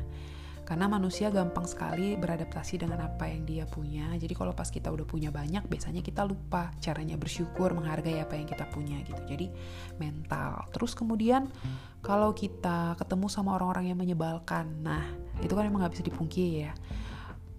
karena 0.71 0.87
manusia 0.87 1.27
gampang 1.27 1.67
sekali 1.67 2.15
beradaptasi 2.15 2.79
dengan 2.79 3.03
apa 3.03 3.27
yang 3.27 3.43
dia 3.43 3.67
punya. 3.67 4.07
Jadi 4.15 4.31
kalau 4.31 4.55
pas 4.55 4.71
kita 4.71 4.87
udah 4.87 5.03
punya 5.03 5.27
banyak 5.27 5.67
biasanya 5.67 5.99
kita 5.99 6.23
lupa 6.23 6.71
caranya 6.79 7.19
bersyukur 7.19 7.75
menghargai 7.75 8.23
apa 8.23 8.39
yang 8.39 8.47
kita 8.47 8.63
punya 8.71 9.03
gitu. 9.03 9.19
Jadi 9.27 9.51
mental. 9.99 10.63
Terus 10.71 10.95
kemudian 10.95 11.51
kalau 11.99 12.31
kita 12.31 12.95
ketemu 12.95 13.27
sama 13.27 13.59
orang-orang 13.59 13.91
yang 13.91 13.99
menyebalkan 13.99 14.79
nah 14.79 15.03
itu 15.43 15.51
kan 15.51 15.67
emang 15.67 15.83
gak 15.83 15.99
bisa 15.99 16.07
dipungkiri 16.07 16.63
ya. 16.63 16.73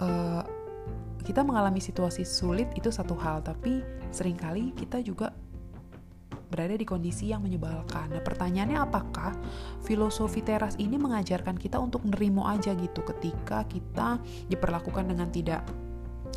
Uh, 0.00 0.40
kita 1.20 1.44
mengalami 1.44 1.84
situasi 1.84 2.24
sulit 2.24 2.72
itu 2.80 2.88
satu 2.88 3.12
hal 3.20 3.44
tapi 3.44 3.84
sering 4.08 4.40
kali 4.40 4.72
kita 4.72 5.04
juga 5.04 5.36
berada 6.52 6.76
di 6.76 6.84
kondisi 6.84 7.32
yang 7.32 7.40
menyebalkan. 7.40 8.12
Nah, 8.12 8.20
pertanyaannya 8.20 8.76
apakah 8.76 9.32
filosofi 9.80 10.44
teras 10.44 10.76
ini 10.76 11.00
mengajarkan 11.00 11.56
kita 11.56 11.80
untuk 11.80 12.04
nerimo 12.04 12.44
aja 12.44 12.76
gitu 12.76 13.00
ketika 13.16 13.64
kita 13.64 14.20
diperlakukan 14.52 15.08
dengan 15.08 15.32
tidak 15.32 15.64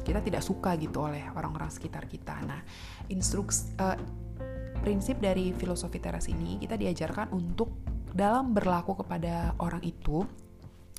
kita 0.06 0.22
tidak 0.22 0.46
suka 0.46 0.78
gitu 0.80 1.04
oleh 1.04 1.28
orang-orang 1.36 1.68
sekitar 1.68 2.08
kita. 2.08 2.40
Nah, 2.48 2.64
instruks 3.12 3.76
uh, 3.82 3.98
prinsip 4.80 5.18
dari 5.20 5.52
filosofi 5.52 5.98
teras 5.98 6.32
ini 6.32 6.62
kita 6.62 6.78
diajarkan 6.78 7.34
untuk 7.34 7.74
dalam 8.16 8.56
berlaku 8.56 8.96
kepada 9.04 9.52
orang 9.60 9.84
itu 9.84 10.24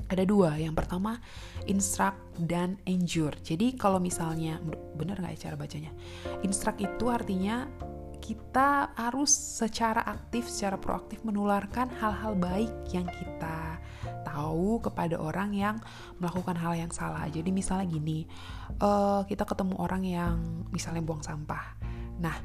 ada 0.06 0.22
dua. 0.22 0.54
Yang 0.60 0.74
pertama 0.84 1.18
instruct 1.64 2.20
dan 2.36 2.76
endure. 2.84 3.34
Jadi 3.40 3.74
kalau 3.74 3.98
misalnya 3.98 4.60
benar 4.94 5.18
nggak 5.22 5.32
ya 5.38 5.40
cara 5.48 5.56
bacanya? 5.56 5.92
Instruct 6.44 6.78
itu 6.84 7.08
artinya 7.08 7.64
kita 8.20 8.92
harus 8.96 9.30
secara 9.30 10.02
aktif, 10.04 10.48
secara 10.50 10.76
proaktif 10.80 11.22
menularkan 11.22 11.90
hal-hal 12.00 12.34
baik 12.36 12.72
yang 12.90 13.06
kita 13.06 13.78
tahu 14.26 14.82
kepada 14.82 15.16
orang 15.16 15.54
yang 15.54 15.76
melakukan 16.18 16.58
hal 16.58 16.74
yang 16.76 16.92
salah. 16.92 17.24
Jadi 17.30 17.48
misalnya 17.54 17.86
gini, 17.88 18.26
uh, 18.82 19.22
kita 19.24 19.46
ketemu 19.46 19.74
orang 19.78 20.02
yang 20.04 20.34
misalnya 20.74 21.00
buang 21.00 21.22
sampah. 21.22 21.78
Nah, 22.20 22.36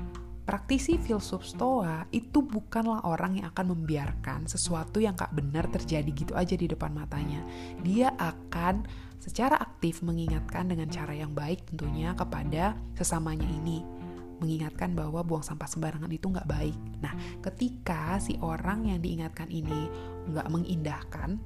praktisi 0.45 0.99
filsuf 0.99 1.47
stoa 1.47 2.05
itu 2.11 2.43
bukanlah 2.43 3.07
orang 3.07 3.41
yang 3.41 3.47
akan 3.51 3.76
membiarkan 3.78 4.49
sesuatu 4.49 4.99
yang 4.99 5.15
gak 5.15 5.32
benar 5.32 5.69
terjadi 5.69 6.09
gitu 6.11 6.34
aja 6.36 6.55
di 6.57 6.67
depan 6.69 6.91
matanya. 6.91 7.43
Dia 7.84 8.13
akan 8.19 8.84
secara 9.22 9.53
aktif 9.61 10.01
mengingatkan 10.01 10.65
dengan 10.65 10.89
cara 10.89 11.13
yang 11.13 11.32
baik 11.38 11.69
tentunya 11.69 12.17
kepada 12.17 12.74
sesamanya 12.97 13.45
ini 13.45 14.01
mengingatkan 14.41 14.97
bahwa 14.97 15.21
buang 15.21 15.45
sampah 15.45 15.69
sembarangan 15.69 16.09
itu 16.09 16.27
nggak 16.27 16.49
baik. 16.49 16.77
Nah, 16.99 17.13
ketika 17.45 18.17
si 18.17 18.35
orang 18.41 18.89
yang 18.89 18.99
diingatkan 18.99 19.47
ini 19.47 19.87
nggak 20.33 20.47
mengindahkan, 20.49 21.37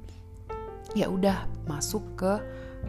ya 0.95 1.11
udah 1.11 1.45
masuk 1.67 2.03
ke 2.15 2.33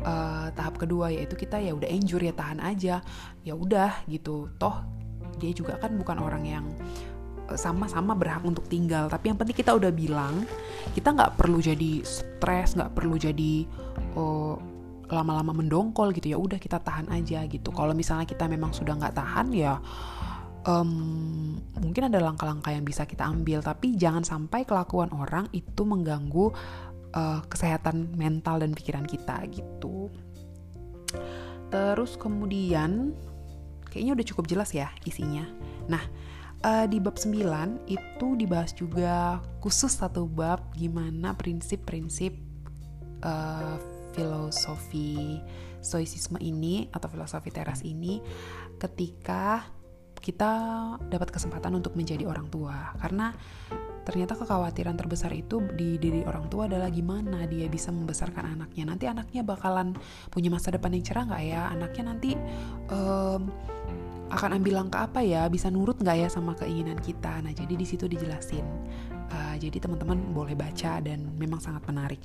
uh, 0.06 0.48
tahap 0.54 0.78
kedua 0.78 1.10
yaitu 1.10 1.34
kita 1.34 1.58
ya 1.58 1.74
udah 1.74 1.90
enjur 1.90 2.22
ya 2.22 2.30
tahan 2.30 2.62
aja, 2.62 3.02
ya 3.42 3.54
udah 3.58 4.06
gitu. 4.06 4.46
Toh 4.56 4.96
dia 5.36 5.52
juga 5.52 5.76
kan 5.76 5.92
bukan 5.96 6.16
orang 6.20 6.44
yang 6.48 6.64
eh, 7.48 7.58
sama-sama 7.58 8.16
berhak 8.16 8.42
untuk 8.44 8.64
tinggal 8.66 9.06
tapi 9.12 9.30
yang 9.32 9.38
penting 9.38 9.56
kita 9.56 9.76
udah 9.76 9.92
bilang 9.92 10.48
kita 10.96 11.12
nggak 11.12 11.36
perlu 11.36 11.60
jadi 11.60 12.02
stres 12.02 12.74
nggak 12.76 12.96
perlu 12.96 13.20
jadi 13.20 13.68
oh, 14.16 14.56
lama-lama 15.06 15.54
mendongkol 15.54 16.10
gitu 16.10 16.34
ya 16.34 16.38
udah 16.38 16.58
kita 16.58 16.82
tahan 16.82 17.06
aja 17.10 17.46
gitu. 17.46 17.70
Kalau 17.70 17.94
misalnya 17.94 18.26
kita 18.26 18.50
memang 18.50 18.74
sudah 18.74 18.98
nggak 18.98 19.14
tahan 19.14 19.48
ya 19.54 19.78
um, 20.66 21.56
mungkin 21.78 22.10
ada 22.10 22.18
langkah-langkah 22.18 22.74
yang 22.74 22.84
bisa 22.84 23.06
kita 23.06 23.24
ambil. 23.24 23.62
Tapi 23.62 23.94
jangan 23.94 24.26
sampai 24.26 24.66
kelakuan 24.66 25.08
orang 25.14 25.46
itu 25.54 25.86
mengganggu 25.86 26.52
uh, 27.14 27.40
kesehatan 27.46 28.18
mental 28.18 28.60
dan 28.60 28.74
pikiran 28.74 29.06
kita 29.06 29.46
gitu. 29.48 30.10
Terus 31.70 32.18
kemudian 32.18 33.14
kayaknya 33.88 34.12
udah 34.18 34.26
cukup 34.26 34.44
jelas 34.50 34.74
ya 34.74 34.90
isinya. 35.06 35.46
Nah 35.86 36.02
uh, 36.66 36.86
di 36.90 36.98
bab 36.98 37.16
9 37.16 37.86
itu 37.86 38.26
dibahas 38.38 38.74
juga 38.74 39.40
khusus 39.62 39.94
satu 39.94 40.26
bab 40.26 40.62
gimana 40.74 41.34
prinsip-prinsip 41.34 42.34
uh, 43.22 43.95
filosofi 44.16 45.38
stoicisme 45.84 46.40
ini 46.40 46.88
atau 46.90 47.06
filosofi 47.06 47.52
teras 47.52 47.84
ini 47.84 48.18
ketika 48.80 49.76
kita 50.18 50.52
dapat 51.06 51.30
kesempatan 51.30 51.78
untuk 51.78 51.94
menjadi 51.94 52.26
orang 52.26 52.50
tua. 52.50 52.96
Karena 52.98 53.30
ternyata 54.02 54.34
kekhawatiran 54.38 54.98
terbesar 54.98 55.30
itu 55.34 55.62
di 55.74 55.98
diri 56.02 56.26
orang 56.26 56.50
tua 56.50 56.66
adalah 56.66 56.90
gimana 56.90 57.46
dia 57.46 57.70
bisa 57.70 57.94
membesarkan 57.94 58.58
anaknya. 58.58 58.90
Nanti 58.90 59.06
anaknya 59.06 59.46
bakalan 59.46 59.94
punya 60.34 60.50
masa 60.50 60.74
depan 60.74 60.90
yang 60.98 61.04
cerah 61.06 61.24
nggak 61.30 61.44
ya? 61.46 61.62
Anaknya 61.70 62.02
nanti 62.10 62.30
um, 62.90 63.46
akan 64.26 64.58
ambil 64.58 64.82
langkah 64.82 65.06
apa 65.06 65.22
ya? 65.22 65.46
Bisa 65.46 65.70
nurut 65.70 66.02
nggak 66.02 66.26
ya 66.26 66.28
sama 66.32 66.58
keinginan 66.58 66.98
kita? 66.98 67.38
Nah 67.46 67.54
jadi 67.54 67.78
di 67.78 67.86
situ 67.86 68.10
dijelasin. 68.10 68.66
Uh, 69.26 69.54
jadi 69.58 69.78
teman-teman 69.78 70.34
boleh 70.34 70.58
baca 70.58 71.02
dan 71.02 71.22
memang 71.38 71.58
sangat 71.58 71.82
menarik 71.86 72.22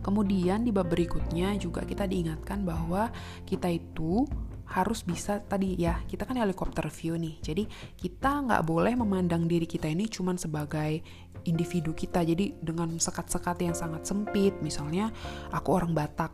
Kemudian 0.00 0.64
di 0.64 0.72
bab 0.72 0.88
berikutnya 0.88 1.56
juga 1.60 1.84
kita 1.84 2.08
diingatkan 2.08 2.64
bahwa 2.64 3.12
kita 3.44 3.68
itu 3.68 4.24
harus 4.70 5.02
bisa 5.02 5.42
tadi 5.42 5.74
ya 5.74 5.98
kita 6.06 6.22
kan 6.22 6.38
helikopter 6.38 6.86
view 6.88 7.18
nih. 7.18 7.36
Jadi 7.42 7.66
kita 7.98 8.46
nggak 8.46 8.62
boleh 8.62 8.94
memandang 8.94 9.50
diri 9.50 9.66
kita 9.66 9.90
ini 9.90 10.06
cuman 10.06 10.38
sebagai 10.38 11.02
individu 11.44 11.90
kita. 11.92 12.22
Jadi 12.22 12.58
dengan 12.62 12.94
sekat-sekat 12.96 13.66
yang 13.66 13.74
sangat 13.74 14.06
sempit 14.06 14.54
misalnya 14.62 15.10
aku 15.50 15.68
orang 15.74 15.92
Batak 15.92 16.32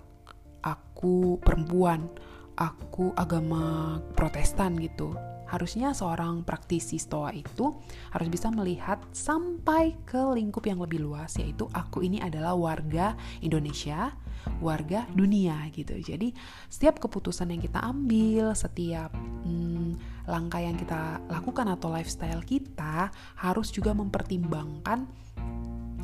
aku 0.60 1.40
perempuan 1.40 2.10
aku 2.56 3.12
agama 3.16 3.96
Protestan 4.16 4.76
gitu 4.80 5.14
harusnya 5.46 5.94
seorang 5.94 6.42
praktisi 6.42 6.98
stoa 6.98 7.30
itu 7.30 7.74
harus 8.14 8.28
bisa 8.30 8.50
melihat 8.50 9.02
sampai 9.14 9.94
ke 10.06 10.18
lingkup 10.18 10.66
yang 10.66 10.82
lebih 10.82 11.02
luas 11.02 11.34
yaitu 11.38 11.66
aku 11.70 12.02
ini 12.02 12.18
adalah 12.22 12.54
warga 12.54 13.14
Indonesia 13.42 14.14
warga 14.62 15.04
dunia 15.10 15.66
gitu. 15.74 15.98
Jadi 15.98 16.30
setiap 16.70 17.02
keputusan 17.02 17.50
yang 17.50 17.62
kita 17.62 17.82
ambil 17.82 18.54
setiap 18.54 19.10
hmm, 19.14 19.98
langkah 20.30 20.62
yang 20.62 20.78
kita 20.78 21.18
lakukan 21.26 21.66
atau 21.66 21.90
lifestyle 21.90 22.42
kita 22.46 23.10
harus 23.38 23.74
juga 23.74 23.90
mempertimbangkan 23.92 25.25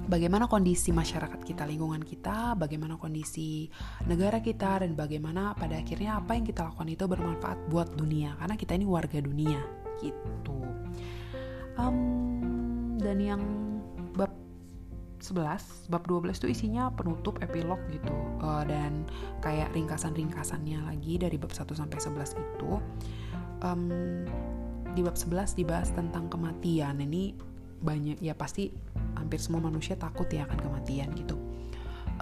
bagaimana 0.07 0.50
kondisi 0.50 0.90
masyarakat 0.90 1.40
kita, 1.42 1.66
lingkungan 1.66 2.03
kita, 2.03 2.59
bagaimana 2.59 2.98
kondisi 2.98 3.70
negara 4.07 4.42
kita, 4.42 4.82
dan 4.82 4.98
bagaimana 4.98 5.55
pada 5.55 5.78
akhirnya 5.78 6.18
apa 6.18 6.34
yang 6.34 6.46
kita 6.46 6.66
lakukan 6.66 6.88
itu 6.90 7.05
bermanfaat 7.07 7.59
buat 7.70 7.94
dunia, 7.94 8.34
karena 8.38 8.55
kita 8.59 8.72
ini 8.74 8.86
warga 8.86 9.18
dunia, 9.22 9.61
gitu. 10.03 10.59
Um, 11.78 12.98
dan 13.00 13.18
yang 13.22 13.42
bab 14.14 14.34
11, 15.22 15.88
bab 15.88 16.03
12 16.05 16.38
itu 16.42 16.48
isinya 16.50 16.90
penutup 16.92 17.38
epilog 17.40 17.78
gitu, 17.90 18.14
uh, 18.42 18.66
dan 18.66 19.07
kayak 19.40 19.70
ringkasan-ringkasannya 19.72 20.82
lagi 20.82 21.18
dari 21.18 21.38
bab 21.38 21.55
1 21.55 21.72
sampai 21.72 21.98
11 21.98 22.34
itu. 22.38 22.70
Um, 23.62 23.86
di 24.92 25.00
bab 25.00 25.16
11 25.16 25.57
dibahas 25.57 25.88
tentang 25.94 26.28
kematian. 26.28 27.00
Ini 27.00 27.51
banyak 27.83 28.22
ya 28.22 28.39
pasti 28.39 28.70
hampir 29.18 29.43
semua 29.43 29.61
manusia 29.61 29.99
takut 29.99 30.30
ya 30.30 30.47
akan 30.47 30.59
kematian 30.59 31.11
gitu. 31.18 31.37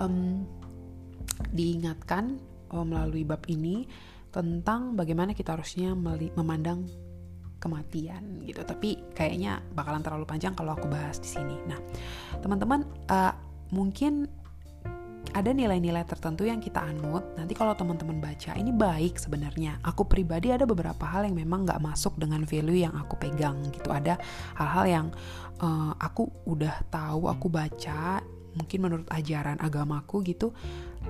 Um, 0.00 0.48
diingatkan 1.52 2.40
oh, 2.72 2.84
melalui 2.84 3.24
bab 3.24 3.44
ini 3.48 3.84
tentang 4.30 4.94
bagaimana 4.94 5.34
kita 5.34 5.54
harusnya 5.58 5.92
memandang 6.36 6.88
kematian 7.60 8.40
gitu. 8.48 8.64
Tapi 8.64 9.12
kayaknya 9.12 9.60
bakalan 9.76 10.00
terlalu 10.00 10.24
panjang 10.24 10.56
kalau 10.56 10.72
aku 10.72 10.88
bahas 10.88 11.20
di 11.20 11.28
sini. 11.28 11.60
Nah 11.68 11.76
teman-teman 12.40 12.88
uh, 13.12 13.36
mungkin 13.70 14.39
ada 15.30 15.50
nilai-nilai 15.54 16.02
tertentu 16.06 16.46
yang 16.46 16.58
kita 16.58 16.82
anut. 16.82 17.22
Nanti 17.38 17.54
kalau 17.54 17.74
teman-teman 17.78 18.18
baca, 18.18 18.54
ini 18.58 18.74
baik 18.74 19.18
sebenarnya. 19.18 19.78
Aku 19.86 20.06
pribadi 20.06 20.50
ada 20.50 20.66
beberapa 20.66 21.06
hal 21.06 21.26
yang 21.30 21.38
memang 21.38 21.66
nggak 21.66 21.82
masuk 21.82 22.18
dengan 22.18 22.42
value 22.42 22.82
yang 22.82 22.94
aku 22.98 23.14
pegang 23.18 23.62
gitu. 23.70 23.94
Ada 23.94 24.18
hal-hal 24.58 24.84
yang 24.86 25.06
uh, 25.62 25.94
aku 25.98 26.26
udah 26.50 26.82
tahu, 26.90 27.30
aku 27.30 27.46
baca, 27.46 28.20
mungkin 28.54 28.78
menurut 28.82 29.08
ajaran 29.10 29.58
agamaku 29.62 30.22
gitu 30.26 30.50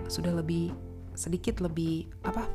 sudah 0.07 0.33
lebih 0.37 0.73
sedikit 1.17 1.61
lebih 1.65 2.09
apa 2.25 2.47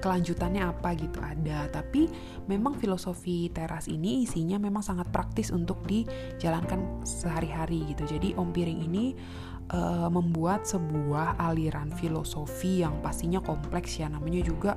kelanjutannya 0.00 0.64
apa 0.64 0.96
gitu 0.96 1.20
ada 1.20 1.68
tapi 1.68 2.08
memang 2.48 2.72
filosofi 2.80 3.52
teras 3.52 3.84
ini 3.84 4.24
isinya 4.24 4.56
memang 4.56 4.80
sangat 4.80 5.12
praktis 5.12 5.52
untuk 5.52 5.84
dijalankan 5.84 7.04
sehari-hari 7.04 7.84
gitu 7.92 8.08
jadi 8.16 8.32
om 8.40 8.48
piring 8.48 8.80
ini 8.80 9.12
uh, 9.74 10.08
membuat 10.10 10.66
sebuah 10.66 11.38
aliran 11.38 11.94
filosofi 11.94 12.82
yang 12.82 12.98
pastinya 13.00 13.38
kompleks 13.42 13.98
ya. 13.98 14.10
Namanya 14.10 14.42
juga 14.44 14.72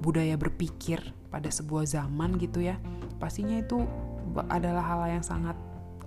budaya 0.00 0.34
berpikir 0.36 1.00
pada 1.28 1.48
sebuah 1.52 1.86
zaman 1.86 2.40
gitu 2.40 2.64
ya. 2.64 2.76
Pastinya 3.20 3.60
itu 3.60 3.84
adalah 4.48 4.84
hal 4.86 5.20
yang 5.20 5.24
sangat 5.24 5.56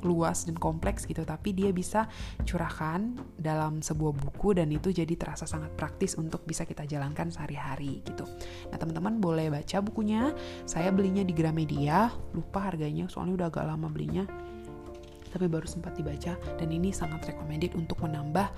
luas 0.04 0.44
dan 0.44 0.60
kompleks 0.60 1.08
gitu. 1.08 1.24
Tapi 1.24 1.56
dia 1.56 1.72
bisa 1.72 2.12
curahkan 2.44 3.16
dalam 3.40 3.80
sebuah 3.80 4.12
buku 4.12 4.60
dan 4.60 4.68
itu 4.70 4.92
jadi 4.92 5.16
terasa 5.16 5.48
sangat 5.48 5.72
praktis 5.80 6.20
untuk 6.20 6.44
bisa 6.44 6.68
kita 6.68 6.84
jalankan 6.84 7.32
sehari-hari 7.32 8.04
gitu. 8.04 8.28
Nah 8.68 8.78
teman-teman 8.78 9.24
boleh 9.24 9.48
baca 9.48 9.80
bukunya. 9.80 10.36
Saya 10.68 10.92
belinya 10.92 11.24
di 11.24 11.32
Gramedia. 11.32 12.12
Lupa 12.36 12.68
harganya 12.68 13.08
soalnya 13.08 13.40
udah 13.40 13.48
agak 13.48 13.66
lama 13.66 13.88
belinya 13.88 14.28
tapi 15.34 15.50
baru 15.50 15.66
sempat 15.66 15.98
dibaca 15.98 16.38
dan 16.38 16.70
ini 16.70 16.94
sangat 16.94 17.26
recommended 17.34 17.74
untuk 17.74 17.98
menambah 18.06 18.54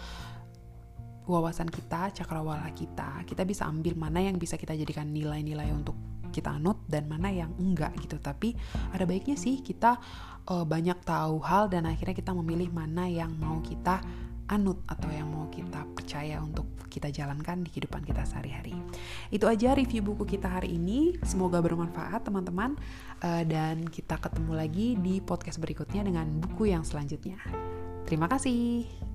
wawasan 1.25 1.71
kita, 1.71 2.11
cakrawala 2.11 2.67
kita. 2.75 3.23
Kita 3.25 3.47
bisa 3.47 3.65
ambil 3.65 3.97
mana 3.97 4.21
yang 4.21 4.37
bisa 4.37 4.59
kita 4.59 4.77
jadikan 4.77 5.09
nilai-nilai 5.09 5.71
untuk 5.73 5.97
kita 6.29 6.59
anut 6.59 6.83
dan 6.85 7.07
mana 7.07 7.31
yang 7.31 7.55
enggak 7.55 7.95
gitu. 8.03 8.19
Tapi 8.19 8.53
ada 8.91 9.07
baiknya 9.07 9.39
sih 9.39 9.63
kita 9.63 9.97
uh, 10.51 10.65
banyak 10.67 10.99
tahu 11.07 11.39
hal 11.41 11.71
dan 11.71 11.87
akhirnya 11.87 12.13
kita 12.13 12.35
memilih 12.35 12.69
mana 12.75 13.07
yang 13.07 13.31
mau 13.39 13.63
kita 13.63 14.03
anut 14.49 14.81
atau 14.85 15.09
yang 15.09 15.29
mau 15.31 15.49
kita 15.49 15.85
percaya 15.95 16.37
untuk 16.41 16.65
kita 16.87 17.11
jalankan 17.11 17.65
di 17.65 17.69
kehidupan 17.75 18.07
kita 18.07 18.23
sehari-hari. 18.23 18.77
Itu 19.27 19.51
aja 19.51 19.75
review 19.75 20.05
buku 20.05 20.23
kita 20.37 20.47
hari 20.47 20.79
ini. 20.79 21.19
Semoga 21.27 21.59
bermanfaat 21.59 22.23
teman-teman 22.23 22.79
uh, 23.19 23.43
dan 23.43 23.83
kita 23.89 24.15
ketemu 24.15 24.51
lagi 24.55 24.87
di 24.95 25.19
podcast 25.19 25.59
berikutnya 25.59 26.07
dengan 26.07 26.29
buku 26.39 26.71
yang 26.71 26.87
selanjutnya. 26.87 27.41
Terima 28.07 28.31
kasih. 28.31 29.14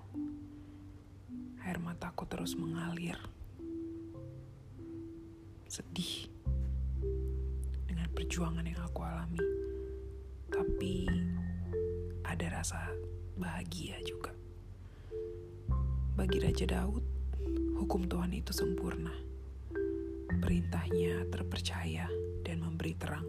Air 1.64 1.80
mataku 1.80 2.28
terus 2.28 2.60
mengalir. 2.60 3.16
Sedih 5.72 6.28
dengan 7.88 8.12
perjuangan 8.12 8.68
yang 8.68 8.84
aku 8.84 9.08
alami 9.08 9.51
tapi 10.62 11.10
ada 12.22 12.62
rasa 12.62 12.78
bahagia 13.34 13.98
juga. 14.06 14.30
Bagi 16.14 16.38
Raja 16.38 16.70
Daud, 16.70 17.02
hukum 17.82 18.06
Tuhan 18.06 18.30
itu 18.30 18.54
sempurna. 18.54 19.10
Perintahnya 20.38 21.26
terpercaya 21.34 22.06
dan 22.46 22.62
memberi 22.62 22.94
terang. 22.94 23.26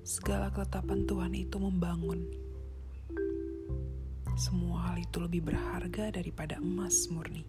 Segala 0.00 0.48
ketetapan 0.48 1.04
Tuhan 1.04 1.36
itu 1.36 1.60
membangun. 1.60 2.24
Semua 4.40 4.88
hal 4.88 4.96
itu 4.96 5.20
lebih 5.20 5.44
berharga 5.44 6.08
daripada 6.08 6.56
emas 6.56 7.04
murni. 7.12 7.44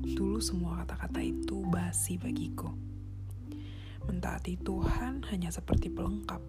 Dulu 0.00 0.40
semua 0.40 0.80
kata-kata 0.80 1.20
itu 1.20 1.60
basi 1.68 2.16
bagiku 2.16 2.93
Mentaati 4.08 4.60
Tuhan 4.60 5.24
hanya 5.32 5.48
seperti 5.48 5.88
pelengkap 5.88 6.40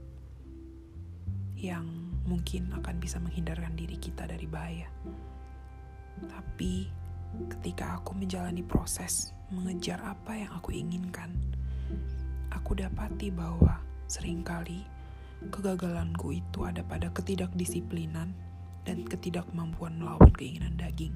yang 1.56 1.88
mungkin 2.26 2.74
akan 2.74 2.99
bisa 2.99 3.22
menghindarkan 3.22 3.78
diri 3.78 3.95
kita 3.95 4.28
dari 4.28 4.45
bahaya. 4.49 4.89
Tapi 6.26 6.89
ketika 7.51 7.99
aku 7.99 8.16
menjalani 8.16 8.64
proses 8.64 9.36
mengejar 9.51 10.01
apa 10.01 10.36
yang 10.36 10.51
aku 10.56 10.74
inginkan, 10.76 11.32
aku 12.51 12.76
dapati 12.76 13.30
bahwa 13.30 13.80
sering 14.08 14.41
kali 14.41 14.86
kegagalanku 15.51 16.34
itu 16.34 16.66
ada 16.66 16.82
pada 16.82 17.12
ketidakdisiplinan 17.14 18.34
dan 18.86 18.97
ketidakmampuan 19.06 19.97
melawan 19.97 20.32
keinginan 20.34 20.78
daging. 20.78 21.14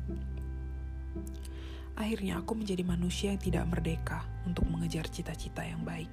Akhirnya 2.00 2.40
aku 2.40 2.56
menjadi 2.56 2.84
manusia 2.88 3.36
yang 3.36 3.42
tidak 3.44 3.66
merdeka 3.68 4.24
untuk 4.48 4.66
mengejar 4.72 5.06
cita-cita 5.12 5.68
yang 5.68 5.84
baik. 5.84 6.08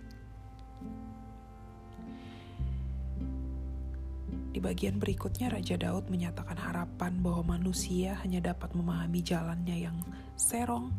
Di 4.57 4.65
bagian 4.65 4.97
berikutnya 4.97 5.53
Raja 5.53 5.77
Daud 5.77 6.09
menyatakan 6.09 6.57
harapan 6.57 7.21
bahwa 7.21 7.61
manusia 7.61 8.17
hanya 8.25 8.41
dapat 8.41 8.73
memahami 8.73 9.21
jalannya 9.21 9.85
yang 9.85 10.01
serong 10.33 10.97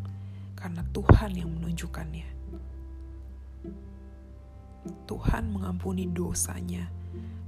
karena 0.54 0.86
Tuhan 0.94 1.34
yang 1.34 1.50
menunjukkannya. 1.50 2.30
Tuhan 5.10 5.50
mengampuni 5.50 6.06
dosanya 6.06 6.86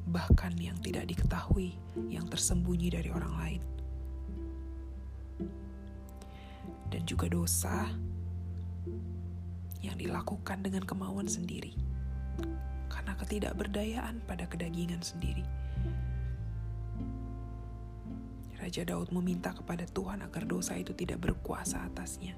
bahkan 0.09 0.57
yang 0.57 0.73
tidak 0.81 1.05
diketahui, 1.05 1.77
yang 2.09 2.25
tersembunyi 2.25 2.89
dari 2.89 3.09
orang 3.13 3.33
lain. 3.37 3.61
Dan 6.89 7.05
juga 7.05 7.29
dosa 7.29 7.85
yang 9.85 9.93
dilakukan 9.93 10.65
dengan 10.65 10.81
kemauan 10.81 11.29
sendiri, 11.29 11.77
karena 12.89 13.13
ketidakberdayaan 13.15 14.25
pada 14.25 14.49
kedagingan 14.49 14.99
sendiri. 14.99 15.45
Raja 18.59 18.83
Daud 18.83 19.15
meminta 19.15 19.55
kepada 19.55 19.87
Tuhan 19.87 20.19
agar 20.19 20.43
dosa 20.43 20.75
itu 20.75 20.91
tidak 20.91 21.23
berkuasa 21.23 21.79
atasnya, 21.87 22.35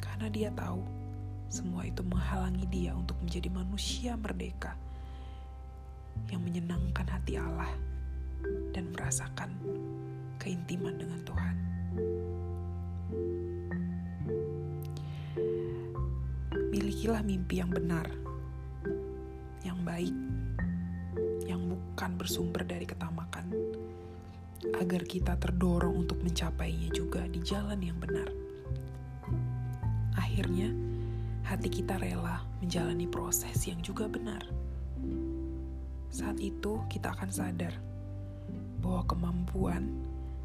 karena 0.00 0.32
dia 0.32 0.48
tahu 0.48 0.80
semua 1.52 1.84
itu 1.84 2.00
menghalangi 2.00 2.64
dia 2.72 2.96
untuk 2.96 3.20
menjadi 3.20 3.52
manusia 3.52 4.16
merdeka 4.16 4.72
yang 6.32 6.40
menyenangkan 6.40 7.04
hati 7.04 7.36
Allah 7.36 7.68
dan 8.72 8.88
merasakan 8.88 9.52
keintiman 10.40 10.96
dengan 10.96 11.20
Tuhan. 11.28 11.56
Milikilah 16.72 17.20
mimpi 17.20 17.60
yang 17.60 17.68
benar, 17.68 18.08
baik, 19.82 20.14
yang 21.44 21.66
bukan 21.68 22.10
bersumber 22.16 22.62
dari 22.64 22.86
ketamakan, 22.86 23.50
agar 24.78 25.02
kita 25.04 25.36
terdorong 25.36 26.06
untuk 26.06 26.22
mencapainya 26.22 26.88
juga 26.94 27.26
di 27.26 27.42
jalan 27.42 27.82
yang 27.82 27.98
benar. 27.98 28.30
Akhirnya, 30.16 30.70
hati 31.44 31.68
kita 31.68 31.98
rela 31.98 32.46
menjalani 32.62 33.10
proses 33.10 33.58
yang 33.66 33.82
juga 33.82 34.06
benar 34.06 34.46
saat 36.12 36.36
itu 36.44 36.76
kita 36.92 37.16
akan 37.16 37.32
sadar 37.32 37.72
bahwa 38.84 39.00
kemampuan 39.08 39.88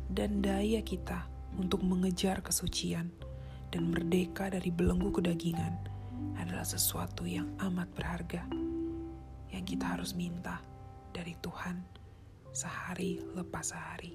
dan 0.08 0.40
daya 0.40 0.80
kita 0.80 1.28
untuk 1.60 1.84
mengejar 1.84 2.40
kesucian 2.40 3.12
dan 3.68 3.92
merdeka 3.92 4.48
dari 4.48 4.72
belenggu 4.72 5.12
kedagingan 5.12 5.76
adalah 6.40 6.64
sesuatu 6.64 7.28
yang 7.28 7.52
amat 7.60 7.92
berharga 7.92 8.48
yang 9.58 9.66
kita 9.66 9.98
harus 9.98 10.14
minta 10.14 10.62
dari 11.10 11.34
Tuhan 11.42 11.82
sehari 12.54 13.18
lepas 13.34 13.74
sehari. 13.74 14.14